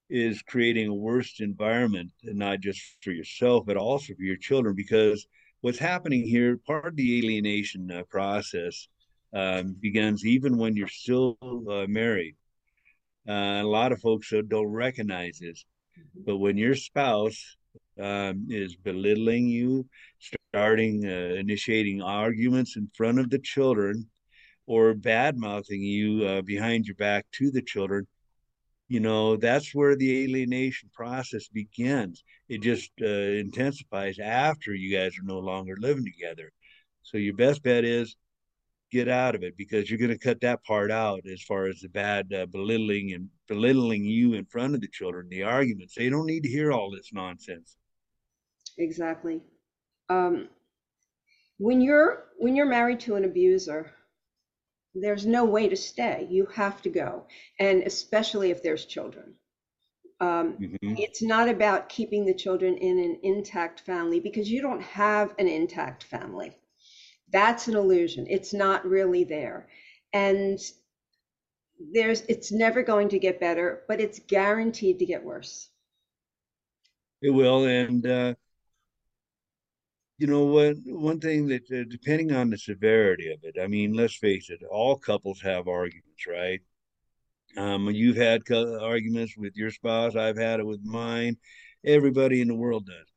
is 0.09 0.43
creating 0.43 0.87
a 0.87 0.95
worse 0.95 1.41
environment, 1.41 2.13
and 2.23 2.39
not 2.39 2.61
just 2.61 2.81
for 3.03 3.11
yourself, 3.11 3.67
but 3.67 3.77
also 3.77 4.15
for 4.15 4.23
your 4.23 4.37
children. 4.37 4.77
Because 4.77 5.27
what's 5.61 5.81
happening 5.81 6.23
here, 6.23 6.61
part 6.65 6.87
of 6.87 6.95
the 6.95 7.19
alienation 7.19 7.91
uh, 7.91 8.05
process 8.09 8.87
um, 9.35 9.75
begins 9.81 10.25
even 10.25 10.57
when 10.57 10.77
you're 10.77 10.87
still 10.87 11.37
uh, 11.69 11.87
married. 11.89 12.37
Uh, 13.29 13.59
a 13.61 13.65
lot 13.65 13.91
of 13.91 14.01
folks 14.01 14.33
uh, 14.33 14.43
don't 14.47 14.69
recognize 14.69 15.41
this, 15.41 15.65
but 16.25 16.37
when 16.37 16.57
your 16.57 16.77
spouse 16.77 17.57
um, 18.01 18.47
is 18.49 18.77
belittling 18.77 19.49
you, 19.49 19.85
starting, 20.53 21.05
uh, 21.05 21.35
initiating 21.45 22.03
arguments 22.03 22.77
in 22.77 22.89
front 22.95 23.19
of 23.19 23.31
the 23.31 23.41
children, 23.41 24.09
or 24.71 24.95
bad 24.95 25.37
mouthing 25.37 25.83
you 25.83 26.25
uh, 26.25 26.43
behind 26.43 26.87
your 26.87 26.95
back 26.95 27.27
to 27.33 27.51
the 27.51 27.61
children, 27.61 28.07
you 28.87 29.01
know, 29.01 29.37
that's 29.37 29.75
where 29.75 29.97
the 29.97 30.23
alienation 30.23 30.89
process 30.95 31.49
begins. 31.49 32.23
It 32.49 32.63
just 32.63 32.93
uh, 33.03 33.07
intensifies 33.07 34.21
after 34.21 34.73
you 34.73 34.97
guys 34.97 35.19
are 35.19 35.25
no 35.27 35.41
longer 35.41 35.75
living 35.81 36.05
together. 36.05 36.53
So 37.03 37.19
your 37.19 37.35
best 37.35 37.65
bet 37.65 37.85
is 37.85 38.15
get 38.93 39.09
out 39.09 39.35
of 39.35 39.43
it 39.43 39.57
because 39.57 39.91
you're 39.91 39.99
going 39.99 40.17
to 40.17 40.19
cut 40.19 40.41
that 40.43 40.63
part 40.63 40.93
out 40.93 41.23
as 41.27 41.43
far 41.43 41.67
as 41.67 41.81
the 41.81 41.89
bad 41.89 42.33
uh, 42.33 42.47
belittling 42.47 43.13
and 43.13 43.29
belittling 43.49 44.05
you 44.05 44.35
in 44.35 44.45
front 44.45 44.77
of 44.77 44.81
the 44.81 44.89
children, 44.93 45.27
the 45.31 45.43
arguments. 45.43 45.95
They 45.97 46.11
don't 46.11 46.27
need 46.27 46.45
to 46.45 46.49
hear 46.49 46.71
all 46.71 46.93
this 46.93 47.11
nonsense. 47.13 47.77
Exactly. 48.79 49.41
Um, 50.09 50.49
when 51.59 51.81
you're 51.81 52.27
when 52.39 52.55
you're 52.55 52.67
married 52.67 53.01
to 53.01 53.17
an 53.17 53.25
abuser, 53.25 53.93
there's 54.95 55.27
no 55.27 55.45
way 55.45 55.69
to 55.69 55.77
stay. 55.77 56.27
You 56.31 56.47
have 56.55 56.83
to 56.83 56.91
go, 56.91 57.27
and 57.59 57.83
especially 57.83 58.51
if 58.51 58.63
there's 58.63 58.85
children. 58.87 59.35
Um, 60.21 60.59
hmm 60.59 60.97
it's 60.97 61.23
not 61.23 61.49
about 61.49 61.89
keeping 61.89 62.25
the 62.27 62.35
children 62.35 62.77
in 62.77 62.99
an 62.99 63.19
intact 63.23 63.81
family 63.81 64.21
because 64.21 64.51
you 64.51 64.61
don't 64.63 64.83
have 64.83 65.35
an 65.39 65.49
intact 65.49 66.05
family. 66.05 66.57
That's 67.33 67.69
an 67.69 67.77
illusion. 67.77 68.27
It's 68.29 68.53
not 68.53 68.87
really 68.87 69.25
there. 69.25 69.69
And 70.13 70.59
there's 71.93 72.21
it's 72.29 72.53
never 72.53 72.83
going 72.83 73.09
to 73.09 73.19
get 73.19 73.41
better, 73.41 73.83
but 73.89 74.01
it's 74.01 74.21
guaranteed 74.21 74.99
to 75.01 75.07
get 75.07 75.25
worse. 75.25 75.71
It 77.23 77.31
will. 77.31 77.65
And, 77.65 78.07
uh, 78.07 78.35
you 80.21 80.27
know 80.29 80.45
what? 80.45 80.77
One 80.87 81.21
thing 81.21 81.49
that, 81.49 81.71
uh, 81.73 81.85
depending 81.89 82.33
on 82.33 82.51
the 82.51 82.59
severity 82.59 83.33
of 83.33 83.41
it, 83.45 83.57
I 83.61 83.67
mean, 83.67 83.95
let's 83.95 84.17
face 84.17 84.51
it, 84.51 84.61
all 84.71 84.97
couples 84.97 85.41
have 85.43 85.69
arguments, 85.69 86.27
right? 86.29 86.61
Um, 87.57 87.91
you've 87.91 88.17
had 88.17 88.47
co- 88.47 88.81
arguments 88.85 89.37
with 89.37 89.57
your 89.57 89.71
spouse. 89.71 90.17
I've 90.17 90.39
had 90.39 90.61
it 90.61 90.67
with 90.67 90.83
mine. 90.85 91.37
Everybody 91.85 92.41
in 92.41 92.49
the 92.49 92.55
world 92.55 92.87
does. 92.87 93.09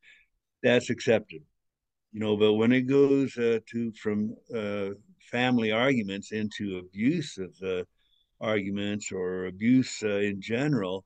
That's 0.64 0.90
accepted, 0.90 1.44
you 2.14 2.20
know. 2.22 2.38
But 2.38 2.54
when 2.56 2.72
it 2.74 2.84
goes 2.84 3.38
uh, 3.38 3.60
to 3.72 3.94
from 3.94 4.36
uh, 4.56 4.92
family 5.32 5.72
arguments 5.72 6.32
into 6.32 6.80
abusive 6.80 7.54
uh, 7.64 7.84
arguments 8.42 9.12
or 9.12 9.48
abuse 9.48 10.04
uh, 10.04 10.18
in 10.18 10.42
general, 10.42 11.06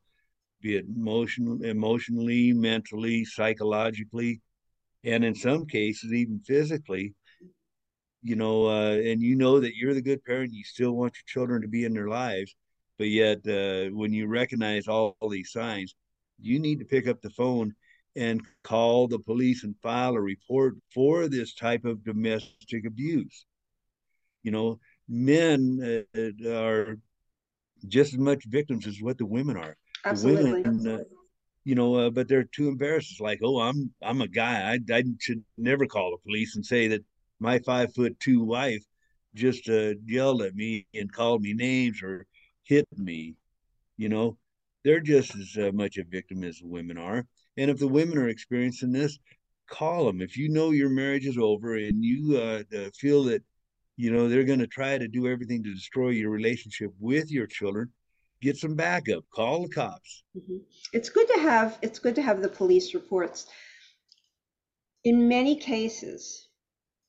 be 0.62 0.78
it 0.78 0.86
emotional, 0.88 1.64
emotionally, 1.64 2.54
mentally, 2.54 3.26
psychologically, 3.26 4.42
and 5.08 5.24
in 5.24 5.34
some 5.34 5.66
cases 5.66 6.12
even 6.12 6.40
physically, 6.42 7.16
you 8.22 8.36
know, 8.36 8.68
uh, 8.68 8.92
and 8.92 9.22
you 9.22 9.36
know 9.36 9.60
that 9.60 9.76
you're 9.76 9.94
the 9.94 10.02
good 10.02 10.24
parent, 10.26 10.54
you 10.54 10.64
still 10.64 10.92
want 10.92 11.16
your 11.16 11.24
children 11.26 11.62
to 11.62 11.68
be 11.68 11.86
in 11.86 11.94
their 11.94 12.10
lives, 12.10 12.56
but 12.98 13.08
yet 13.08 13.38
uh, 13.48 13.90
when 13.96 14.12
you 14.12 14.28
recognize 14.28 14.88
all, 14.88 15.16
all 15.22 15.30
these 15.30 15.52
signs, 15.52 15.96
you 16.42 16.60
need 16.60 16.80
to 16.80 16.86
pick 16.86 17.08
up 17.08 17.22
the 17.22 17.30
phone 17.30 17.74
and 18.18 18.42
call 18.64 19.08
the 19.08 19.20
police 19.20 19.64
and 19.64 19.76
file 19.82 20.16
a 20.16 20.22
report 20.22 20.76
for 20.94 21.28
this 21.28 21.54
type 21.54 21.86
of 21.86 22.04
domestic 22.04 22.86
abuse. 22.86 23.46
You 24.44 24.52
know, 24.52 24.80
men 25.08 26.04
uh, 26.16 26.50
are 26.50 26.98
just 27.88 28.14
as 28.14 28.20
much 28.20 28.44
victims 28.46 28.88
as 28.88 29.02
what 29.02 29.18
the 29.18 29.26
women 29.26 29.56
are. 29.56 29.78
Absolutely. 30.04 30.64
The 30.64 30.70
women, 30.70 30.88
uh, 30.88 31.17
you 31.68 31.76
know, 31.76 31.96
uh, 31.96 32.10
but 32.10 32.30
they're 32.30 32.46
too 32.46 32.70
embarrassed. 32.70 33.12
It's 33.12 33.20
like, 33.20 33.42
oh, 33.44 33.60
I'm 33.60 33.92
I'm 34.02 34.22
a 34.22 34.28
guy. 34.30 34.72
I 34.72 34.80
I 34.96 35.04
should 35.20 35.44
never 35.58 35.86
call 35.86 36.12
the 36.12 36.24
police 36.24 36.56
and 36.56 36.66
say 36.66 36.88
that 36.88 37.04
my 37.42 37.60
five 37.60 37.94
foot 37.94 38.18
two 38.22 38.42
wife 38.42 38.86
just 39.36 39.68
uh, 39.68 39.96
yelled 40.06 40.44
at 40.44 40.56
me 40.56 40.88
and 40.94 41.12
called 41.12 41.42
me 41.42 41.54
names 41.54 42.02
or 42.02 42.26
hit 42.64 42.88
me. 42.96 43.36
You 43.98 44.08
know, 44.08 44.38
they're 44.86 45.02
just 45.02 45.36
as 45.36 45.58
uh, 45.58 45.72
much 45.74 45.98
a 45.98 46.06
victim 46.06 46.46
as 46.46 46.60
the 46.60 46.68
women 46.68 46.98
are. 46.98 47.28
And 47.58 47.70
if 47.70 47.80
the 47.80 47.88
women 47.90 48.18
are 48.18 48.30
experiencing 48.30 48.94
this, 48.94 49.20
call 49.70 50.06
them. 50.06 50.22
If 50.22 50.38
you 50.38 50.48
know 50.48 50.72
your 50.72 50.90
marriage 50.90 51.26
is 51.26 51.38
over 51.38 51.76
and 51.76 52.02
you 52.02 52.38
uh, 52.38 52.64
uh 52.78 52.90
feel 52.98 53.26
that 53.26 53.44
you 53.98 54.10
know 54.10 54.30
they're 54.30 54.46
going 54.46 54.60
to 54.60 54.68
try 54.68 54.98
to 54.98 55.10
do 55.10 55.28
everything 55.28 55.64
to 55.64 55.74
destroy 55.74 56.12
your 56.12 56.30
relationship 56.30 56.92
with 56.98 57.30
your 57.30 57.46
children, 57.46 57.92
get 58.42 58.58
some 58.58 58.76
backup. 58.76 59.24
Call 59.34 59.64
the 59.64 59.70
cops. 59.70 60.24
Mm-hmm. 60.36 60.58
It's 60.94 61.10
good 61.10 61.28
to 61.36 61.40
have. 61.40 61.78
It's 61.82 62.00
good 62.00 62.16
to 62.16 62.22
have 62.22 62.42
the 62.42 62.50
police 62.50 62.94
reports. 62.94 63.48
In 65.04 65.28
many 65.28 65.56
cases, 65.56 66.48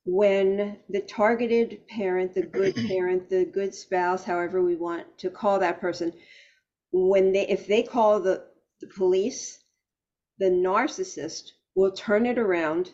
when 0.04 0.78
the 0.88 1.00
targeted 1.00 1.86
parent, 1.88 2.34
the 2.34 2.42
good 2.42 2.74
parent, 2.88 3.28
the 3.28 3.44
good 3.44 3.74
spouse, 3.74 4.24
however 4.24 4.62
we 4.62 4.76
want 4.76 5.06
to 5.18 5.30
call 5.30 5.58
that 5.58 5.80
person, 5.80 6.12
when 6.92 7.32
they 7.32 7.46
if 7.48 7.66
they 7.66 7.82
call 7.82 8.20
the, 8.20 8.44
the 8.80 8.86
police, 8.86 9.58
the 10.38 10.46
narcissist 10.46 11.50
will 11.74 11.92
turn 11.92 12.26
it 12.26 12.38
around 12.38 12.90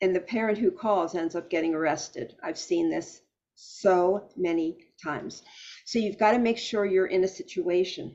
and 0.00 0.16
the 0.16 0.20
parent 0.20 0.58
who 0.58 0.70
calls 0.70 1.14
ends 1.14 1.34
up 1.34 1.50
getting 1.50 1.74
arrested. 1.74 2.34
I've 2.42 2.58
seen 2.58 2.88
this 2.90 3.20
so 3.54 4.28
many 4.36 4.78
times. 5.02 5.42
So 5.90 5.98
you've 5.98 6.18
got 6.18 6.32
to 6.32 6.38
make 6.38 6.58
sure 6.58 6.84
you're 6.84 7.08
in 7.08 7.24
a 7.24 7.36
situation 7.42 8.14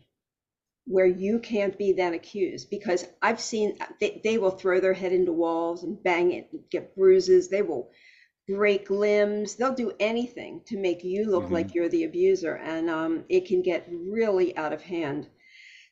where 0.86 1.06
you 1.06 1.40
can't 1.40 1.78
be 1.78 1.92
then 1.92 2.14
accused 2.14 2.70
because 2.70 3.06
I've 3.22 3.42
seen 3.42 3.78
they, 4.00 4.22
they 4.24 4.38
will 4.38 4.52
throw 4.52 4.80
their 4.80 4.94
head 4.94 5.12
into 5.12 5.34
walls 5.34 5.84
and 5.84 6.02
bang 6.02 6.32
it, 6.32 6.48
and 6.54 6.62
get 6.72 6.96
bruises. 6.96 7.50
They 7.50 7.62
will 7.62 7.92
break 8.48 8.90
limbs. 8.90 9.56
They'll 9.56 9.76
do 9.76 9.92
anything 10.00 10.62
to 10.68 10.78
make 10.78 11.04
you 11.04 11.30
look 11.30 11.44
mm-hmm. 11.44 11.54
like 11.54 11.76
you're 11.76 11.90
the 11.90 12.06
abuser, 12.06 12.56
and 12.56 12.90
um, 12.90 13.26
it 13.28 13.46
can 13.46 13.62
get 13.62 13.90
really 13.92 14.56
out 14.56 14.72
of 14.72 14.82
hand. 14.82 15.28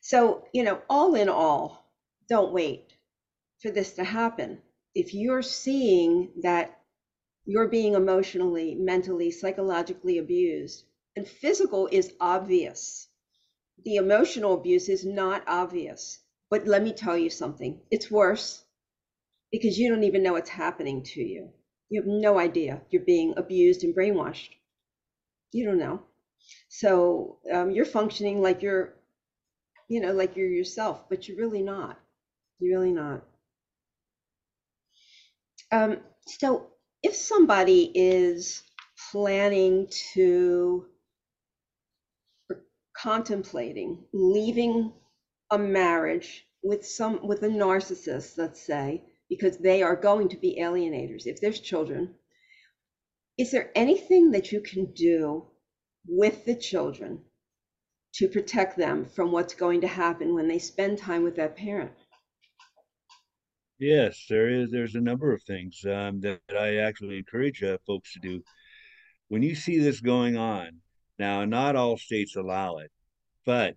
So, 0.00 0.46
you 0.54 0.62
know, 0.62 0.80
all 0.88 1.14
in 1.16 1.28
all, 1.28 1.92
don't 2.30 2.54
wait 2.54 2.94
for 3.60 3.70
this 3.70 3.92
to 3.96 4.04
happen. 4.04 4.62
If 4.94 5.12
you're 5.12 5.42
seeing 5.42 6.30
that 6.44 6.80
you're 7.44 7.68
being 7.68 7.92
emotionally, 7.92 8.74
mentally, 8.74 9.30
psychologically 9.30 10.16
abused, 10.16 10.86
and 11.16 11.26
physical 11.26 11.88
is 11.90 12.12
obvious, 12.20 13.08
the 13.84 13.96
emotional 13.96 14.54
abuse 14.54 14.88
is 14.88 15.04
not 15.04 15.44
obvious. 15.46 16.20
But 16.50 16.66
let 16.66 16.82
me 16.82 16.92
tell 16.92 17.16
you 17.16 17.30
something 17.30 17.80
it's 17.90 18.10
worse 18.10 18.64
because 19.50 19.78
you 19.78 19.90
don't 19.90 20.04
even 20.04 20.22
know 20.22 20.32
what's 20.34 20.50
happening 20.50 21.02
to 21.02 21.22
you. 21.22 21.50
You 21.90 22.00
have 22.02 22.08
no 22.08 22.38
idea 22.38 22.82
you're 22.90 23.02
being 23.02 23.34
abused 23.36 23.84
and 23.84 23.94
brainwashed. 23.94 24.50
You 25.52 25.66
don't 25.66 25.78
know. 25.78 26.02
So 26.68 27.38
um, 27.52 27.70
you're 27.70 27.84
functioning 27.84 28.42
like 28.42 28.62
you're, 28.62 28.94
you 29.88 30.00
know, 30.00 30.12
like 30.12 30.36
you're 30.36 30.50
yourself, 30.50 31.08
but 31.08 31.28
you're 31.28 31.38
really 31.38 31.62
not. 31.62 31.98
You're 32.58 32.78
really 32.78 32.92
not. 32.92 33.24
Um, 35.72 35.98
so 36.26 36.68
if 37.02 37.14
somebody 37.14 37.90
is 37.94 38.62
planning 39.10 39.88
to 40.14 40.86
contemplating 43.04 43.90
leaving 44.12 44.92
a 45.50 45.58
marriage 45.58 46.46
with 46.62 46.86
some 46.86 47.14
with 47.28 47.42
a 47.42 47.48
narcissist 47.48 48.38
let's 48.38 48.60
say 48.60 48.86
because 49.28 49.58
they 49.58 49.82
are 49.82 49.96
going 49.96 50.28
to 50.28 50.36
be 50.36 50.58
alienators 50.60 51.26
if 51.26 51.40
there's 51.40 51.60
children. 51.60 52.14
Is 53.36 53.50
there 53.50 53.70
anything 53.74 54.30
that 54.32 54.52
you 54.52 54.60
can 54.60 54.92
do 54.94 55.46
with 56.06 56.44
the 56.44 56.54
children 56.54 57.20
to 58.14 58.28
protect 58.28 58.76
them 58.76 59.06
from 59.06 59.32
what's 59.32 59.54
going 59.54 59.80
to 59.80 59.88
happen 59.88 60.34
when 60.34 60.46
they 60.46 60.58
spend 60.58 60.98
time 60.98 61.24
with 61.24 61.36
that 61.36 61.56
parent? 61.56 61.90
Yes, 63.78 64.24
there 64.30 64.48
is. 64.48 64.70
There's 64.70 64.94
a 64.94 65.00
number 65.00 65.32
of 65.32 65.42
things 65.42 65.80
um, 65.84 66.20
that, 66.20 66.40
that, 66.48 66.56
I 66.56 66.76
actually 66.76 67.18
encourage 67.18 67.62
uh, 67.62 67.78
folks 67.86 68.12
to 68.12 68.20
do. 68.20 68.42
When 69.28 69.42
you 69.42 69.56
see 69.56 69.80
this 69.80 70.00
going 70.00 70.36
on, 70.36 70.80
now 71.18 71.44
not 71.44 71.76
all 71.76 71.96
states 71.96 72.36
allow 72.36 72.78
it, 72.78 72.90
but 73.44 73.76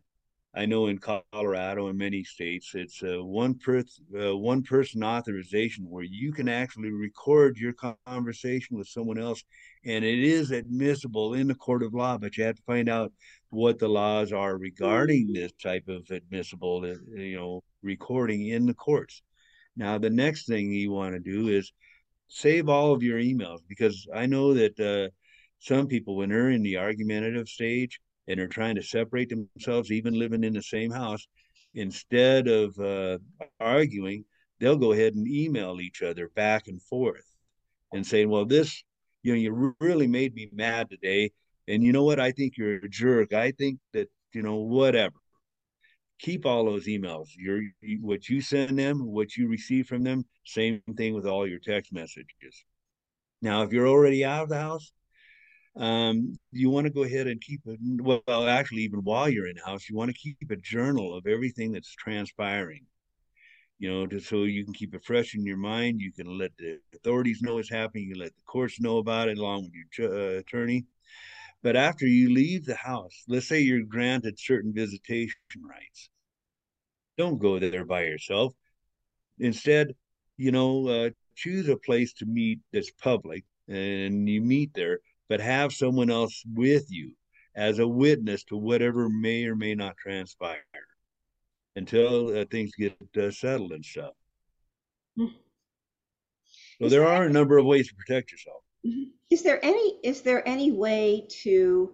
I 0.58 0.66
know 0.66 0.88
in 0.88 0.98
Colorado 0.98 1.88
and 1.88 2.00
many 2.00 2.24
states, 2.24 2.72
it's 2.74 3.04
a 3.04 3.24
one 3.24 3.54
per 3.54 3.84
uh, 4.20 4.36
one 4.36 4.64
person 4.64 5.04
authorization 5.04 5.88
where 5.88 6.04
you 6.04 6.34
can 6.34 6.50
actually 6.50 6.90
record 6.90 7.60
your 7.60 7.74
conversation 8.08 8.76
with 8.76 8.88
someone 8.88 9.20
else, 9.20 9.44
and 9.86 10.04
it 10.04 10.18
is 10.18 10.50
admissible 10.50 11.36
in 11.36 11.48
the 11.48 11.54
court 11.54 11.84
of 11.84 11.94
law. 11.94 12.18
But 12.18 12.38
you 12.38 12.44
have 12.46 12.56
to 12.56 12.62
find 12.64 12.90
out 12.90 13.14
what 13.50 13.78
the 13.78 13.88
laws 13.88 14.34
are 14.34 14.58
regarding 14.58 15.32
this 15.32 15.52
type 15.62 15.88
of 15.88 16.10
admissible, 16.10 16.84
uh, 16.84 17.20
you 17.20 17.38
know, 17.38 17.64
recording 17.84 18.48
in 18.48 18.66
the 18.66 18.74
courts. 18.74 19.22
Now, 19.76 20.00
the 20.00 20.10
next 20.10 20.48
thing 20.48 20.72
you 20.72 20.92
want 20.92 21.14
to 21.14 21.20
do 21.20 21.50
is 21.50 21.72
save 22.30 22.68
all 22.68 22.94
of 22.94 23.04
your 23.04 23.20
emails 23.20 23.60
because 23.68 24.08
I 24.12 24.26
know 24.26 24.56
that 24.56 24.80
uh, 24.80 25.14
some 25.60 25.88
people, 25.88 26.16
when 26.16 26.30
they're 26.30 26.52
in 26.52 26.64
the 26.64 26.78
argumentative 26.78 27.48
stage, 27.48 28.00
and 28.28 28.40
are 28.40 28.48
trying 28.48 28.76
to 28.76 28.84
separate 28.84 29.30
themselves, 29.30 29.92
even 29.92 30.20
living 30.20 30.44
in 30.44 30.54
the 30.54 30.62
same 30.62 30.92
house, 30.92 31.26
instead 31.74 32.48
of 32.48 32.78
uh, 32.78 33.18
arguing, 33.60 34.26
they'll 34.60 34.76
go 34.76 34.92
ahead 34.92 35.14
and 35.14 35.28
email 35.28 35.80
each 35.80 36.02
other 36.02 36.30
back 36.36 36.68
and 36.68 36.82
forth 36.82 37.26
and 37.94 38.06
saying, 38.06 38.30
well, 38.30 38.46
this, 38.46 38.84
you 39.24 39.34
know, 39.34 39.40
you 39.40 39.76
really 39.80 40.08
made 40.08 40.34
me 40.34 40.50
mad 40.54 40.90
today. 40.90 41.32
And 41.68 41.84
you 41.84 41.92
know 41.92 42.04
what? 42.04 42.20
I 42.20 42.32
think 42.32 42.58
you're 42.58 42.76
a 42.76 42.90
jerk. 42.90 43.34
I 43.34 43.52
think 43.52 43.80
that, 43.94 44.10
you 44.34 44.42
know, 44.42 44.56
whatever. 44.56 45.16
Keep 46.20 46.46
all 46.46 46.66
those 46.66 46.88
emails. 46.88 47.30
Your 47.38 47.62
what 48.02 48.28
you 48.28 48.42
send 48.42 48.80
them, 48.80 49.06
what 49.06 49.38
you 49.38 49.48
receive 49.48 49.86
from 49.88 50.04
them, 50.04 50.26
same 50.46 50.82
thing 50.96 51.14
with 51.14 51.28
all 51.28 51.48
your 51.48 51.60
text 51.60 51.94
messages. 51.94 52.66
Now, 53.42 53.62
if 53.62 53.72
you're 53.72 53.88
already 53.88 54.26
out 54.26 54.44
of 54.44 54.50
the 54.50 54.60
house, 54.60 54.92
um, 55.78 56.38
you 56.52 56.70
want 56.70 56.88
to 56.88 56.94
go 56.94 57.04
ahead 57.04 57.28
and 57.28 57.40
keep 57.40 57.62
it. 57.66 57.80
Well, 57.82 58.48
actually, 58.48 58.82
even 58.84 59.02
while 59.04 59.30
you're 59.30 59.48
in 59.48 59.58
house, 59.58 59.90
you 59.90 59.96
want 59.96 60.10
to 60.10 60.18
keep 60.18 60.50
a 60.50 60.56
journal 60.56 61.16
of 61.16 61.28
everything 61.28 61.72
that's 61.72 61.94
transpiring. 61.96 62.86
You 63.80 63.92
know, 63.92 64.08
just 64.08 64.28
so 64.28 64.44
you 64.44 64.66
can 64.66 64.74
keep 64.74 64.96
it 64.96 65.04
fresh 65.06 65.36
in 65.36 65.46
your 65.46 65.58
mind. 65.58 66.02
You 66.02 66.12
can 66.12 66.38
let 66.38 66.52
the 66.58 66.80
authorities 66.96 67.42
know 67.42 67.56
what's 67.56 67.70
happening. 67.70 68.06
You 68.06 68.14
can 68.14 68.22
let 68.24 68.36
the 68.36 68.42
courts 68.48 68.80
know 68.80 68.98
about 68.98 69.30
it, 69.30 69.38
along 69.38 69.66
with 69.66 69.74
your 69.98 70.14
uh, 70.14 70.40
attorney. 70.40 70.86
But 71.62 71.76
after 71.76 72.08
you 72.08 72.34
leave 72.34 72.66
the 72.66 72.76
house, 72.76 73.24
let's 73.28 73.48
say 73.48 73.62
you're 73.62 73.84
granted 73.84 74.40
certain 74.40 74.74
visitation 74.74 75.38
rights, 75.64 76.10
don't 77.18 77.40
go 77.40 77.60
there 77.60 77.86
by 77.86 78.04
yourself. 78.04 78.54
Instead, 79.40 79.94
you 80.38 80.52
know, 80.52 80.88
uh, 80.88 81.10
choose 81.36 81.68
a 81.70 81.78
place 81.78 82.14
to 82.14 82.26
meet 82.26 82.60
that's 82.74 82.92
public, 82.92 83.44
and 83.68 84.28
you 84.28 84.42
meet 84.42 84.74
there 84.74 85.00
but 85.30 85.40
have 85.40 85.74
someone 85.74 86.10
else 86.10 86.44
with 86.54 86.86
you 86.90 87.12
as 87.56 87.80
a 87.80 87.88
witness 87.88 88.44
to 88.46 88.56
whatever 88.56 89.10
may 89.10 89.46
or 89.46 89.56
may 89.56 89.76
not 89.76 89.98
transpire 89.98 90.64
until 91.76 92.38
uh, 92.38 92.46
things 92.52 92.72
get 92.78 92.96
uh, 93.18 93.32
settled 93.32 93.72
and 93.72 93.84
stuff. 93.84 94.14
Mm-hmm. 95.18 95.36
So 96.82 96.90
there 96.90 97.08
are 97.08 97.24
a 97.24 97.30
number 97.30 97.58
of 97.58 97.66
ways 97.66 97.88
to 97.90 97.96
protect 97.96 98.32
yourself. 98.32 98.64
Mm-hmm. 98.86 99.10
Is 99.32 99.42
there 99.44 99.64
any 99.64 100.00
is 100.04 100.22
there 100.22 100.48
any 100.48 100.72
way 100.72 101.28
to 101.44 101.94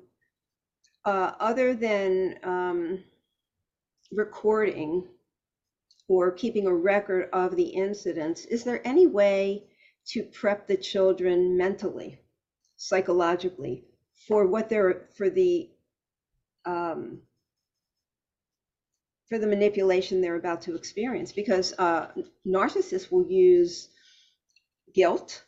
uh, 1.05 1.31
other 1.39 1.73
than 1.73 2.35
um, 2.43 3.03
recording 4.11 5.07
or 6.07 6.31
keeping 6.31 6.67
a 6.67 6.73
record 6.73 7.29
of 7.33 7.55
the 7.55 7.63
incidents? 7.63 8.45
Is 8.45 8.63
there 8.63 8.85
any 8.85 9.07
way 9.07 9.63
to 10.07 10.23
prep 10.23 10.67
the 10.67 10.77
children 10.77 11.57
mentally 11.57 12.19
psychologically 12.87 13.83
for 14.27 14.47
what 14.47 14.69
they're 14.69 15.07
for 15.15 15.29
the 15.29 15.69
um, 16.65 17.21
for 19.29 19.37
the 19.37 19.47
manipulation 19.47 20.21
they're 20.21 20.35
about 20.35 20.61
to 20.61 20.75
experience 20.75 21.31
because 21.31 21.73
uh, 21.79 22.07
narcissists 22.45 23.11
will 23.11 23.25
use 23.29 23.89
guilt 24.93 25.43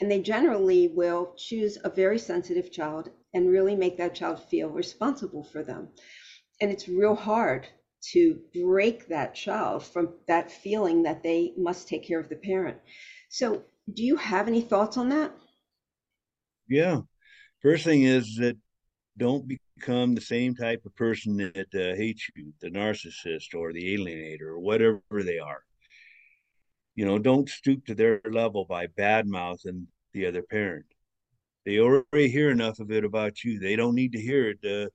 and 0.00 0.10
they 0.10 0.20
generally 0.20 0.88
will 0.88 1.34
choose 1.36 1.78
a 1.84 1.90
very 1.90 2.18
sensitive 2.18 2.72
child 2.72 3.10
and 3.34 3.50
really 3.50 3.76
make 3.76 3.96
that 3.96 4.14
child 4.14 4.42
feel 4.42 4.68
responsible 4.68 5.44
for 5.44 5.62
them 5.62 5.88
and 6.60 6.70
it's 6.70 6.88
real 6.88 7.14
hard 7.14 7.66
to 8.02 8.40
break 8.52 9.08
that 9.08 9.34
child 9.34 9.84
from 9.84 10.14
that 10.26 10.50
feeling 10.50 11.02
that 11.04 11.22
they 11.22 11.54
must 11.56 11.88
take 11.88 12.04
care 12.04 12.18
of 12.18 12.28
the 12.28 12.36
parent. 12.36 12.76
So, 13.28 13.64
do 13.92 14.02
you 14.02 14.16
have 14.16 14.48
any 14.48 14.60
thoughts 14.60 14.96
on 14.96 15.08
that? 15.10 15.32
Yeah. 16.72 17.00
First 17.60 17.84
thing 17.84 18.04
is 18.04 18.36
that 18.36 18.56
don't 19.18 19.46
become 19.46 20.14
the 20.14 20.22
same 20.22 20.54
type 20.54 20.82
of 20.86 20.96
person 20.96 21.36
that 21.36 21.74
uh, 21.74 21.94
hates 21.96 22.28
you, 22.34 22.52
the 22.62 22.70
narcissist 22.70 23.54
or 23.54 23.74
the 23.74 23.94
alienator 23.94 24.48
or 24.48 24.58
whatever 24.58 25.02
they 25.22 25.38
are. 25.38 25.62
You 26.94 27.04
know, 27.04 27.18
don't 27.18 27.48
stoop 27.48 27.84
to 27.86 27.94
their 27.94 28.22
level 28.24 28.64
by 28.64 28.86
bad 28.86 29.26
mouthing 29.26 29.86
the 30.14 30.24
other 30.26 30.42
parent. 30.42 30.86
They 31.66 31.78
already 31.78 32.28
hear 32.28 32.50
enough 32.50 32.80
of 32.80 32.90
it 32.90 33.04
about 33.04 33.44
you. 33.44 33.58
They 33.58 33.76
don't 33.76 33.94
need 33.94 34.12
to 34.12 34.20
hear 34.20 34.54
it 34.54 34.64
uh, 34.64 34.88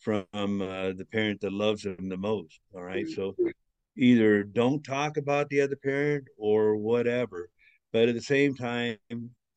from 0.00 0.26
uh, 0.34 0.92
the 0.92 1.06
parent 1.10 1.40
that 1.42 1.52
loves 1.52 1.84
them 1.84 2.08
the 2.08 2.16
most. 2.16 2.58
All 2.74 2.82
right? 2.82 3.08
So 3.08 3.36
either 3.96 4.42
don't 4.42 4.82
talk 4.82 5.16
about 5.16 5.48
the 5.50 5.60
other 5.60 5.76
parent 5.76 6.26
or 6.36 6.76
whatever, 6.76 7.48
but 7.92 8.08
at 8.08 8.16
the 8.16 8.20
same 8.20 8.56
time, 8.56 8.98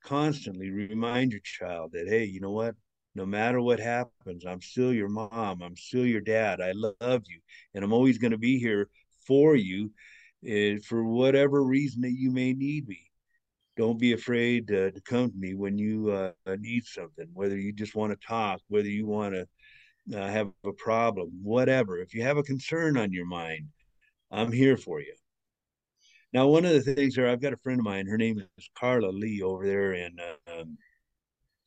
constantly 0.05 0.69
remind 0.69 1.31
your 1.31 1.41
child 1.41 1.91
that 1.93 2.07
hey, 2.07 2.25
you 2.25 2.39
know 2.39 2.51
what? 2.51 2.75
No 3.15 3.25
matter 3.25 3.61
what 3.61 3.79
happens, 3.79 4.45
I'm 4.45 4.61
still 4.61 4.93
your 4.93 5.09
mom. 5.09 5.61
I'm 5.61 5.77
still 5.77 6.05
your 6.05 6.21
dad. 6.21 6.61
I 6.61 6.73
love 6.73 7.23
you, 7.27 7.39
and 7.73 7.83
I'm 7.83 7.93
always 7.93 8.17
going 8.17 8.31
to 8.31 8.37
be 8.37 8.59
here 8.59 8.89
for 9.25 9.55
you 9.55 9.91
uh, 10.45 10.79
for 10.85 11.03
whatever 11.03 11.63
reason 11.63 12.01
that 12.01 12.11
you 12.17 12.31
may 12.31 12.53
need 12.53 12.87
me. 12.87 12.99
Don't 13.77 13.99
be 13.99 14.13
afraid 14.13 14.67
to 14.69 14.93
come 15.05 15.31
to 15.31 15.37
me 15.37 15.53
when 15.53 15.77
you 15.77 16.11
uh, 16.11 16.31
need 16.59 16.85
something, 16.85 17.27
whether 17.33 17.57
you 17.57 17.73
just 17.73 17.95
want 17.95 18.11
to 18.13 18.27
talk, 18.27 18.61
whether 18.67 18.87
you 18.87 19.05
want 19.05 19.33
to 19.33 20.17
uh, 20.17 20.27
have 20.27 20.51
a 20.63 20.71
problem, 20.73 21.29
whatever. 21.41 21.97
If 21.99 22.13
you 22.13 22.23
have 22.23 22.37
a 22.37 22.43
concern 22.43 22.97
on 22.97 23.11
your 23.11 23.25
mind, 23.25 23.67
I'm 24.31 24.51
here 24.51 24.77
for 24.77 25.01
you. 25.01 25.13
Now, 26.33 26.47
one 26.47 26.65
of 26.65 26.73
the 26.73 26.81
things 26.81 27.15
there, 27.15 27.29
I've 27.29 27.41
got 27.41 27.53
a 27.53 27.57
friend 27.57 27.79
of 27.79 27.85
mine. 27.85 28.07
Her 28.07 28.17
name 28.17 28.43
is 28.57 28.69
Carla 28.77 29.09
Lee 29.09 29.41
over 29.41 29.65
there 29.65 29.93
in 29.93 30.17
um, 30.47 30.77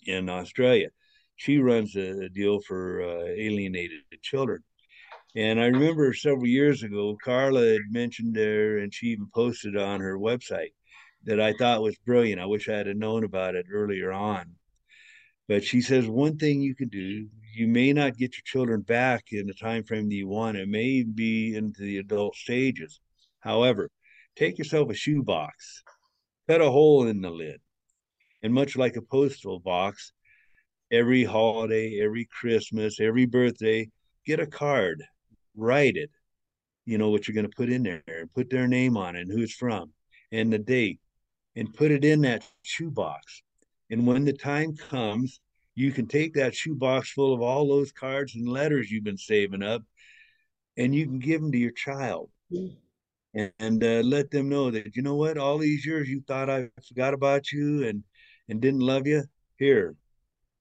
in 0.06 0.28
Australia. 0.28 0.88
She 1.36 1.58
runs 1.58 1.94
a, 1.96 2.28
deal 2.28 2.60
for 2.60 3.02
uh, 3.02 3.24
alienated 3.28 4.00
children. 4.22 4.62
And 5.36 5.60
I 5.60 5.66
remember 5.66 6.12
several 6.12 6.46
years 6.46 6.82
ago, 6.82 7.16
Carla 7.22 7.64
had 7.64 7.82
mentioned 7.90 8.34
there, 8.34 8.78
and 8.78 8.92
she 8.92 9.06
even 9.08 9.28
posted 9.32 9.76
on 9.76 10.00
her 10.00 10.18
website 10.18 10.72
that 11.24 11.40
I 11.40 11.52
thought 11.52 11.82
was 11.82 11.96
brilliant. 12.04 12.40
I 12.40 12.46
wish 12.46 12.68
I 12.68 12.78
had 12.78 12.96
known 12.96 13.24
about 13.24 13.54
it 13.54 13.66
earlier 13.72 14.12
on. 14.12 14.56
But 15.46 15.64
she 15.64 15.80
says 15.80 16.06
one 16.08 16.38
thing 16.38 16.60
you 16.60 16.74
can 16.74 16.88
do, 16.88 17.28
you 17.54 17.68
may 17.68 17.92
not 17.92 18.16
get 18.16 18.34
your 18.34 18.42
children 18.44 18.82
back 18.82 19.26
in 19.32 19.46
the 19.46 19.54
time 19.54 19.84
frame 19.84 20.08
that 20.08 20.14
you 20.14 20.28
want. 20.28 20.56
It 20.56 20.68
may 20.68 21.02
be 21.02 21.54
into 21.54 21.82
the 21.82 21.98
adult 21.98 22.34
stages. 22.34 23.00
However, 23.40 23.90
take 24.38 24.56
yourself 24.56 24.88
a 24.88 24.94
shoebox, 24.94 25.82
cut 26.48 26.60
a 26.60 26.70
hole 26.70 27.08
in 27.08 27.20
the 27.20 27.30
lid, 27.30 27.60
and 28.42 28.54
much 28.54 28.76
like 28.76 28.96
a 28.96 29.02
postal 29.02 29.58
box, 29.58 30.12
every 30.92 31.24
holiday, 31.24 32.00
every 32.00 32.26
Christmas, 32.26 33.00
every 33.00 33.26
birthday, 33.26 33.88
get 34.24 34.38
a 34.38 34.46
card, 34.46 35.02
write 35.56 35.96
it, 35.96 36.10
you 36.86 36.98
know, 36.98 37.10
what 37.10 37.26
you're 37.26 37.34
going 37.34 37.50
to 37.50 37.56
put 37.56 37.68
in 37.68 37.82
there, 37.82 38.02
and 38.06 38.32
put 38.32 38.48
their 38.48 38.68
name 38.68 38.96
on 38.96 39.16
it 39.16 39.22
and 39.22 39.32
who 39.32 39.42
it's 39.42 39.52
from 39.52 39.92
and 40.30 40.52
the 40.52 40.58
date, 40.58 41.00
and 41.56 41.74
put 41.74 41.90
it 41.90 42.04
in 42.04 42.20
that 42.20 42.44
shoebox. 42.62 43.42
And 43.90 44.06
when 44.06 44.24
the 44.24 44.32
time 44.32 44.76
comes, 44.76 45.40
you 45.74 45.90
can 45.90 46.06
take 46.06 46.34
that 46.34 46.54
shoebox 46.54 47.10
full 47.10 47.34
of 47.34 47.40
all 47.40 47.66
those 47.66 47.90
cards 47.90 48.36
and 48.36 48.48
letters 48.48 48.90
you've 48.90 49.04
been 49.04 49.18
saving 49.18 49.62
up 49.62 49.82
and 50.76 50.94
you 50.94 51.06
can 51.06 51.18
give 51.18 51.40
them 51.40 51.50
to 51.52 51.58
your 51.58 51.70
child 51.70 52.30
mm. 52.52 52.76
And, 53.34 53.84
uh, 53.84 54.02
let 54.04 54.30
them 54.30 54.48
know 54.48 54.70
that, 54.70 54.96
you 54.96 55.02
know 55.02 55.16
what, 55.16 55.38
all 55.38 55.58
these 55.58 55.84
years 55.84 56.08
you 56.08 56.22
thought 56.26 56.50
I 56.50 56.70
forgot 56.86 57.14
about 57.14 57.52
you 57.52 57.86
and, 57.86 58.02
and 58.48 58.60
didn't 58.60 58.80
love 58.80 59.06
you. 59.06 59.24
Here, 59.58 59.96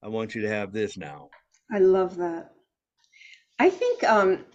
I 0.01 0.07
want 0.07 0.35
you 0.35 0.41
to 0.41 0.49
have 0.49 0.73
this 0.73 0.97
now. 0.97 1.29
I 1.71 1.79
love 1.79 2.17
that. 2.17 2.51
I 3.59 3.69
think 3.69 4.03
um, 4.03 4.45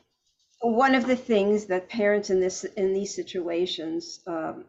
one 0.61 0.95
of 0.95 1.07
the 1.07 1.17
things 1.17 1.67
that 1.67 1.89
parents 1.89 2.31
in 2.31 2.41
this 2.41 2.65
in 2.65 2.93
these 2.93 3.15
situations 3.15 4.21
um, 4.27 4.65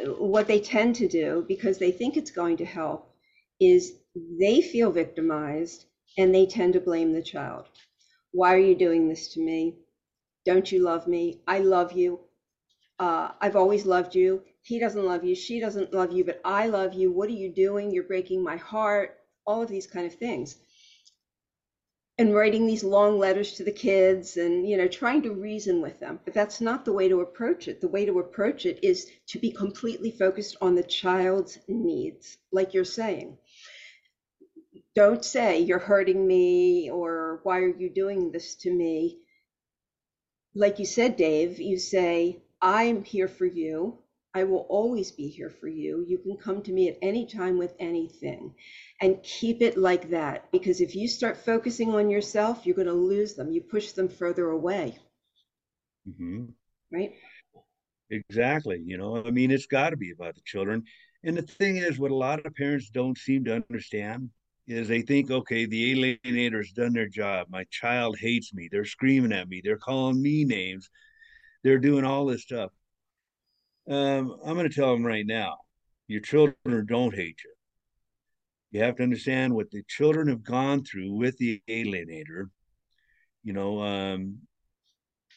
what 0.00 0.46
they 0.46 0.60
tend 0.60 0.94
to 0.96 1.08
do 1.08 1.44
because 1.46 1.78
they 1.78 1.92
think 1.92 2.16
it's 2.16 2.30
going 2.30 2.56
to 2.56 2.64
help 2.64 3.14
is 3.60 3.94
they 4.40 4.60
feel 4.60 4.90
victimized 4.90 5.84
and 6.18 6.34
they 6.34 6.46
tend 6.46 6.72
to 6.72 6.80
blame 6.80 7.12
the 7.12 7.22
child. 7.22 7.66
Why 8.32 8.54
are 8.54 8.58
you 8.58 8.74
doing 8.74 9.08
this 9.08 9.28
to 9.34 9.40
me? 9.40 9.76
Don't 10.44 10.70
you 10.70 10.82
love 10.82 11.06
me? 11.06 11.40
I 11.46 11.60
love 11.60 11.92
you. 11.92 12.20
Uh, 12.98 13.30
I've 13.40 13.56
always 13.56 13.86
loved 13.86 14.14
you. 14.14 14.42
He 14.62 14.78
doesn't 14.78 15.04
love 15.04 15.24
you. 15.24 15.34
She 15.34 15.60
doesn't 15.60 15.92
love 15.92 16.12
you, 16.12 16.24
but 16.24 16.40
I 16.44 16.66
love 16.68 16.94
you. 16.94 17.10
What 17.10 17.28
are 17.28 17.32
you 17.32 17.50
doing? 17.50 17.90
You're 17.90 18.04
breaking 18.04 18.42
my 18.42 18.56
heart. 18.56 19.18
All 19.46 19.62
of 19.62 19.68
these 19.68 19.86
kind 19.86 20.06
of 20.06 20.14
things 20.14 20.56
and 22.18 22.34
writing 22.34 22.66
these 22.66 22.84
long 22.84 23.18
letters 23.18 23.54
to 23.54 23.64
the 23.64 23.72
kids 23.72 24.36
and 24.36 24.68
you 24.68 24.76
know 24.76 24.86
trying 24.86 25.22
to 25.22 25.32
reason 25.32 25.80
with 25.80 25.98
them 25.98 26.20
but 26.24 26.34
that's 26.34 26.60
not 26.60 26.84
the 26.84 26.92
way 26.92 27.08
to 27.08 27.20
approach 27.20 27.68
it 27.68 27.80
the 27.80 27.88
way 27.88 28.04
to 28.04 28.18
approach 28.18 28.66
it 28.66 28.78
is 28.82 29.10
to 29.26 29.38
be 29.38 29.50
completely 29.50 30.10
focused 30.10 30.56
on 30.60 30.74
the 30.74 30.82
child's 30.82 31.58
needs 31.68 32.36
like 32.52 32.74
you're 32.74 32.84
saying 32.84 33.36
don't 34.94 35.24
say 35.24 35.58
you're 35.60 35.78
hurting 35.78 36.26
me 36.26 36.90
or 36.90 37.40
why 37.44 37.58
are 37.60 37.76
you 37.76 37.88
doing 37.88 38.30
this 38.30 38.54
to 38.56 38.70
me 38.70 39.18
like 40.54 40.78
you 40.78 40.86
said 40.86 41.16
dave 41.16 41.60
you 41.60 41.78
say 41.78 42.42
i'm 42.60 43.04
here 43.04 43.28
for 43.28 43.46
you 43.46 43.98
I 44.34 44.44
will 44.44 44.66
always 44.70 45.10
be 45.10 45.28
here 45.28 45.50
for 45.50 45.68
you. 45.68 46.04
You 46.08 46.18
can 46.18 46.36
come 46.36 46.62
to 46.62 46.72
me 46.72 46.88
at 46.88 46.96
any 47.02 47.26
time 47.26 47.58
with 47.58 47.74
anything 47.78 48.54
and 49.00 49.22
keep 49.22 49.60
it 49.60 49.76
like 49.76 50.08
that. 50.10 50.50
Because 50.52 50.80
if 50.80 50.94
you 50.94 51.06
start 51.06 51.36
focusing 51.36 51.94
on 51.94 52.08
yourself, 52.08 52.64
you're 52.64 52.76
going 52.76 52.88
to 52.88 52.94
lose 52.94 53.34
them. 53.34 53.52
You 53.52 53.60
push 53.60 53.92
them 53.92 54.08
further 54.08 54.48
away. 54.48 54.98
Mm-hmm. 56.08 56.44
Right? 56.90 57.12
Exactly. 58.10 58.80
You 58.84 58.96
know, 58.96 59.22
I 59.22 59.30
mean, 59.30 59.50
it's 59.50 59.66
got 59.66 59.90
to 59.90 59.96
be 59.96 60.12
about 60.12 60.34
the 60.34 60.42
children. 60.46 60.84
And 61.24 61.36
the 61.36 61.42
thing 61.42 61.76
is, 61.76 61.98
what 61.98 62.10
a 62.10 62.16
lot 62.16 62.44
of 62.44 62.54
parents 62.54 62.88
don't 62.88 63.18
seem 63.18 63.44
to 63.44 63.54
understand 63.54 64.30
is 64.66 64.88
they 64.88 65.02
think, 65.02 65.30
okay, 65.30 65.66
the 65.66 65.92
alienator's 65.92 66.72
done 66.72 66.92
their 66.92 67.08
job. 67.08 67.48
My 67.50 67.64
child 67.70 68.16
hates 68.18 68.54
me. 68.54 68.68
They're 68.70 68.84
screaming 68.84 69.32
at 69.32 69.48
me. 69.48 69.60
They're 69.62 69.76
calling 69.76 70.22
me 70.22 70.44
names. 70.44 70.88
They're 71.64 71.78
doing 71.78 72.04
all 72.04 72.26
this 72.26 72.42
stuff 72.42 72.70
um, 73.88 74.36
I'm 74.44 74.54
going 74.54 74.68
to 74.68 74.74
tell 74.74 74.92
them 74.92 75.04
right 75.04 75.26
now 75.26 75.58
your 76.06 76.20
children 76.20 76.86
don't 76.86 77.14
hate 77.14 77.40
you. 77.44 77.52
You 78.70 78.82
have 78.82 78.96
to 78.96 79.02
understand 79.02 79.54
what 79.54 79.70
the 79.70 79.82
children 79.88 80.28
have 80.28 80.42
gone 80.42 80.84
through 80.84 81.12
with 81.12 81.36
the 81.38 81.60
alienator. 81.68 82.50
You 83.42 83.52
know, 83.52 83.82
um, 83.82 84.38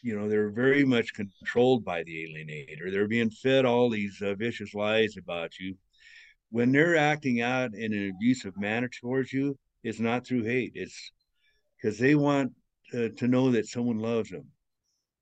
you 0.02 0.18
know, 0.18 0.30
they're 0.30 0.52
very 0.52 0.86
much 0.86 1.14
controlled 1.14 1.84
by 1.84 2.04
the 2.04 2.12
alienator. 2.12 2.92
They're 2.92 3.08
being 3.08 3.32
fed 3.32 3.66
all 3.66 3.90
these 3.90 4.22
uh, 4.22 4.36
vicious 4.36 4.74
lies 4.74 5.18
about 5.18 5.58
you. 5.60 5.76
When 6.52 6.72
they're 6.72 6.96
acting 6.96 7.42
out 7.42 7.74
in 7.74 7.94
an 7.94 8.10
abusive 8.16 8.58
manner 8.58 8.90
towards 8.90 9.34
you, 9.34 9.58
it's 9.84 10.00
not 10.00 10.26
through 10.26 10.44
hate. 10.44 10.74
It's 10.76 11.12
because 11.76 11.98
they 11.98 12.16
want 12.16 12.54
uh, 12.94 13.10
to 13.18 13.28
know 13.28 13.52
that 13.52 13.68
someone 13.68 14.00
loves 14.00 14.30
them 14.30 14.48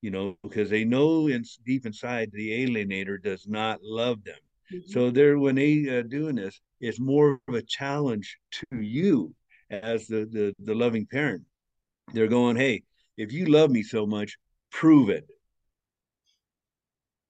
you 0.04 0.12
know, 0.12 0.38
because 0.44 0.70
they 0.70 0.84
know 0.84 1.30
in 1.30 1.46
deep 1.66 1.86
inside 1.86 2.30
the 2.34 2.66
alienator 2.66 3.18
does 3.24 3.48
not 3.48 3.80
love 3.82 4.22
them. 4.26 4.36
Mm-hmm. 4.72 4.92
So 4.92 5.10
they're 5.10 5.40
when 5.40 5.56
they 5.56 6.00
uh, 6.00 6.02
doing 6.02 6.36
this, 6.36 6.60
it's 6.82 7.00
more 7.00 7.40
of 7.48 7.56
a 7.56 7.62
challenge 7.62 8.38
to 8.52 8.82
you 8.82 9.34
as 9.72 10.06
the, 10.08 10.28
the 10.30 10.54
the 10.60 10.76
loving 10.76 11.06
parent. 11.06 11.44
They're 12.14 12.28
going, 12.28 12.58
hey, 12.58 12.84
if 13.16 13.32
you 13.32 13.46
love 13.46 13.72
me 13.72 13.82
so 13.82 14.06
much, 14.06 14.38
prove 14.72 15.10
it. 15.10 15.26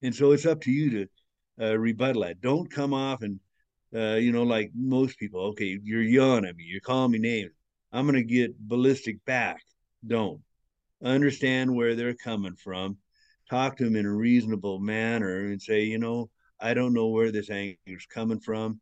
And 0.01 0.13
so 0.13 0.31
it's 0.31 0.47
up 0.47 0.61
to 0.61 0.71
you 0.71 0.89
to 0.89 1.07
uh, 1.63 1.77
rebuttal 1.77 2.23
that. 2.23 2.41
Don't 2.41 2.71
come 2.71 2.93
off 2.93 3.21
and, 3.21 3.39
uh, 3.95 4.15
you 4.15 4.31
know, 4.31 4.43
like 4.43 4.71
most 4.75 5.17
people. 5.17 5.41
Okay, 5.47 5.79
you're 5.83 6.01
yelling 6.01 6.45
at 6.45 6.55
me. 6.55 6.63
You're 6.65 6.81
calling 6.81 7.11
me 7.11 7.19
names. 7.19 7.51
I'm 7.91 8.05
gonna 8.05 8.23
get 8.23 8.57
ballistic 8.59 9.23
back. 9.25 9.61
Don't 10.05 10.41
understand 11.03 11.73
where 11.73 11.95
they're 11.95 12.13
coming 12.13 12.55
from, 12.55 12.97
talk 13.49 13.77
to 13.77 13.83
them 13.83 13.95
in 13.95 14.05
a 14.05 14.13
reasonable 14.13 14.79
manner, 14.79 15.47
and 15.47 15.61
say, 15.61 15.83
you 15.83 15.97
know, 15.97 16.29
I 16.59 16.73
don't 16.73 16.93
know 16.93 17.07
where 17.07 17.31
this 17.31 17.49
anger 17.49 17.77
is 17.85 18.05
coming 18.05 18.39
from, 18.39 18.79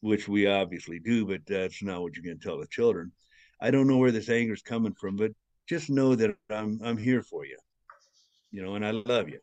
which 0.00 0.26
we 0.26 0.46
obviously 0.46 0.98
do, 0.98 1.26
but 1.26 1.42
that's 1.46 1.82
not 1.82 2.00
what 2.00 2.16
you're 2.16 2.24
going 2.24 2.38
to 2.38 2.44
tell 2.44 2.58
the 2.58 2.66
children. 2.66 3.12
I 3.60 3.70
don't 3.70 3.86
know 3.86 3.98
where 3.98 4.12
this 4.12 4.30
anger 4.30 4.54
is 4.54 4.62
coming 4.62 4.94
from, 4.94 5.16
but 5.16 5.32
just 5.68 5.90
know 5.90 6.14
that 6.14 6.34
I'm 6.48 6.80
I'm 6.82 6.96
here 6.96 7.22
for 7.22 7.44
you, 7.44 7.58
you 8.50 8.62
know, 8.62 8.74
and 8.74 8.84
I 8.84 8.90
love 8.92 9.28
you. 9.28 9.40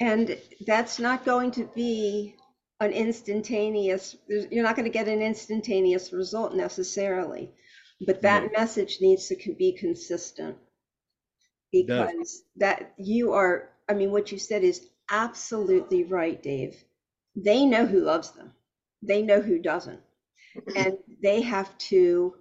And 0.00 0.36
that's 0.66 0.98
not 0.98 1.24
going 1.24 1.52
to 1.52 1.64
be 1.74 2.34
an 2.82 2.92
instantaneous. 2.92 4.16
You're 4.28 4.64
not 4.64 4.76
going 4.76 4.84
to 4.86 4.98
get 4.98 5.08
an 5.08 5.22
instantaneous 5.22 6.12
result 6.12 6.54
necessarily 6.54 7.52
but 8.06 8.22
that 8.22 8.52
message 8.52 8.98
needs 9.00 9.28
to 9.28 9.36
be 9.58 9.72
consistent. 9.72 10.56
because 11.72 12.42
that 12.56 12.92
you 12.98 13.32
are, 13.32 13.70
I 13.88 13.94
mean, 13.94 14.10
what 14.12 14.32
you 14.32 14.38
said 14.38 14.62
is 14.62 14.88
absolutely 15.10 16.04
right, 16.04 16.42
Dave. 16.42 16.84
They 17.36 17.64
know 17.64 17.86
who 17.86 18.00
loves 18.00 18.32
them, 18.32 18.52
they 19.02 19.22
know 19.22 19.40
who 19.40 19.58
doesn't. 19.58 20.00
And 20.76 20.98
they 21.22 21.40
have 21.42 21.76
to 21.90 22.34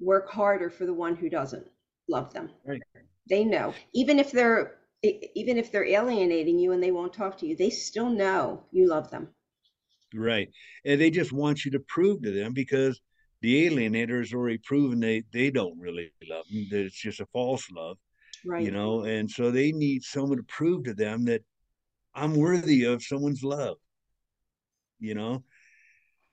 work 0.00 0.28
harder 0.30 0.70
for 0.70 0.84
the 0.86 0.94
one 0.94 1.14
who 1.16 1.28
doesn't 1.30 1.66
love 2.08 2.32
them. 2.34 2.50
Right. 2.66 2.82
They 3.28 3.44
know, 3.44 3.74
even 3.94 4.18
if 4.18 4.32
they're 4.32 4.78
even 5.02 5.58
if 5.58 5.72
they're 5.72 5.84
alienating 5.86 6.58
you 6.58 6.72
and 6.72 6.82
they 6.82 6.92
won't 6.92 7.12
talk 7.12 7.38
to 7.38 7.46
you, 7.46 7.56
they 7.56 7.70
still 7.70 8.08
know 8.08 8.64
you 8.72 8.88
love 8.88 9.10
them. 9.10 9.28
Right. 10.14 10.48
And 10.84 11.00
they 11.00 11.10
just 11.10 11.32
want 11.32 11.64
you 11.64 11.70
to 11.72 11.80
prove 11.80 12.22
to 12.22 12.30
them 12.32 12.52
because 12.52 13.00
the 13.40 13.68
alienator 13.68 14.18
has 14.18 14.32
already 14.32 14.58
proven 14.58 15.00
they, 15.00 15.24
they 15.32 15.50
don't 15.50 15.78
really 15.78 16.12
love 16.28 16.44
them, 16.50 16.66
that 16.70 16.84
it's 16.84 17.00
just 17.00 17.20
a 17.20 17.26
false 17.26 17.70
love, 17.70 17.98
Right. 18.44 18.62
you 18.64 18.70
know, 18.70 19.02
and 19.02 19.30
so 19.30 19.50
they 19.50 19.72
need 19.72 20.02
someone 20.02 20.38
to 20.38 20.44
prove 20.44 20.84
to 20.84 20.94
them 20.94 21.24
that 21.26 21.42
I'm 22.14 22.36
worthy 22.36 22.84
of 22.84 23.02
someone's 23.02 23.42
love, 23.42 23.78
you 25.00 25.14
know. 25.14 25.42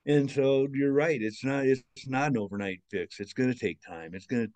And 0.05 0.29
so 0.29 0.67
you're 0.73 0.93
right. 0.93 1.21
It's 1.21 1.43
not 1.43 1.65
it's 1.65 1.83
not 2.07 2.31
an 2.31 2.37
overnight 2.37 2.81
fix. 2.89 3.19
It's 3.19 3.33
gonna 3.33 3.53
take 3.53 3.79
time. 3.81 4.13
It's 4.13 4.25
gonna 4.25 4.47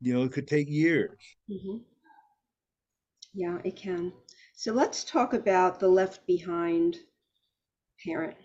you 0.00 0.14
know, 0.14 0.24
it 0.24 0.32
could 0.32 0.48
take 0.48 0.68
years. 0.68 1.18
Mhm. 1.50 1.82
Yeah, 3.34 3.58
it 3.64 3.76
can. 3.76 4.12
So 4.54 4.72
let's 4.72 5.04
talk 5.04 5.34
about 5.34 5.78
the 5.78 5.88
left 5.88 6.26
behind 6.26 6.98
parent. 8.04 8.36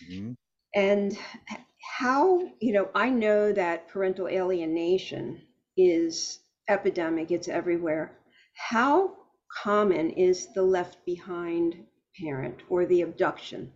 Mhm. 0.00 0.34
And 0.74 1.18
how, 1.98 2.52
you 2.60 2.72
know, 2.74 2.90
I 2.94 3.08
know 3.08 3.52
that 3.54 3.88
parental 3.88 4.28
alienation 4.28 5.40
is 5.78 6.40
epidemic, 6.68 7.30
it's 7.30 7.48
everywhere. 7.48 8.18
How 8.54 9.16
common 9.62 10.10
is 10.10 10.52
the 10.52 10.62
left 10.62 11.06
behind 11.06 11.86
parent 12.20 12.62
or 12.68 12.84
the 12.84 13.00
abduction? 13.00 13.72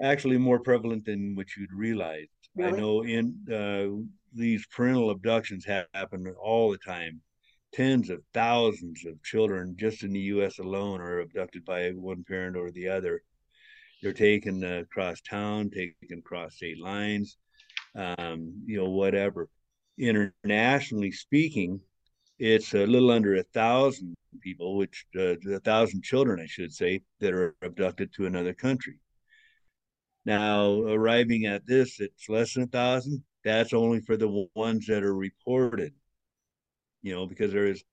Actually 0.00 0.38
more 0.38 0.60
prevalent 0.60 1.04
than 1.04 1.34
what 1.34 1.56
you'd 1.56 1.72
realize. 1.72 2.28
I 2.60 2.70
know 2.70 3.02
in 3.02 3.44
uh, 3.52 4.04
these 4.32 4.66
parental 4.68 5.10
abductions 5.10 5.64
happen 5.64 6.32
all 6.40 6.70
the 6.70 6.78
time. 6.78 7.22
Tens 7.74 8.08
of 8.08 8.22
thousands 8.32 9.04
of 9.04 9.20
children 9.24 9.74
just 9.76 10.04
in 10.04 10.12
the 10.12 10.20
US 10.20 10.60
alone 10.60 11.00
are 11.00 11.18
abducted 11.18 11.64
by 11.64 11.90
one 11.90 12.22
parent 12.22 12.56
or 12.56 12.70
the 12.70 12.88
other. 12.88 13.22
They're 14.00 14.12
taken 14.12 14.62
uh, 14.62 14.82
across 14.82 15.20
town, 15.22 15.70
taken 15.70 16.18
across 16.18 16.54
state 16.54 16.80
lines, 16.80 17.36
um, 17.96 18.62
you 18.64 18.76
know, 18.76 18.90
whatever. 18.90 19.48
Internationally 19.98 21.10
speaking, 21.10 21.80
it's 22.38 22.74
a 22.74 22.86
little 22.86 23.10
under 23.10 23.34
a 23.36 23.42
thousand 23.42 24.14
people, 24.40 24.76
which 24.76 25.06
uh, 25.16 25.34
a 25.50 25.58
thousand 25.60 26.04
children, 26.04 26.38
I 26.40 26.46
should 26.46 26.72
say, 26.72 27.02
that 27.18 27.32
are 27.32 27.56
abducted 27.60 28.12
to 28.14 28.26
another 28.26 28.54
country. 28.54 29.00
Now, 30.24 30.80
arriving 30.82 31.46
at 31.46 31.66
this, 31.66 32.00
it's 32.00 32.28
less 32.28 32.54
than 32.54 32.64
a 32.64 32.66
thousand. 32.68 33.24
That's 33.44 33.72
only 33.72 34.00
for 34.00 34.16
the 34.16 34.46
ones 34.54 34.86
that 34.86 35.02
are 35.02 35.14
reported, 35.14 35.92
you 37.04 37.14
know, 37.14 37.26
because 37.26 37.52
there 37.52 37.66
is 37.66 37.84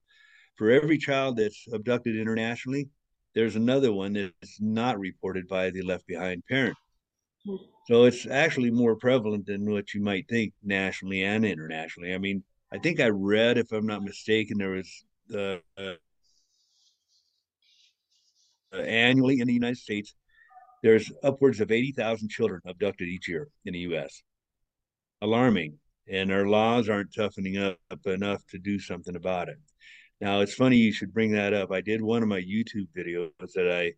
for 0.55 0.72
every 0.72 0.97
child 0.97 1.38
that's 1.38 1.68
abducted 1.72 2.16
internationally, 2.16 2.89
there's 3.36 3.55
another 3.55 3.91
one 3.91 4.14
that's 4.14 4.59
not 4.59 4.99
reported 4.99 5.47
by 5.47 5.70
the 5.70 5.84
left 5.84 6.07
behind 6.07 6.43
parent. 6.49 6.76
So 7.88 8.05
it's 8.05 8.26
actually 8.26 8.72
more 8.72 8.95
prevalent 8.95 9.45
than 9.45 9.70
what 9.70 9.93
you 9.93 10.01
might 10.01 10.28
think 10.30 10.53
nationally 10.64 11.24
and 11.24 11.45
internationally. 11.45 12.14
I 12.14 12.18
mean, 12.18 12.43
I 12.72 12.78
think 12.78 12.99
I 12.99 13.09
read, 13.09 13.57
if 13.57 13.72
I'm 13.72 13.86
not 13.86 14.03
mistaken, 14.03 14.57
there 14.57 14.70
was 14.70 15.05
uh, 15.34 15.57
uh, 15.78 15.95
annually 18.78 19.39
in 19.41 19.47
the 19.47 19.53
United 19.53 19.78
States, 19.78 20.16
there's 20.84 21.12
upwards 21.24 21.59
of 21.59 21.72
80,000 21.72 22.30
children 22.30 22.62
abducted 22.66 23.07
each 23.07 23.28
year 23.28 23.47
in 23.66 23.74
the 23.74 23.80
US. 23.80 24.24
Alarming. 25.22 25.78
And 26.10 26.32
our 26.32 26.47
laws 26.47 26.89
aren't 26.89 27.14
toughening 27.14 27.58
up 27.58 27.78
enough 28.06 28.45
to 28.47 28.58
do 28.58 28.80
something 28.80 29.16
about 29.16 29.49
it. 29.49 29.58
Now, 30.20 30.41
it's 30.41 30.54
funny 30.54 30.78
you 30.78 30.91
should 30.91 31.14
bring 31.14 31.32
that 31.32 31.54
up. 31.54 31.72
I 31.72 31.82
did 31.82 32.02
one 32.02 32.22
of 32.22 32.30
my 32.30 32.41
YouTube 32.41 32.88
videos 32.95 33.32
that 33.56 33.72
I 33.72 33.93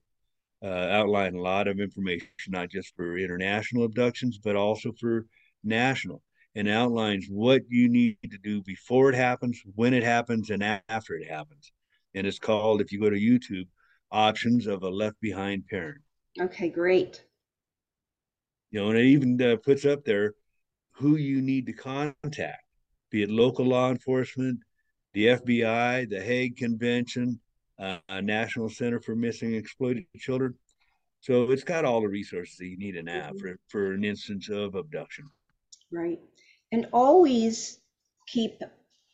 uh, 0.66 0.70
outline 0.70 1.36
a 1.36 1.42
lot 1.42 1.68
of 1.68 1.80
information, 1.80 2.30
not 2.48 2.70
just 2.70 2.96
for 2.96 3.18
international 3.18 3.84
abductions, 3.84 4.38
but 4.38 4.56
also 4.56 4.94
for 5.00 5.26
national, 5.64 6.22
and 6.56 6.70
outlines 6.70 7.28
what 7.30 7.64
you 7.68 7.90
need 7.90 8.18
to 8.30 8.38
do 8.38 8.62
before 8.62 9.10
it 9.10 9.16
happens, 9.16 9.62
when 9.76 9.94
it 9.94 10.04
happens, 10.04 10.50
and 10.50 10.64
after 10.88 11.16
it 11.16 11.30
happens. 11.30 11.72
And 12.14 12.26
it's 12.28 12.40
called, 12.40 12.80
if 12.80 12.92
you 12.92 13.02
go 13.02 13.10
to 13.10 13.20
YouTube, 13.20 13.68
Options 14.12 14.68
of 14.68 14.84
a 14.84 14.90
Left 14.90 15.20
Behind 15.20 15.68
Parent. 15.68 16.02
Okay, 16.40 16.70
great. 16.70 17.26
You 18.72 18.82
know, 18.82 18.90
and 18.90 18.98
it 18.98 19.06
even 19.06 19.42
uh, 19.42 19.58
puts 19.58 19.86
up 19.86 20.06
there 20.06 20.36
who 20.94 21.18
you 21.18 21.42
need 21.42 21.66
to 21.66 21.74
contact, 21.74 22.64
be 23.10 23.24
it 23.24 23.30
local 23.30 23.66
law 23.66 23.90
enforcement, 23.90 24.60
the 25.14 25.28
FBI, 25.28 26.10
the 26.10 26.22
Hague 26.22 26.58
Convention, 26.58 27.40
uh, 27.80 27.98
National 28.22 28.70
Center 28.70 29.00
for 29.00 29.16
Missing 29.16 29.54
Exploited 29.56 30.06
Children. 30.18 30.56
So 31.20 31.52
it's 31.52 31.64
got 31.64 31.86
all 31.86 32.02
the 32.02 32.08
resources 32.08 32.58
that 32.58 32.68
you 32.68 32.78
need 32.78 32.96
in 32.96 33.06
that 33.06 33.34
Mhm. 33.34 33.40
for, 33.40 33.60
for 33.68 33.94
an 33.94 34.04
instance 34.04 34.50
of 34.50 34.76
abduction. 34.76 35.30
Right. 35.92 36.20
And 36.72 36.88
always 36.92 37.80
keep, 38.28 38.62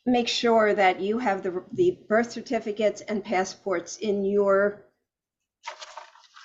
make 0.06 0.28
sure 0.28 0.74
that 0.74 1.00
you 1.00 1.18
have 1.18 1.42
the, 1.42 1.64
the 1.72 1.98
birth 2.08 2.32
certificates 2.32 3.00
and 3.02 3.22
passports 3.24 3.98
in 3.98 4.24
your, 4.24 4.86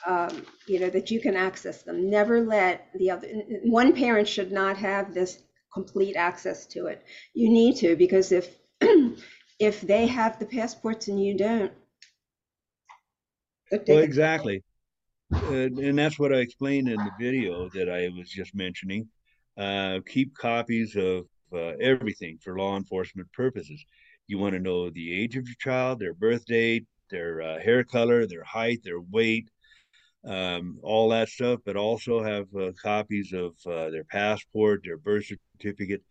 um, 0.06 0.45
you 0.68 0.80
know, 0.80 0.89
that 0.89 1.10
you 1.12 1.20
can 1.20 1.36
access 1.36 1.82
them. 1.82 2.10
Never 2.10 2.41
let 2.41 2.89
the 2.95 3.12
other, 3.12 3.28
one 3.64 3.93
parent 3.93 4.28
should 4.28 4.51
not 4.51 4.78
have 4.78 5.14
this 5.14 5.39
complete 5.74 6.16
access 6.16 6.66
to 6.68 6.88
it. 6.88 7.03
You 7.34 7.49
need 7.49 7.76
to, 7.78 7.95
because 7.95 8.32
if, 8.32 8.56
if 9.60 9.82
they 9.82 10.08
have 10.08 10.39
the 10.39 10.45
passports 10.45 11.08
and 11.08 11.24
you 11.24 11.36
don't. 11.38 11.72
Well, 13.72 13.99
exactly. 13.99 14.64
Uh, 15.34 15.53
and 15.53 15.97
that's 15.97 16.20
what 16.20 16.34
I 16.34 16.38
explained 16.38 16.88
in 16.88 16.97
the 16.97 17.12
video 17.20 17.68
that 17.70 17.89
I 17.89 18.10
was 18.16 18.30
just 18.30 18.53
mentioning. 18.53 19.10
Uh, 19.58 19.99
keep 20.08 20.36
copies 20.36 20.95
of 20.95 21.26
uh, 21.53 21.74
everything 21.82 22.38
for 22.43 22.58
law 22.58 22.78
enforcement 22.78 23.32
purposes. 23.34 23.84
You 24.28 24.38
want 24.38 24.53
to 24.53 24.60
know 24.60 24.89
the 24.89 25.14
age 25.14 25.36
of 25.36 25.47
your 25.47 25.56
child, 25.60 25.99
their 25.99 26.14
birth 26.14 26.45
date, 26.45 26.86
their 27.10 27.41
uh, 27.41 27.60
hair 27.60 27.84
color, 27.84 28.26
their 28.26 28.43
height, 28.43 28.82
their 28.84 28.99
weight, 28.99 29.49
um, 30.26 30.80
all 30.82 31.09
that 31.09 31.30
stuff, 31.30 31.59
but 31.65 31.76
also 31.76 32.23
have 32.23 32.47
uh, 32.55 32.71
copies 32.82 33.34
of 33.34 33.53
uh, 33.65 33.89
their 33.89 34.03
passport, 34.03 34.82
their 34.84 34.97
birth 34.97 35.26
certificate, 35.26 36.03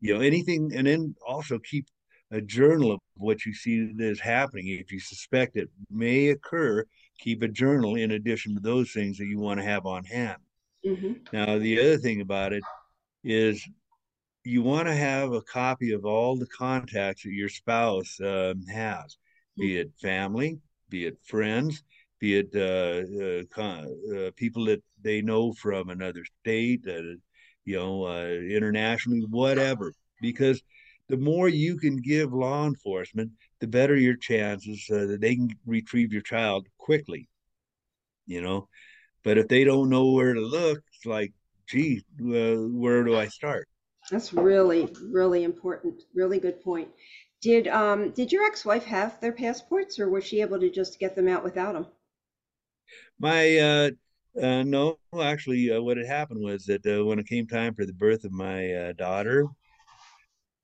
you 0.00 0.14
know, 0.14 0.20
anything. 0.20 0.72
And 0.74 0.86
then 0.86 1.14
also 1.26 1.58
keep 1.58 1.86
a 2.30 2.40
journal 2.40 2.92
of 2.92 3.00
what 3.16 3.46
you 3.46 3.54
see 3.54 3.92
that 3.92 4.04
is 4.04 4.20
happening. 4.20 4.68
If 4.68 4.92
you 4.92 5.00
suspect 5.00 5.56
it 5.56 5.70
may 5.90 6.28
occur, 6.28 6.84
keep 7.18 7.42
a 7.42 7.48
journal 7.48 7.94
in 7.96 8.10
addition 8.12 8.54
to 8.54 8.60
those 8.60 8.92
things 8.92 9.18
that 9.18 9.26
you 9.26 9.38
want 9.38 9.60
to 9.60 9.66
have 9.66 9.86
on 9.86 10.04
hand. 10.04 10.38
Mhm. 10.84 11.32
Now, 11.32 11.58
the 11.58 11.80
other 11.80 11.98
thing 11.98 12.20
about 12.20 12.52
it 12.52 12.62
is 13.22 13.66
you 14.44 14.62
want 14.62 14.88
to 14.88 14.94
have 14.94 15.32
a 15.32 15.40
copy 15.42 15.92
of 15.92 16.04
all 16.04 16.36
the 16.36 16.46
contacts 16.46 17.22
that 17.22 17.30
your 17.30 17.48
spouse 17.48 18.20
um, 18.20 18.62
has, 18.66 19.16
be 19.56 19.78
it 19.78 19.90
family, 20.00 20.58
be 20.90 21.06
it 21.06 21.18
friends, 21.24 21.82
be 22.24 22.38
it 22.38 22.52
uh, 22.56 23.44
uh, 23.60 23.86
uh, 24.16 24.30
people 24.34 24.64
that 24.64 24.82
they 25.02 25.20
know 25.20 25.52
from 25.52 25.90
another 25.90 26.24
state, 26.40 26.82
uh, 26.88 27.16
you 27.66 27.76
know, 27.76 28.06
uh, 28.06 28.38
internationally, 28.58 29.26
whatever. 29.28 29.92
Because 30.22 30.62
the 31.10 31.18
more 31.18 31.48
you 31.50 31.76
can 31.76 31.96
give 31.98 32.32
law 32.32 32.66
enforcement, 32.66 33.30
the 33.60 33.66
better 33.66 33.94
your 33.94 34.16
chances 34.16 34.86
that 34.88 35.18
they 35.20 35.36
can 35.36 35.50
retrieve 35.66 36.14
your 36.14 36.22
child 36.22 36.66
quickly. 36.78 37.28
You 38.24 38.40
know, 38.40 38.68
but 39.22 39.36
if 39.36 39.48
they 39.48 39.64
don't 39.64 39.90
know 39.90 40.12
where 40.12 40.32
to 40.32 40.40
look, 40.40 40.80
it's 40.94 41.04
like, 41.04 41.34
gee, 41.66 42.02
where 42.18 43.04
do 43.04 43.18
I 43.18 43.28
start? 43.28 43.68
That's 44.10 44.32
really, 44.32 44.88
really 45.20 45.44
important. 45.44 46.04
Really 46.14 46.40
good 46.40 46.62
point. 46.62 46.88
Did 47.42 47.68
um 47.68 48.12
did 48.12 48.32
your 48.32 48.44
ex-wife 48.44 48.86
have 48.86 49.20
their 49.20 49.36
passports 49.44 50.00
or 50.00 50.08
was 50.08 50.24
she 50.24 50.40
able 50.40 50.58
to 50.60 50.70
just 50.70 50.98
get 50.98 51.14
them 51.14 51.28
out 51.28 51.44
without 51.44 51.74
them? 51.74 51.86
My 53.18 53.58
uh, 53.58 53.90
uh, 54.40 54.62
no, 54.64 54.98
actually, 55.20 55.70
uh, 55.70 55.80
what 55.80 55.96
had 55.96 56.06
happened 56.06 56.42
was 56.42 56.64
that 56.66 56.84
uh, 56.86 57.04
when 57.04 57.18
it 57.18 57.28
came 57.28 57.46
time 57.46 57.74
for 57.74 57.86
the 57.86 57.92
birth 57.92 58.24
of 58.24 58.32
my 58.32 58.72
uh, 58.72 58.92
daughter, 58.92 59.46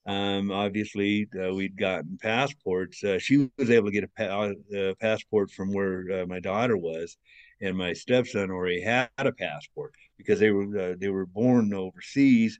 um, 0.06 0.50
obviously 0.50 1.28
uh, 1.40 1.54
we'd 1.54 1.76
gotten 1.76 2.18
passports. 2.20 3.04
Uh, 3.04 3.18
she 3.18 3.48
was 3.58 3.70
able 3.70 3.86
to 3.86 3.92
get 3.92 4.04
a 4.04 4.08
pa- 4.08 4.52
uh, 4.76 4.94
passport 5.00 5.50
from 5.50 5.72
where 5.72 6.22
uh, 6.22 6.26
my 6.26 6.40
daughter 6.40 6.76
was, 6.76 7.16
and 7.60 7.76
my 7.76 7.92
stepson 7.92 8.50
already 8.50 8.80
had 8.80 9.08
a 9.18 9.32
passport 9.32 9.94
because 10.18 10.40
they 10.40 10.50
were 10.50 10.78
uh, 10.78 10.94
they 10.98 11.08
were 11.08 11.26
born 11.26 11.72
overseas, 11.72 12.58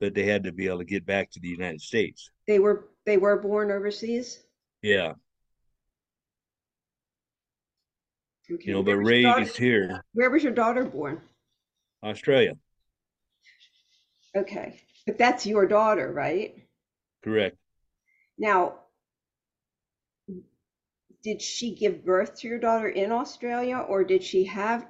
but 0.00 0.14
they 0.14 0.24
had 0.24 0.44
to 0.44 0.52
be 0.52 0.66
able 0.66 0.78
to 0.78 0.84
get 0.84 1.06
back 1.06 1.30
to 1.30 1.40
the 1.40 1.48
United 1.48 1.80
States. 1.80 2.30
They 2.46 2.58
were 2.58 2.88
they 3.06 3.16
were 3.16 3.36
born 3.36 3.70
overseas? 3.70 4.42
Yeah. 4.82 5.14
Okay. 8.52 8.64
You 8.66 8.74
know, 8.74 8.82
but 8.82 8.98
was 8.98 9.08
your 9.08 9.22
daughter- 9.22 9.40
raised 9.42 9.56
here, 9.56 10.04
Where 10.12 10.30
was 10.30 10.42
your 10.42 10.52
daughter 10.52 10.84
born? 10.84 11.20
Australia. 12.02 12.54
Okay, 14.34 14.80
but 15.06 15.18
that's 15.18 15.46
your 15.46 15.66
daughter, 15.66 16.12
right? 16.12 16.54
Correct. 17.22 17.56
Now, 18.38 18.80
did 21.22 21.42
she 21.42 21.74
give 21.74 22.04
birth 22.04 22.38
to 22.40 22.48
your 22.48 22.58
daughter 22.58 22.88
in 22.88 23.12
Australia 23.12 23.76
or 23.76 24.04
did 24.04 24.22
she 24.24 24.44
have, 24.44 24.86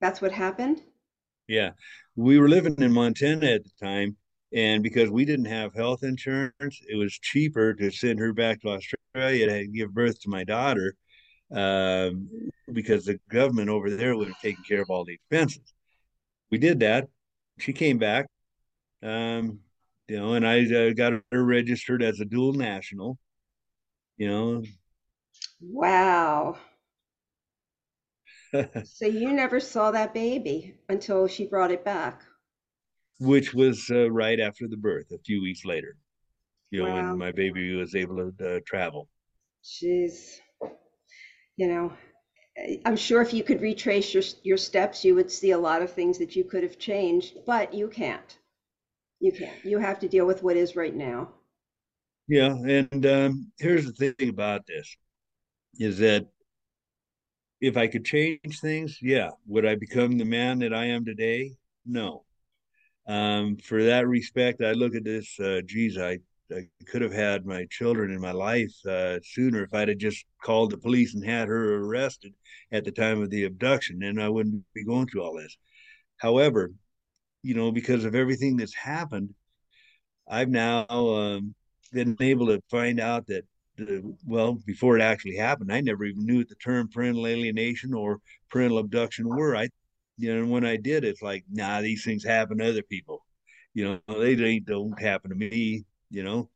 that's 0.00 0.22
what 0.22 0.32
happened? 0.32 0.80
Yeah. 1.46 1.72
We 2.16 2.38
were 2.38 2.48
living 2.48 2.76
in 2.78 2.92
Montana 2.92 3.46
at 3.46 3.64
the 3.64 3.70
time, 3.80 4.16
and 4.52 4.82
because 4.82 5.10
we 5.10 5.24
didn't 5.24 5.44
have 5.46 5.74
health 5.74 6.02
insurance, 6.02 6.80
it 6.88 6.96
was 6.96 7.12
cheaper 7.12 7.74
to 7.74 7.90
send 7.90 8.18
her 8.20 8.32
back 8.32 8.62
to 8.62 8.68
Australia 8.68 9.46
to 9.48 9.66
give 9.66 9.92
birth 9.92 10.20
to 10.20 10.30
my 10.30 10.44
daughter 10.44 10.94
um, 11.54 12.30
because 12.72 13.06
the 13.06 13.20
government 13.30 13.70
over 13.70 13.90
there 13.90 14.16
would 14.16 14.28
have 14.28 14.38
taken 14.42 14.64
care 14.68 14.82
of 14.82 14.90
all 14.90 15.04
the 15.06 15.14
expenses. 15.14 15.74
We 16.50 16.58
did 16.58 16.80
that. 16.80 17.08
She 17.58 17.72
came 17.72 17.98
back, 17.98 18.26
um, 19.02 19.60
you 20.08 20.18
know, 20.18 20.34
and 20.34 20.46
I 20.46 20.64
uh, 20.64 20.92
got 20.94 21.14
her 21.32 21.44
registered 21.44 22.02
as 22.02 22.20
a 22.20 22.24
dual 22.26 22.54
national, 22.54 23.18
you 24.16 24.28
know. 24.28 24.62
Wow. 25.60 26.56
So 28.84 29.04
you 29.06 29.32
never 29.32 29.58
saw 29.58 29.90
that 29.90 30.14
baby 30.14 30.76
until 30.88 31.26
she 31.26 31.44
brought 31.44 31.72
it 31.72 31.84
back. 31.84 32.22
which 33.18 33.52
was 33.54 33.90
uh, 33.90 34.10
right 34.10 34.38
after 34.40 34.68
the 34.68 34.76
birth, 34.76 35.10
a 35.12 35.18
few 35.18 35.42
weeks 35.42 35.64
later. 35.64 35.96
You 36.70 36.80
know, 36.80 36.90
Wow. 36.90 36.92
when 36.92 37.18
my 37.18 37.32
baby 37.32 37.74
was 37.74 37.94
able 37.94 38.32
to 38.32 38.56
uh, 38.56 38.60
travel. 38.66 39.08
She's, 39.62 40.40
you 41.56 41.68
know, 41.68 41.92
I'm 42.84 42.96
sure 42.96 43.20
if 43.20 43.32
you 43.32 43.42
could 43.42 43.60
retrace 43.60 44.14
your 44.14 44.22
your 44.42 44.56
steps, 44.56 45.04
you 45.04 45.14
would 45.14 45.30
see 45.30 45.50
a 45.52 45.58
lot 45.58 45.82
of 45.82 45.92
things 45.92 46.18
that 46.18 46.36
you 46.36 46.44
could 46.44 46.62
have 46.62 46.78
changed, 46.78 47.38
but 47.46 47.74
you 47.74 47.88
can't. 47.88 48.38
You 49.20 49.32
can't. 49.32 49.64
You 49.64 49.78
have 49.78 49.98
to 50.00 50.08
deal 50.08 50.26
with 50.26 50.42
what 50.42 50.56
is 50.56 50.76
right 50.76 50.94
now. 50.94 51.30
Yeah, 52.28 52.54
and 52.54 53.06
um, 53.06 53.52
here's 53.58 53.84
the 53.86 54.12
thing 54.14 54.28
about 54.28 54.66
this, 54.66 54.96
is 55.78 55.98
that 55.98 56.26
if 57.60 57.76
I 57.76 57.86
could 57.86 58.04
change 58.04 58.60
things, 58.60 58.98
yeah, 59.02 59.30
would 59.46 59.66
I 59.66 59.74
become 59.74 60.18
the 60.18 60.24
man 60.24 60.58
that 60.60 60.72
I 60.72 60.86
am 60.86 61.04
today? 61.04 61.52
No. 61.84 62.24
Um, 63.06 63.56
for 63.56 63.84
that 63.84 64.06
respect, 64.06 64.62
I 64.62 64.72
look 64.72 64.94
at 64.94 65.04
this. 65.04 65.38
Uh, 65.38 65.60
geez, 65.64 65.98
I, 65.98 66.18
I 66.52 66.68
could 66.86 67.02
have 67.02 67.12
had 67.12 67.46
my 67.46 67.66
children 67.70 68.10
in 68.10 68.20
my 68.20 68.32
life 68.32 68.72
uh, 68.86 69.18
sooner 69.22 69.64
if 69.64 69.72
I'd 69.72 69.88
have 69.88 69.98
just 69.98 70.24
called 70.42 70.70
the 70.70 70.78
police 70.78 71.14
and 71.14 71.24
had 71.24 71.48
her 71.48 71.76
arrested 71.76 72.34
at 72.70 72.84
the 72.84 72.92
time 72.92 73.22
of 73.22 73.30
the 73.30 73.44
abduction, 73.44 74.02
and 74.02 74.22
I 74.22 74.28
wouldn't 74.28 74.64
be 74.74 74.84
going 74.84 75.06
through 75.06 75.22
all 75.22 75.36
this. 75.36 75.56
However, 76.18 76.72
you 77.42 77.54
know, 77.54 77.72
because 77.72 78.04
of 78.04 78.14
everything 78.14 78.56
that's 78.56 78.74
happened, 78.74 79.34
I've 80.28 80.48
now 80.48 80.86
um, 80.88 81.54
been 81.92 82.16
able 82.20 82.46
to 82.46 82.62
find 82.70 83.00
out 83.00 83.26
that, 83.26 83.44
the, 83.76 84.14
well, 84.24 84.54
before 84.66 84.96
it 84.96 85.02
actually 85.02 85.36
happened, 85.36 85.72
I 85.72 85.80
never 85.80 86.04
even 86.04 86.24
knew 86.24 86.38
what 86.38 86.48
the 86.48 86.54
term 86.56 86.88
parental 86.88 87.26
alienation 87.26 87.92
or 87.92 88.18
parental 88.50 88.78
abduction 88.78 89.28
were. 89.28 89.56
I, 89.56 89.68
you 90.16 90.32
know, 90.32 90.42
and 90.42 90.50
when 90.50 90.64
I 90.64 90.76
did, 90.76 91.04
it's 91.04 91.22
like, 91.22 91.44
nah, 91.50 91.80
these 91.80 92.04
things 92.04 92.24
happen 92.24 92.58
to 92.58 92.68
other 92.68 92.82
people. 92.82 93.24
You 93.74 94.00
know, 94.08 94.20
they 94.20 94.60
don't 94.60 95.00
happen 95.00 95.30
to 95.30 95.36
me. 95.36 95.84
You 96.14 96.22
know, 96.22 96.50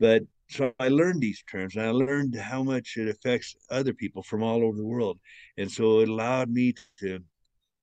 but 0.00 0.22
so 0.48 0.72
I 0.80 0.88
learned 0.88 1.20
these 1.20 1.42
terms 1.50 1.76
and 1.76 1.86
I 1.86 1.90
learned 1.90 2.34
how 2.34 2.62
much 2.64 2.96
it 2.96 3.08
affects 3.08 3.54
other 3.70 3.94
people 3.94 4.22
from 4.22 4.42
all 4.42 4.64
over 4.64 4.76
the 4.76 4.92
world, 4.94 5.18
and 5.58 5.70
so 5.70 6.00
it 6.00 6.08
allowed 6.08 6.50
me 6.50 6.74
to, 6.98 7.20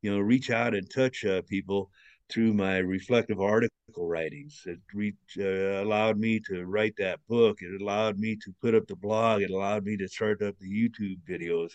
you 0.02 0.12
know, 0.12 0.20
reach 0.20 0.50
out 0.52 0.76
and 0.76 0.90
touch 0.90 1.24
uh, 1.26 1.42
people 1.44 1.90
through 2.30 2.54
my 2.54 2.78
reflective 2.80 3.40
article 3.40 3.72
writings. 3.98 4.62
It 4.66 4.80
re- 4.94 5.16
uh, 5.40 5.84
allowed 5.84 6.18
me 6.20 6.42
to 6.50 6.66
write 6.66 6.96
that 6.98 7.20
book. 7.30 7.60
It 7.62 7.82
allowed 7.82 8.20
me 8.20 8.36
to 8.44 8.54
put 8.62 8.76
up 8.76 8.86
the 8.88 8.98
blog. 8.98 9.42
It 9.42 9.50
allowed 9.52 9.86
me 9.86 9.96
to 9.98 10.08
start 10.10 10.42
up 10.42 10.56
the 10.60 10.68
YouTube 10.68 11.20
videos 11.28 11.72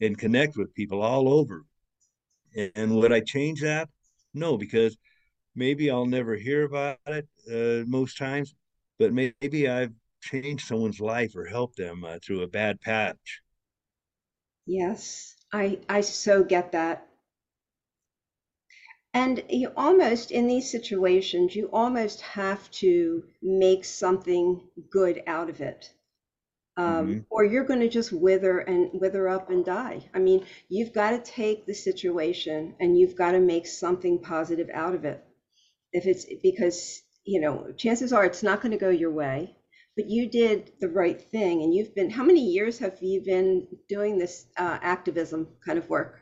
and 0.00 0.16
connect 0.16 0.56
with 0.56 0.74
people 0.74 1.02
all 1.02 1.28
over. 1.28 1.64
And 2.76 2.94
would 2.96 3.12
I 3.12 3.20
change 3.20 3.60
that? 3.62 3.88
No, 4.34 4.56
because 4.56 4.96
maybe 5.56 5.90
I'll 5.90 6.06
never 6.06 6.36
hear 6.36 6.64
about 6.64 6.98
it 7.06 7.28
uh, 7.50 7.84
most 7.88 8.18
times, 8.18 8.54
but 8.98 9.12
maybe 9.12 9.68
I've 9.68 9.94
changed 10.22 10.66
someone's 10.66 11.00
life 11.00 11.36
or 11.36 11.44
helped 11.46 11.76
them 11.76 12.04
uh, 12.04 12.18
through 12.24 12.42
a 12.42 12.48
bad 12.48 12.80
patch. 12.80 13.40
Yes, 14.66 15.34
I 15.50 15.78
I 15.88 16.02
so 16.02 16.44
get 16.44 16.72
that. 16.72 17.08
And 19.14 19.42
you 19.50 19.72
almost, 19.76 20.30
in 20.30 20.46
these 20.46 20.70
situations, 20.70 21.56
you 21.56 21.68
almost 21.72 22.20
have 22.20 22.70
to 22.82 23.24
make 23.42 23.84
something 23.84 24.62
good 24.90 25.24
out 25.26 25.50
of 25.50 25.60
it. 25.60 25.90
Um, 26.76 27.16
Mhm. 27.16 27.26
or 27.30 27.44
you're 27.44 27.64
going 27.64 27.80
to 27.80 27.88
just 27.88 28.12
wither 28.12 28.60
and 28.60 28.90
wither 29.00 29.28
up 29.28 29.50
and 29.50 29.64
die. 29.64 30.10
I 30.14 30.20
mean, 30.20 30.46
you've 30.68 30.92
got 30.92 31.12
to 31.12 31.18
take 31.32 31.66
the 31.66 31.74
situation 31.74 32.76
and 32.80 32.98
you've 32.98 33.16
got 33.16 33.32
to 33.32 33.40
make 33.40 33.66
something 33.66 34.20
positive 34.20 34.70
out 34.74 34.94
of 34.94 35.04
it. 35.04 35.24
If 35.96 36.06
it's 36.06 36.26
because, 36.42 37.02
you 37.24 37.40
know, 37.40 37.72
chances 37.78 38.12
are 38.12 38.26
it's 38.26 38.42
not 38.42 38.60
going 38.60 38.72
to 38.72 38.78
go 38.78 38.90
your 38.90 39.10
way, 39.10 39.56
but 39.96 40.10
you 40.10 40.28
did 40.28 40.72
the 40.78 40.90
right 40.90 41.18
thing. 41.18 41.62
And 41.62 41.74
you've 41.74 41.94
been, 41.94 42.10
how 42.10 42.22
many 42.22 42.40
years 42.40 42.78
have 42.80 42.98
you 43.00 43.22
been 43.22 43.66
doing 43.88 44.18
this 44.18 44.46
uh, 44.58 44.78
activism 44.82 45.48
kind 45.64 45.78
of 45.78 45.88
work? 45.88 46.20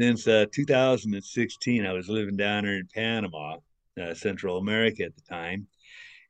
Since 0.00 0.26
uh, 0.26 0.46
2016, 0.50 1.84
I 1.84 1.92
was 1.92 2.08
living 2.08 2.38
down 2.38 2.64
there 2.64 2.78
in 2.78 2.88
Panama, 2.94 3.58
uh, 4.02 4.14
Central 4.14 4.56
America 4.56 5.04
at 5.04 5.14
the 5.14 5.22
time. 5.28 5.66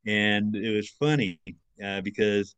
And 0.09 0.57
it 0.57 0.75
was 0.75 0.91
funny 0.91 1.39
uh, 1.83 2.01
because, 2.01 2.57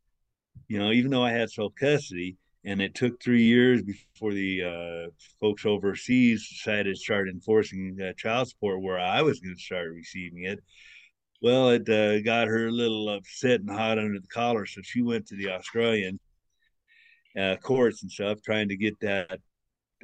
you 0.69 0.79
know, 0.79 0.91
even 0.91 1.11
though 1.11 1.23
I 1.23 1.33
had 1.33 1.51
sole 1.51 1.71
custody 1.79 2.39
and 2.67 2.83
it 2.83 2.97
took 2.97 3.23
three 3.23 3.45
years 3.45 3.81
before 3.81 4.35
the 4.35 4.65
uh, 4.65 5.11
folks 5.41 5.65
overseas 5.65 6.49
decided 6.49 6.97
to 6.97 7.01
start 7.01 7.29
enforcing 7.29 7.97
uh, 8.03 8.13
child 8.15 8.49
support 8.49 8.83
where 8.83 8.99
I 8.99 9.23
was 9.23 9.39
going 9.39 9.55
to 9.55 9.63
start 9.63 9.93
receiving 9.95 10.43
it, 10.43 10.59
well, 11.41 11.71
it 11.71 11.89
uh, 11.89 12.21
got 12.23 12.49
her 12.49 12.67
a 12.67 12.73
little 12.73 13.09
upset 13.09 13.61
and 13.61 13.71
hot 13.71 14.01
under 14.01 14.19
the 14.19 14.27
collar. 14.27 14.67
So 14.67 14.81
she 14.83 15.01
went 15.01 15.29
to 15.29 15.37
the 15.37 15.51
Australian 15.51 16.19
uh, 17.39 17.55
courts 17.63 18.03
and 18.03 18.11
stuff 18.11 18.43
trying 18.43 18.69
to 18.71 18.77
get 18.77 18.99
that 18.99 19.41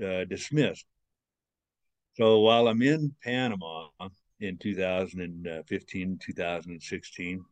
uh, 0.00 0.24
dismissed. 0.24 0.86
So 2.14 2.40
while 2.40 2.68
I'm 2.68 2.82
in 2.82 3.12
Panama 3.24 3.88
in 4.38 4.56
2015, 4.58 6.18
2016, 6.22 7.44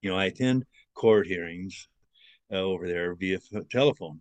you 0.00 0.10
know, 0.10 0.16
I 0.16 0.26
attend 0.26 0.64
court 0.94 1.26
hearings 1.26 1.88
uh, 2.52 2.56
over 2.56 2.86
there 2.86 3.14
via 3.14 3.38
telephone. 3.70 4.20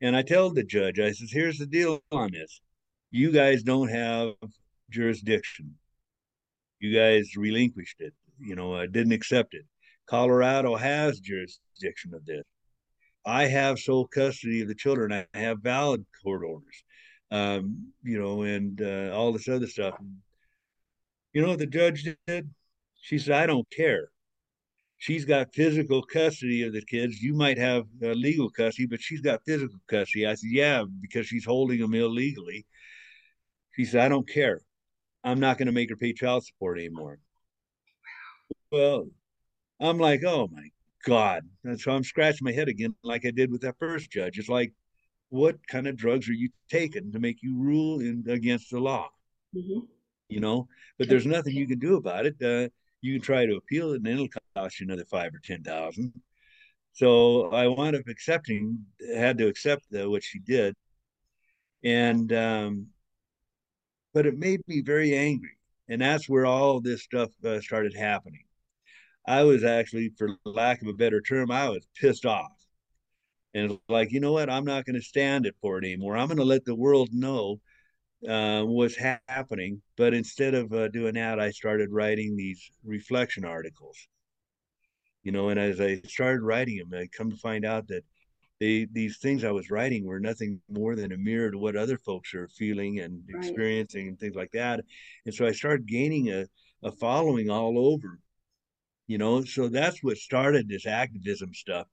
And 0.00 0.16
I 0.16 0.22
tell 0.22 0.50
the 0.50 0.64
judge, 0.64 0.98
I 0.98 1.12
says, 1.12 1.30
here's 1.32 1.58
the 1.58 1.66
deal 1.66 2.02
on 2.12 2.32
this. 2.32 2.60
You 3.10 3.30
guys 3.30 3.62
don't 3.62 3.88
have 3.88 4.34
jurisdiction. 4.90 5.74
You 6.80 6.94
guys 6.94 7.36
relinquished 7.36 8.00
it, 8.00 8.12
you 8.38 8.56
know, 8.56 8.74
uh, 8.74 8.86
didn't 8.86 9.12
accept 9.12 9.54
it. 9.54 9.64
Colorado 10.06 10.76
has 10.76 11.20
jurisdiction 11.20 12.12
of 12.12 12.26
this. 12.26 12.42
I 13.24 13.44
have 13.46 13.78
sole 13.78 14.06
custody 14.06 14.60
of 14.60 14.68
the 14.68 14.74
children. 14.74 15.12
I 15.12 15.26
have 15.38 15.60
valid 15.62 16.04
court 16.22 16.42
orders, 16.44 16.84
um, 17.30 17.92
you 18.02 18.20
know, 18.20 18.42
and 18.42 18.82
uh, 18.82 19.16
all 19.16 19.32
this 19.32 19.48
other 19.48 19.66
stuff. 19.66 19.94
You 21.32 21.40
know 21.42 21.48
what 21.48 21.58
the 21.58 21.66
judge 21.66 22.06
did? 22.26 22.50
She 23.00 23.18
said, 23.18 23.34
I 23.34 23.46
don't 23.46 23.70
care. 23.70 24.08
She's 25.04 25.26
got 25.26 25.52
physical 25.52 26.02
custody 26.02 26.62
of 26.62 26.72
the 26.72 26.80
kids. 26.80 27.20
You 27.20 27.34
might 27.34 27.58
have 27.58 27.84
uh, 28.02 28.12
legal 28.12 28.48
custody, 28.48 28.86
but 28.86 29.02
she's 29.02 29.20
got 29.20 29.44
physical 29.44 29.78
custody. 29.86 30.26
I 30.26 30.32
said, 30.32 30.48
Yeah, 30.50 30.84
because 31.02 31.26
she's 31.26 31.44
holding 31.44 31.78
them 31.78 31.92
illegally. 31.92 32.64
She 33.76 33.84
said, 33.84 34.00
I 34.00 34.08
don't 34.08 34.26
care. 34.26 34.62
I'm 35.22 35.40
not 35.40 35.58
going 35.58 35.66
to 35.66 35.72
make 35.72 35.90
her 35.90 35.96
pay 35.96 36.14
child 36.14 36.46
support 36.46 36.78
anymore. 36.78 37.18
Well, 38.72 39.08
I'm 39.78 39.98
like, 39.98 40.22
oh 40.24 40.48
my 40.50 40.68
God. 41.04 41.42
And 41.64 41.78
so 41.78 41.92
I'm 41.92 42.02
scratching 42.02 42.46
my 42.46 42.52
head 42.52 42.68
again, 42.68 42.94
like 43.02 43.26
I 43.26 43.30
did 43.30 43.52
with 43.52 43.60
that 43.60 43.76
first 43.78 44.10
judge. 44.10 44.38
It's 44.38 44.48
like, 44.48 44.72
what 45.28 45.56
kind 45.68 45.86
of 45.86 45.98
drugs 45.98 46.30
are 46.30 46.32
you 46.32 46.48
taking 46.70 47.12
to 47.12 47.18
make 47.18 47.42
you 47.42 47.58
rule 47.58 48.00
in 48.00 48.24
against 48.26 48.70
the 48.70 48.80
law? 48.80 49.10
Mhm. 49.54 49.86
You 50.30 50.40
know, 50.40 50.66
but 50.96 51.10
there's 51.10 51.26
nothing 51.26 51.54
you 51.54 51.66
can 51.66 51.78
do 51.78 51.96
about 51.96 52.24
it. 52.24 52.40
Uh, 52.42 52.70
you 53.04 53.14
can 53.14 53.22
try 53.22 53.46
to 53.46 53.56
appeal 53.56 53.92
it, 53.92 53.96
and 53.96 54.06
it'll 54.06 54.28
cost 54.56 54.80
you 54.80 54.86
another 54.86 55.04
five 55.04 55.34
or 55.34 55.40
ten 55.44 55.62
thousand. 55.62 56.12
So 56.92 57.50
I 57.50 57.66
wound 57.66 57.96
up 57.96 58.08
accepting, 58.08 58.84
had 59.14 59.38
to 59.38 59.48
accept 59.48 59.84
uh, 59.94 60.08
what 60.08 60.22
she 60.22 60.38
did, 60.38 60.74
and 61.82 62.32
um, 62.32 62.86
but 64.12 64.26
it 64.26 64.38
made 64.38 64.60
me 64.68 64.80
very 64.80 65.16
angry 65.16 65.56
and 65.88 66.00
that's 66.00 66.28
where 66.28 66.46
all 66.46 66.80
this 66.80 67.02
stuff 67.02 67.30
uh, 67.44 67.60
started 67.60 67.94
happening. 67.94 68.44
I 69.26 69.42
was 69.42 69.64
actually, 69.64 70.12
for 70.16 70.36
lack 70.44 70.82
of 70.82 70.88
a 70.88 70.92
better 70.92 71.20
term, 71.20 71.50
I 71.50 71.68
was 71.68 71.86
pissed 71.98 72.26
off. 72.26 72.52
And 73.54 73.78
like, 73.88 74.12
you 74.12 74.20
know 74.20 74.32
what? 74.32 74.50
I'm 74.50 74.64
not 74.64 74.84
going 74.84 74.96
to 74.96 75.02
stand 75.02 75.46
it 75.46 75.54
for 75.60 75.78
it 75.78 75.84
anymore. 75.84 76.16
I'm 76.16 76.26
going 76.26 76.38
to 76.38 76.44
let 76.44 76.64
the 76.64 76.74
world 76.74 77.10
know 77.12 77.60
uh, 78.28 78.62
what's 78.64 78.96
ha- 78.98 79.20
happening. 79.28 79.82
But 79.96 80.14
instead 80.14 80.54
of 80.54 80.72
uh, 80.72 80.88
doing 80.88 81.14
that, 81.14 81.40
I 81.40 81.50
started 81.50 81.90
writing 81.92 82.36
these 82.36 82.70
reflection 82.84 83.44
articles. 83.44 83.96
You 85.22 85.32
know, 85.32 85.48
and 85.48 85.58
as 85.58 85.80
I 85.80 86.00
started 86.02 86.42
writing 86.42 86.78
them, 86.78 86.92
I 86.98 87.06
come 87.16 87.30
to 87.30 87.36
find 87.36 87.64
out 87.64 87.88
that 87.88 88.04
they 88.60 88.86
these 88.92 89.18
things 89.18 89.44
I 89.44 89.52
was 89.52 89.70
writing 89.70 90.04
were 90.06 90.20
nothing 90.20 90.60
more 90.70 90.96
than 90.96 91.12
a 91.12 91.18
mirror 91.18 91.50
to 91.50 91.58
what 91.58 91.76
other 91.76 91.98
folks 91.98 92.34
are 92.34 92.48
feeling 92.48 93.00
and 93.00 93.22
Right. 93.28 93.38
experiencing 93.38 94.08
and 94.08 94.18
things 94.20 94.36
like 94.36 94.52
that. 94.52 94.84
And 95.26 95.34
so 95.34 95.46
I 95.46 95.52
started 95.52 95.86
gaining 95.86 96.30
a, 96.30 96.46
a 96.82 96.92
following 96.92 97.50
all 97.50 97.78
over 97.78 98.20
you 99.06 99.18
know 99.18 99.42
so 99.44 99.68
that's 99.68 100.02
what 100.02 100.16
started 100.16 100.68
this 100.68 100.86
activism 100.86 101.52
stuff 101.54 101.86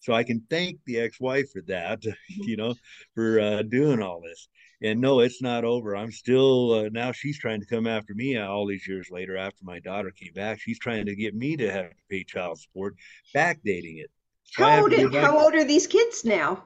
so 0.00 0.12
i 0.12 0.22
can 0.22 0.42
thank 0.50 0.78
the 0.86 0.98
ex-wife 0.98 1.50
for 1.52 1.62
that 1.62 2.02
you 2.28 2.56
know 2.56 2.74
for 3.14 3.40
uh, 3.40 3.62
doing 3.62 4.02
all 4.02 4.20
this 4.20 4.48
and 4.82 5.00
no 5.00 5.20
it's 5.20 5.40
not 5.40 5.64
over. 5.64 5.96
I'm 5.96 6.10
still 6.12 6.72
uh, 6.72 6.88
now 6.92 7.12
she's 7.12 7.38
trying 7.38 7.60
to 7.60 7.66
come 7.66 7.86
after 7.86 8.14
me 8.14 8.36
all 8.38 8.66
these 8.66 8.86
years 8.86 9.08
later 9.10 9.36
after 9.36 9.64
my 9.64 9.78
daughter 9.78 10.10
came 10.10 10.32
back. 10.34 10.60
She's 10.60 10.78
trying 10.78 11.06
to 11.06 11.14
get 11.14 11.34
me 11.34 11.56
to 11.56 11.70
have 11.70 11.90
to 11.90 11.96
pay 12.10 12.24
child 12.24 12.60
support 12.60 12.94
backdating 13.34 13.98
it. 14.02 14.10
So 14.44 14.64
How 14.64 14.82
old, 14.82 14.92
how 15.14 15.38
old 15.38 15.54
are 15.54 15.64
these 15.64 15.86
kids 15.86 16.24
now? 16.24 16.64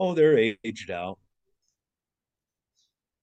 oh 0.00 0.14
they're 0.14 0.38
aged 0.64 0.90
out. 0.90 1.18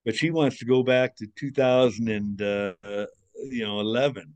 But 0.05 0.15
she 0.15 0.31
wants 0.31 0.57
to 0.59 0.65
go 0.65 0.81
back 0.81 1.15
to 1.17 1.27
2000 1.35 2.09
and 2.09 2.41
uh, 2.41 2.73
uh, 2.83 3.05
you 3.43 3.63
know 3.65 3.79
11 3.79 4.33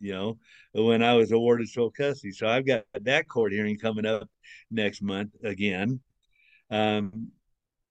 you 0.00 0.12
know 0.12 0.38
when 0.72 1.02
i 1.02 1.14
was 1.14 1.32
awarded 1.32 1.68
sole 1.68 1.90
custody. 1.90 2.32
So 2.32 2.46
i've 2.46 2.66
got 2.66 2.84
that 3.02 3.28
court 3.28 3.52
hearing 3.52 3.78
coming 3.78 4.06
up 4.06 4.28
next 4.70 5.02
month 5.02 5.32
again. 5.42 6.00
Um 6.70 7.32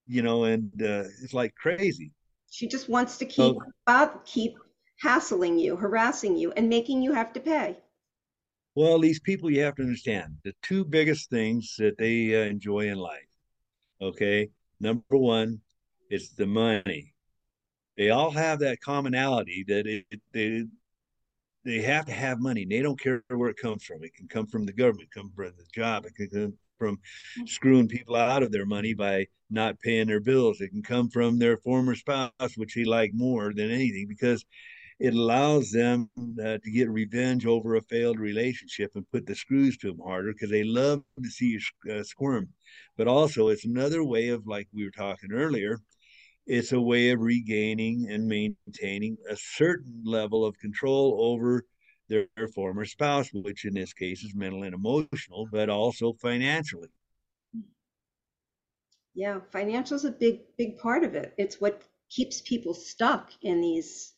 you 0.10 0.22
know 0.22 0.44
and 0.46 0.70
uh, 0.82 1.04
it's 1.22 1.34
like 1.34 1.54
crazy 1.56 2.12
She 2.52 2.68
just 2.68 2.90
wants 2.90 3.18
to 3.20 3.26
keep, 3.26 3.56
Oh. 3.56 3.62
Bob, 3.86 4.26
keep 4.26 4.58
hassling 5.00 5.58
you, 5.60 5.76
harassing 5.78 6.36
you, 6.36 6.52
and 6.58 6.68
making 6.68 7.02
you 7.04 7.14
have 7.14 7.32
to 7.34 7.40
pay. 7.40 7.78
well 8.76 9.00
these 9.00 9.20
people 9.20 9.50
you 9.52 9.62
have 9.62 9.76
to 9.76 9.84
understand 9.84 10.36
the 10.44 10.54
two 10.64 10.84
biggest 10.84 11.30
things 11.30 11.76
that 11.78 11.98
they 11.98 12.36
uh, 12.36 12.46
enjoy 12.46 12.90
in 12.90 12.98
life 12.98 13.30
okay 14.02 14.50
number 14.80 15.18
one 15.18 15.60
it's 16.10 16.30
the 16.42 16.46
money 16.48 17.14
they 17.98 18.10
all 18.10 18.32
have 18.32 18.60
that 18.60 18.82
commonality 18.82 19.64
that 19.68 19.86
it, 19.86 20.06
they 20.34 20.66
they 21.66 21.82
have 21.82 22.06
to 22.06 22.14
have 22.14 22.40
money. 22.40 22.66
They 22.66 22.82
don't 22.82 23.00
care 23.00 23.22
where 23.28 23.50
it 23.50 23.58
comes 23.58 23.84
from. 23.84 24.02
It 24.04 24.14
can 24.16 24.30
come 24.30 24.48
from 24.48 24.66
the 24.66 24.72
government, 24.72 25.10
come 25.14 25.30
from 25.36 25.52
the 25.58 25.66
job. 25.76 26.06
It 26.06 26.16
can 26.16 26.30
come 26.30 26.54
from 26.80 26.98
screwing 27.46 27.88
people 27.88 28.16
out 28.16 28.42
of 28.42 28.52
their 28.52 28.66
money 28.66 28.96
by 28.96 29.28
not 29.52 29.80
paying 29.80 30.08
their 30.08 30.20
bills. 30.20 30.62
It 30.62 30.70
can 30.70 30.82
come 30.82 31.10
from 31.10 31.38
their 31.38 31.58
former 31.58 31.96
spouse, 31.96 32.32
which 32.56 32.74
he 32.74 32.86
liked 32.86 33.14
more 33.14 33.54
than 33.54 33.70
anything 33.70 34.08
because 34.08 34.46
it 35.00 35.14
allows 35.14 35.72
them 35.72 36.10
uh, 36.18 36.58
to 36.64 36.72
get 36.72 36.90
revenge 36.90 37.46
over 37.46 37.76
a 37.76 37.82
failed 37.82 38.20
relationship 38.20 38.92
and 38.96 39.10
put 39.12 39.26
the 39.26 39.36
screws 39.36 39.78
to 39.78 39.88
them 39.88 40.02
harder 40.04 40.34
because 40.34 40.50
they 40.50 40.64
love 40.64 41.04
to 41.24 41.30
see 41.30 41.58
you 41.58 41.94
uh, 41.94 42.04
squirm. 42.04 42.50
But 42.98 43.08
also, 43.08 43.48
it's 43.48 43.66
another 43.66 44.04
way 44.04 44.30
of, 44.30 44.46
like 44.46 44.68
we 44.74 44.84
were 44.84 44.92
talking 44.92 45.32
earlier, 45.32 45.80
it's 46.46 46.74
a 46.74 46.82
way 46.82 47.12
of 47.12 47.22
regaining 47.22 48.08
and 48.10 48.28
maintaining 48.28 49.18
a 49.30 49.38
certain 49.38 50.02
level 50.04 50.44
of 50.44 50.60
control 50.60 51.18
over 51.20 51.64
their, 52.10 52.26
their, 52.36 52.48
former 52.48 52.86
spouse, 52.86 53.30
which 53.34 53.66
in 53.66 53.74
this 53.74 53.94
case 53.94 54.24
is 54.24 54.36
mental 54.36 54.64
and 54.64 54.74
emotional, 54.74 55.48
but 55.52 55.70
also 55.70 56.14
financially. 56.14 56.90
Yeah, 59.14 59.40
financial 59.52 59.96
is 59.96 60.06
a 60.06 60.12
big, 60.12 60.42
big 60.58 60.78
part 60.78 61.04
of 61.04 61.16
it. 61.16 61.34
It's 61.38 61.62
what 61.62 61.82
keeps 62.10 62.42
people 62.42 62.74
stuck 62.74 63.32
in 63.42 63.62
these 63.62 64.14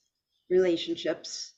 relationships, 0.50 1.54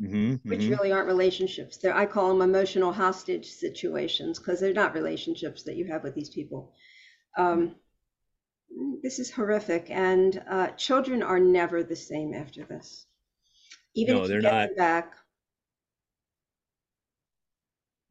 Mm-hmm, 0.00 0.48
which 0.48 0.62
mm-hmm. 0.62 0.70
really 0.70 0.90
aren't 0.90 1.06
relationships. 1.06 1.76
They're, 1.76 1.94
I 1.94 2.06
call 2.06 2.30
them 2.30 2.42
emotional 2.42 2.92
hostage 2.92 3.46
situations 3.46 4.38
because 4.38 4.58
they're 4.58 4.72
not 4.72 4.94
relationships 4.94 5.62
that 5.62 5.76
you 5.76 5.84
have 5.86 6.02
with 6.02 6.14
these 6.14 6.30
people. 6.30 6.72
Um, 7.38 7.76
this 9.02 9.18
is 9.18 9.30
horrific, 9.30 9.90
and 9.90 10.42
uh, 10.48 10.68
children 10.68 11.22
are 11.22 11.38
never 11.38 11.84
the 11.84 11.94
same 11.94 12.34
after 12.34 12.64
this. 12.64 13.06
Even 13.94 14.16
No, 14.16 14.22
if 14.22 14.28
you 14.28 14.32
they're 14.32 14.40
get 14.40 14.52
not. 14.52 14.66
them 14.68 14.76
back, 14.76 15.12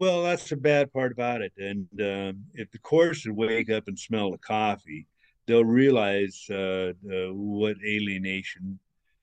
Well, 0.01 0.23
that's 0.23 0.49
the 0.49 0.55
bad 0.57 0.91
part 0.91 1.11
about 1.11 1.43
it. 1.43 1.53
And 1.59 1.87
um, 2.01 2.45
if 2.55 2.71
the 2.71 2.79
courts 2.79 3.23
would 3.27 3.35
wake 3.35 3.69
up 3.69 3.87
and 3.87 3.99
smell 3.99 4.31
the 4.31 4.39
coffee, 4.39 5.05
they'll 5.45 5.63
realize 5.63 6.43
uh, 6.49 6.93
uh, 7.05 7.27
what 7.31 7.77
alienation 7.85 8.79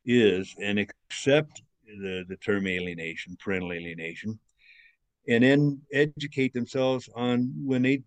is 0.06 0.54
and 0.62 0.78
accept 0.78 1.62
the, 1.84 2.24
the 2.28 2.36
term 2.36 2.68
alienation, 2.68 3.36
parental 3.42 3.72
alienation, 3.72 4.38
and 5.28 5.42
then 5.42 5.80
educate 5.92 6.52
themselves 6.52 7.08
on 7.16 7.52
when 7.64 7.82
they 7.82 8.04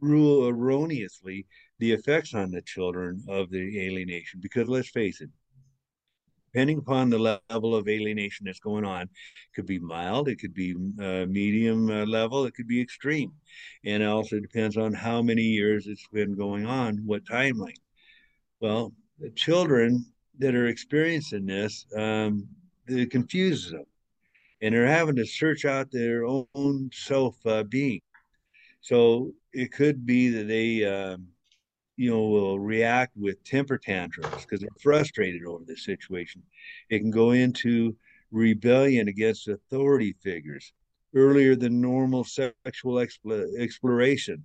rule 0.00 0.48
erroneously 0.48 1.46
the 1.78 1.92
effects 1.92 2.34
on 2.34 2.50
the 2.50 2.62
children 2.62 3.22
of 3.28 3.48
the 3.48 3.80
alienation. 3.86 4.40
Because 4.42 4.68
let's 4.68 4.88
face 4.90 5.20
it, 5.20 5.30
depending 6.58 6.78
upon 6.78 7.08
the 7.08 7.40
level 7.48 7.76
of 7.76 7.86
alienation 7.86 8.44
that's 8.44 8.58
going 8.58 8.84
on, 8.84 9.02
it 9.02 9.08
could 9.54 9.64
be 9.64 9.78
mild, 9.78 10.28
it 10.28 10.40
could 10.40 10.54
be 10.54 10.74
uh, 11.00 11.24
medium 11.26 11.88
uh, 11.88 12.04
level, 12.04 12.46
it 12.46 12.54
could 12.54 12.66
be 12.66 12.80
extreme. 12.80 13.30
And 13.84 14.02
it 14.02 14.06
also 14.06 14.40
depends 14.40 14.76
on 14.76 14.92
how 14.92 15.22
many 15.22 15.42
years 15.42 15.86
it's 15.86 16.08
been 16.12 16.34
going 16.34 16.66
on, 16.66 16.96
what 17.06 17.24
timeline. 17.24 17.78
Well, 18.58 18.92
the 19.20 19.30
children 19.30 20.04
that 20.40 20.56
are 20.56 20.66
experiencing 20.66 21.46
this, 21.46 21.86
um, 21.96 22.48
it 22.88 23.12
confuses 23.12 23.70
them. 23.70 23.86
And 24.60 24.74
they're 24.74 24.84
having 24.84 25.14
to 25.14 25.26
search 25.26 25.64
out 25.64 25.92
their 25.92 26.24
own 26.24 26.90
self 26.92 27.36
uh, 27.46 27.62
being. 27.62 28.00
So 28.80 29.30
it 29.52 29.70
could 29.70 30.04
be 30.04 30.28
that 30.30 30.48
they, 30.48 30.84
um, 30.84 31.28
you 31.98 32.10
know, 32.10 32.22
will 32.22 32.60
react 32.60 33.12
with 33.16 33.42
temper 33.42 33.76
tantrums 33.76 34.42
because 34.42 34.60
they're 34.60 34.68
frustrated 34.80 35.44
over 35.44 35.64
the 35.66 35.76
situation. 35.76 36.42
It 36.88 37.00
can 37.00 37.10
go 37.10 37.32
into 37.32 37.96
rebellion 38.30 39.08
against 39.08 39.48
authority 39.48 40.14
figures, 40.22 40.72
earlier 41.14 41.56
than 41.56 41.80
normal 41.80 42.22
sexual 42.22 42.94
expl- 42.94 43.58
exploration, 43.58 44.44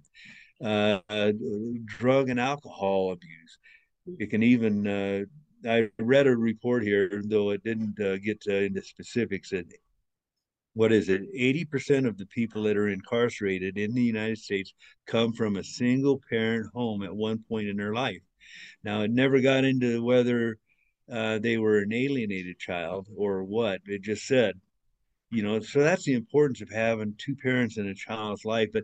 uh, 0.64 1.00
uh, 1.10 1.32
drug 1.86 2.30
and 2.30 2.40
alcohol 2.40 3.12
abuse. 3.12 3.58
It 4.18 4.32
can 4.32 4.42
even, 4.42 4.88
uh, 4.88 5.26
I 5.70 5.90
read 6.00 6.26
a 6.26 6.36
report 6.36 6.82
here, 6.82 7.22
though 7.24 7.52
it 7.52 7.64
didn't 7.64 8.00
uh, 8.00 8.18
get 8.18 8.44
into 8.48 8.82
specifics, 8.82 9.54
what 10.74 10.92
is 10.92 11.10
it 11.10 11.22
80% 11.34 12.08
of 12.08 12.18
the 12.18 12.26
people 12.26 12.64
that 12.64 12.78
are 12.78 12.90
incarcerated 12.90 13.78
in 13.78 13.94
the 13.94 14.02
united 14.02 14.38
states 14.38 14.74
come 15.08 15.34
from 15.34 15.56
a 15.56 15.64
single 15.64 16.22
parent 16.30 16.68
home 16.74 17.04
at 17.04 17.16
one 17.16 17.44
point 17.48 17.68
in 17.68 17.78
their 17.78 17.94
life. 17.94 18.22
Now 18.84 19.02
it 19.02 19.12
never 19.12 19.40
got 19.42 19.66
into 19.66 20.04
whether 20.04 20.58
uh, 21.12 21.40
they 21.40 21.58
were 21.58 21.80
an 21.80 21.94
alienated 21.94 22.60
child 22.60 23.08
or 23.16 23.44
what 23.44 23.82
it 23.86 24.02
just 24.02 24.26
said 24.26 24.60
you 25.34 25.42
know 25.42 25.60
so 25.60 25.80
that's 25.80 26.06
the 26.06 26.14
importance 26.14 26.62
of 26.62 26.70
having 26.70 27.16
two 27.18 27.36
parents 27.36 27.78
in 27.78 27.88
a 27.88 27.96
child's 27.96 28.46
life 28.46 28.70
but 28.72 28.84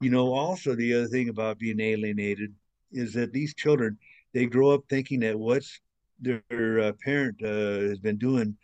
you 0.00 0.10
know 0.10 0.32
also 0.32 0.74
the 0.74 0.92
other 0.92 1.06
thing 1.06 1.28
about 1.28 1.58
being 1.58 1.80
alienated 1.80 2.52
is 2.92 3.12
that 3.14 3.32
these 3.32 3.54
children 3.54 3.96
they 4.32 4.44
grow 4.46 4.70
up 4.70 4.82
thinking 4.90 5.20
that 5.20 5.38
what's 5.38 5.80
their 6.20 6.80
uh, 6.80 6.92
parent 7.04 7.36
uh, 7.44 7.88
has 7.88 7.98
been 7.98 8.18
doing 8.18 8.56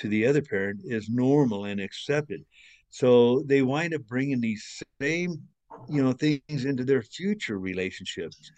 to 0.00 0.08
the 0.08 0.26
other 0.26 0.42
parent 0.42 0.80
is 0.84 1.08
normal 1.08 1.66
and 1.66 1.80
accepted. 1.80 2.44
So 2.88 3.42
they 3.46 3.62
wind 3.62 3.94
up 3.94 4.06
bringing 4.06 4.40
these 4.40 4.82
same, 5.00 5.42
you 5.88 6.02
know, 6.02 6.12
things 6.12 6.64
into 6.64 6.84
their 6.84 7.02
future 7.02 7.58
relationships 7.58 8.50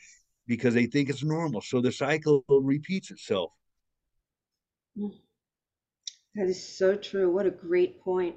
because 0.47 0.75
they 0.75 0.87
think 0.87 1.11
it's 1.11 1.25
normal. 1.25 1.61
So 1.61 1.81
the 1.81 1.93
cycle 1.93 2.45
repeats 2.49 3.11
itself. 3.11 3.53
that 4.97 6.47
is 6.47 6.63
so 6.63 6.97
true. 6.97 7.31
What 7.31 7.47
a 7.47 7.51
great 7.51 8.01
point. 8.01 8.37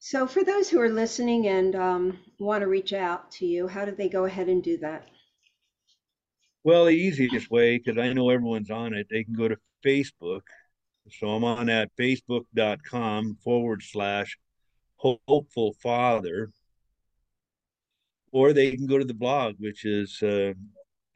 So, 0.00 0.28
for 0.28 0.44
those 0.44 0.70
who 0.70 0.80
are 0.80 0.88
listening 0.88 1.48
and 1.48 1.74
um, 1.74 2.18
want 2.38 2.62
to 2.62 2.68
reach 2.68 2.92
out 2.92 3.32
to 3.32 3.46
you, 3.46 3.66
how 3.66 3.84
do 3.84 3.90
they 3.90 4.08
go 4.08 4.26
ahead 4.26 4.48
and 4.48 4.62
do 4.62 4.78
that? 4.78 5.08
Well, 6.62 6.84
the 6.84 6.92
easiest 6.92 7.50
way, 7.50 7.78
because 7.78 7.98
I 7.98 8.12
know 8.12 8.30
everyone's 8.30 8.70
on 8.70 8.94
it, 8.94 9.08
they 9.10 9.24
can 9.24 9.34
go 9.34 9.48
to 9.48 9.56
Facebook. 9.84 10.42
So 11.12 11.30
I'm 11.30 11.44
on 11.44 11.68
at 11.68 11.90
facebook.com 11.98 13.38
forward 13.42 13.82
slash 13.82 14.38
hopeful 14.96 15.74
father. 15.82 16.50
Or 18.30 18.52
they 18.52 18.76
can 18.76 18.86
go 18.86 18.98
to 18.98 19.04
the 19.04 19.14
blog, 19.14 19.54
which 19.58 19.84
is 19.84 20.22
uh, 20.22 20.52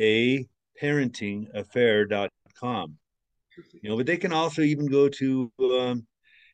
a 0.01 0.47
parentingaffair.com. 0.81 2.97
you 3.83 3.91
know, 3.91 3.97
but 3.97 4.07
they 4.07 4.17
can 4.17 4.33
also 4.33 4.63
even 4.63 4.87
go 4.87 5.09
to, 5.09 5.53
um, 5.61 6.07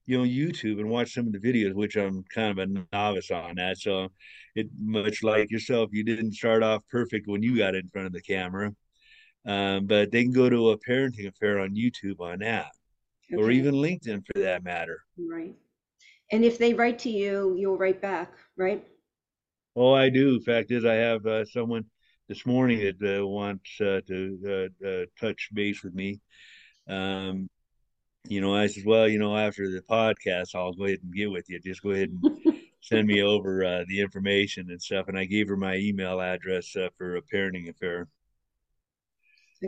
you 0.06 0.18
know, 0.18 0.24
YouTube 0.24 0.80
and 0.80 0.88
watch 0.88 1.14
some 1.14 1.26
of 1.26 1.32
the 1.32 1.38
videos, 1.38 1.74
which 1.74 1.96
I'm 1.96 2.24
kind 2.34 2.58
of 2.58 2.68
a 2.68 2.86
novice 2.92 3.30
on 3.30 3.56
that. 3.56 3.78
So 3.78 4.08
it 4.56 4.68
much 4.78 5.22
like 5.22 5.50
yourself, 5.50 5.90
you 5.92 6.02
didn't 6.02 6.32
start 6.32 6.62
off 6.62 6.82
perfect 6.90 7.28
when 7.28 7.42
you 7.42 7.56
got 7.56 7.76
in 7.76 7.88
front 7.90 8.06
of 8.06 8.12
the 8.12 8.22
camera. 8.22 8.72
Um, 9.46 9.86
but 9.86 10.10
they 10.10 10.24
can 10.24 10.32
go 10.32 10.50
to 10.50 10.70
a 10.70 10.78
parenting 10.78 11.28
affair 11.28 11.60
on 11.60 11.74
YouTube 11.74 12.20
on 12.20 12.40
that, 12.40 12.72
or 13.36 13.50
even 13.50 13.74
LinkedIn 13.74 14.22
for 14.26 14.40
that 14.40 14.64
matter. 14.64 15.00
right. 15.18 15.54
And 16.30 16.44
if 16.44 16.58
they 16.58 16.74
write 16.74 16.98
to 17.00 17.10
you, 17.10 17.56
you'll 17.58 17.78
write 17.78 18.02
back, 18.02 18.32
right? 18.56 18.86
Oh, 19.74 19.92
I 19.92 20.10
do. 20.10 20.40
Fact 20.40 20.70
is, 20.70 20.84
I 20.84 20.94
have 20.94 21.24
uh, 21.24 21.44
someone 21.44 21.84
this 22.28 22.44
morning 22.44 22.80
that 22.80 23.20
uh, 23.20 23.26
wants 23.26 23.80
uh, 23.80 24.00
to 24.06 24.70
uh, 24.84 24.86
uh, 24.86 25.04
touch 25.18 25.48
base 25.52 25.82
with 25.82 25.94
me. 25.94 26.20
Um, 26.88 27.48
you 28.26 28.40
know, 28.40 28.54
I 28.54 28.66
said, 28.66 28.84
well, 28.84 29.08
you 29.08 29.18
know, 29.18 29.36
after 29.36 29.70
the 29.70 29.80
podcast, 29.80 30.54
I'll 30.54 30.74
go 30.74 30.84
ahead 30.84 30.98
and 31.02 31.14
get 31.14 31.30
with 31.30 31.48
you. 31.48 31.60
Just 31.60 31.82
go 31.82 31.90
ahead 31.90 32.10
and 32.10 32.54
send 32.82 33.06
me 33.06 33.22
over 33.22 33.64
uh, 33.64 33.84
the 33.88 34.00
information 34.00 34.66
and 34.70 34.82
stuff. 34.82 35.08
And 35.08 35.18
I 35.18 35.24
gave 35.24 35.48
her 35.48 35.56
my 35.56 35.76
email 35.76 36.20
address 36.20 36.76
uh, 36.76 36.88
for 36.98 37.16
a 37.16 37.22
parenting 37.22 37.70
affair. 37.70 38.06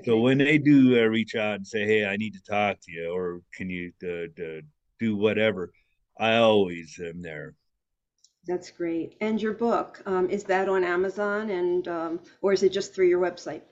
So 0.04 0.20
when 0.20 0.38
they 0.38 0.58
do 0.58 0.98
uh, 0.98 1.06
reach 1.06 1.34
out 1.34 1.56
and 1.56 1.66
say, 1.66 1.84
"Hey, 1.86 2.04
I 2.06 2.16
need 2.16 2.34
to 2.34 2.42
talk 2.42 2.78
to 2.82 2.92
you," 2.92 3.10
or 3.12 3.40
"Can 3.54 3.70
you 3.70 3.92
uh, 4.02 4.42
uh, 4.42 4.60
do 4.98 5.16
whatever," 5.16 5.72
I 6.18 6.36
always 6.36 6.98
am 7.00 7.22
there. 7.22 7.54
that's 8.46 8.70
great. 8.70 9.16
And 9.20 9.40
your 9.40 9.54
book, 9.54 10.02
um, 10.06 10.28
is 10.30 10.44
that 10.44 10.68
on 10.68 10.84
Amazon 10.84 11.50
and, 11.50 11.86
um, 11.88 12.20
or 12.42 12.52
is 12.52 12.62
it 12.62 12.70
just 12.72 12.94
through 12.94 13.08
your 13.08 13.20
website? 13.20 13.62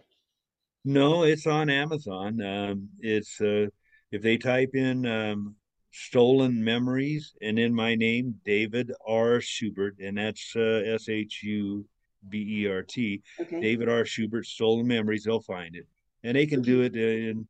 No, 0.84 1.22
it's 1.24 1.46
on 1.46 1.70
Amazon. 1.70 2.40
Um, 2.40 2.88
it's 3.00 3.40
uh, 3.40 3.66
if 4.10 4.22
they 4.22 4.38
type 4.38 4.74
in 4.74 5.06
um, 5.06 5.56
"stolen 5.92 6.62
memories" 6.64 7.34
and 7.42 7.58
in 7.58 7.74
my 7.74 7.94
name, 7.94 8.40
David 8.44 8.92
R. 9.06 9.38
Shubert, 9.40 9.96
and 10.00 10.16
that's 10.18 10.54
uh, 10.56 10.82
S 10.86 11.08
H 11.08 11.42
U 11.42 11.86
B 12.28 12.62
E 12.62 12.66
R 12.68 12.82
T, 12.82 13.22
David 13.60 13.88
R. 13.88 14.04
Shubert, 14.04 14.46
"stolen 14.46 14.86
memories." 14.86 15.24
They'll 15.24 15.40
find 15.40 15.76
it, 15.76 15.86
and 16.24 16.36
they 16.36 16.46
can 16.46 16.62
do 16.62 16.82
it 16.82 16.96
in 16.96 17.46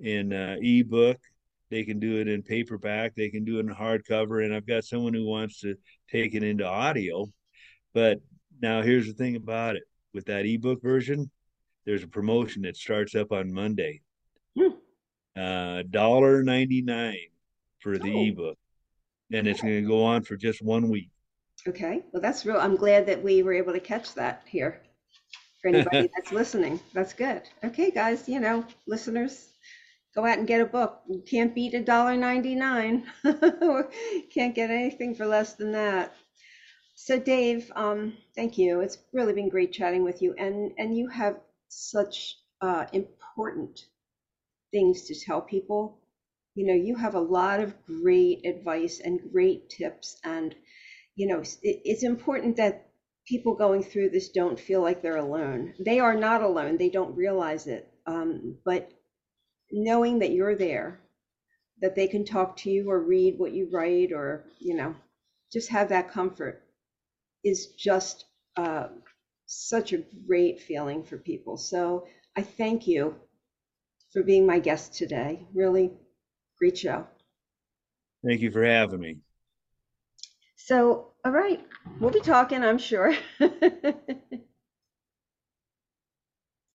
in 0.00 0.32
uh, 0.32 0.56
ebook. 0.60 1.18
They 1.70 1.84
can 1.84 1.98
do 1.98 2.18
it 2.20 2.28
in 2.28 2.42
paperback. 2.42 3.14
They 3.14 3.28
can 3.28 3.44
do 3.44 3.58
it 3.58 3.66
in 3.66 3.74
hardcover. 3.74 4.44
And 4.44 4.54
I've 4.54 4.66
got 4.66 4.84
someone 4.84 5.12
who 5.12 5.26
wants 5.26 5.60
to 5.60 5.74
take 6.10 6.34
it 6.34 6.42
into 6.42 6.66
audio. 6.66 7.26
But 7.92 8.20
now 8.60 8.82
here's 8.82 9.06
the 9.06 9.12
thing 9.12 9.36
about 9.36 9.76
it: 9.76 9.82
with 10.14 10.24
that 10.26 10.46
ebook 10.46 10.82
version 10.82 11.30
there's 11.84 12.02
a 12.02 12.08
promotion 12.08 12.60
that 12.62 12.76
starts 12.76 13.14
up 13.14 13.32
on 13.32 13.50
Monday. 13.50 14.02
Uh, 15.36 15.82
dollar 15.88 16.42
ninety 16.42 16.82
nine 16.82 17.16
for 17.78 17.96
the 17.96 18.12
Oh, 18.12 18.24
ebook, 18.26 18.58
and 19.32 19.46
it's 19.46 19.62
going 19.62 19.82
to 19.82 19.88
go 19.88 20.02
on 20.02 20.22
for 20.22 20.36
just 20.36 20.60
one 20.62 20.88
week. 20.90 21.10
okay. 21.66 22.02
Well, 22.12 22.20
that's 22.20 22.44
real. 22.44 22.58
I'm 22.58 22.76
glad 22.76 23.06
that 23.06 23.22
we 23.22 23.42
were 23.42 23.52
able 23.52 23.72
to 23.72 23.80
catch 23.80 24.14
that 24.14 24.42
here 24.46 24.82
for 25.60 25.68
anybody 25.68 26.08
that's 26.14 26.32
listening. 26.32 26.80
That's 26.94 27.14
good. 27.14 27.42
Okay, 27.64 27.90
guys, 27.90 28.28
you 28.28 28.40
know, 28.40 28.64
listeners, 28.86 29.48
go 30.14 30.24
out 30.26 30.38
and 30.38 30.46
get 30.46 30.60
a 30.60 30.66
book. 30.66 31.00
You 31.08 31.22
can't 31.28 31.54
beat 31.54 31.74
a 31.74 31.82
dollar 31.82 32.16
ninety-nine. 32.16 33.04
Can't 34.34 34.54
get 34.54 34.70
anything 34.70 35.14
for 35.14 35.26
less 35.26 35.54
than 35.54 35.72
that. 35.72 36.14
So 36.94 37.18
Dave, 37.18 37.70
um, 37.76 38.16
thank 38.36 38.58
you. 38.58 38.80
It's 38.80 38.98
really 39.12 39.32
been 39.32 39.48
great 39.48 39.72
chatting 39.72 40.04
with 40.04 40.22
you, 40.22 40.34
and 40.38 40.72
and 40.78 40.96
you 40.96 41.08
have 41.08 41.38
such 41.68 42.36
uh, 42.60 42.86
important 42.92 43.86
things 44.72 45.02
to 45.04 45.14
tell 45.18 45.40
people. 45.42 45.98
You 46.54 46.66
know, 46.66 46.74
you 46.74 46.96
have 46.96 47.14
a 47.14 47.20
lot 47.20 47.60
of 47.60 47.74
great 47.86 48.44
advice 48.46 49.00
and 49.00 49.20
great 49.32 49.70
tips, 49.70 50.16
and 50.24 50.54
you 51.16 51.26
know, 51.28 51.40
it, 51.40 51.82
it's 51.84 52.04
important 52.04 52.56
that 52.56 52.87
people 53.28 53.54
going 53.54 53.82
through 53.82 54.08
this 54.08 54.30
don't 54.30 54.58
feel 54.58 54.80
like 54.80 55.02
they're 55.02 55.16
alone. 55.16 55.74
They 55.78 56.00
are 56.00 56.16
not 56.16 56.42
alone. 56.42 56.78
They 56.78 56.88
don't 56.88 57.14
realize 57.14 57.66
it, 57.66 57.92
um, 58.06 58.56
but 58.64 58.90
knowing 59.70 60.20
that 60.20 60.30
you're 60.30 60.56
there, 60.56 61.00
that 61.80 61.94
they 61.94 62.08
can 62.08 62.24
talk 62.24 62.56
to 62.58 62.70
you 62.70 62.90
or 62.90 63.00
read 63.00 63.38
what 63.38 63.52
you 63.52 63.68
write, 63.70 64.12
or 64.12 64.46
you 64.58 64.74
know, 64.74 64.94
just 65.52 65.68
have 65.68 65.90
that 65.90 66.10
comfort 66.10 66.62
is 67.44 67.68
just 67.78 68.24
uh, 68.56 68.88
such 69.46 69.92
a 69.92 70.02
great 70.26 70.60
feeling 70.60 71.04
for 71.04 71.18
people. 71.18 71.56
So 71.56 72.06
I 72.36 72.42
thank 72.42 72.86
you 72.86 73.14
for 74.12 74.22
being 74.22 74.46
my 74.46 74.58
guest 74.58 74.94
today. 74.94 75.46
Really 75.54 75.92
great 76.58 76.78
show. 76.78 77.06
Thank 78.24 78.40
you 78.40 78.50
for 78.50 78.64
having 78.64 79.00
me. 79.00 79.18
So, 80.56 81.12
all 81.28 81.34
right, 81.34 81.60
we'll 82.00 82.10
be 82.10 82.20
talking, 82.20 82.64
I'm 82.64 82.78
sure. 82.78 83.14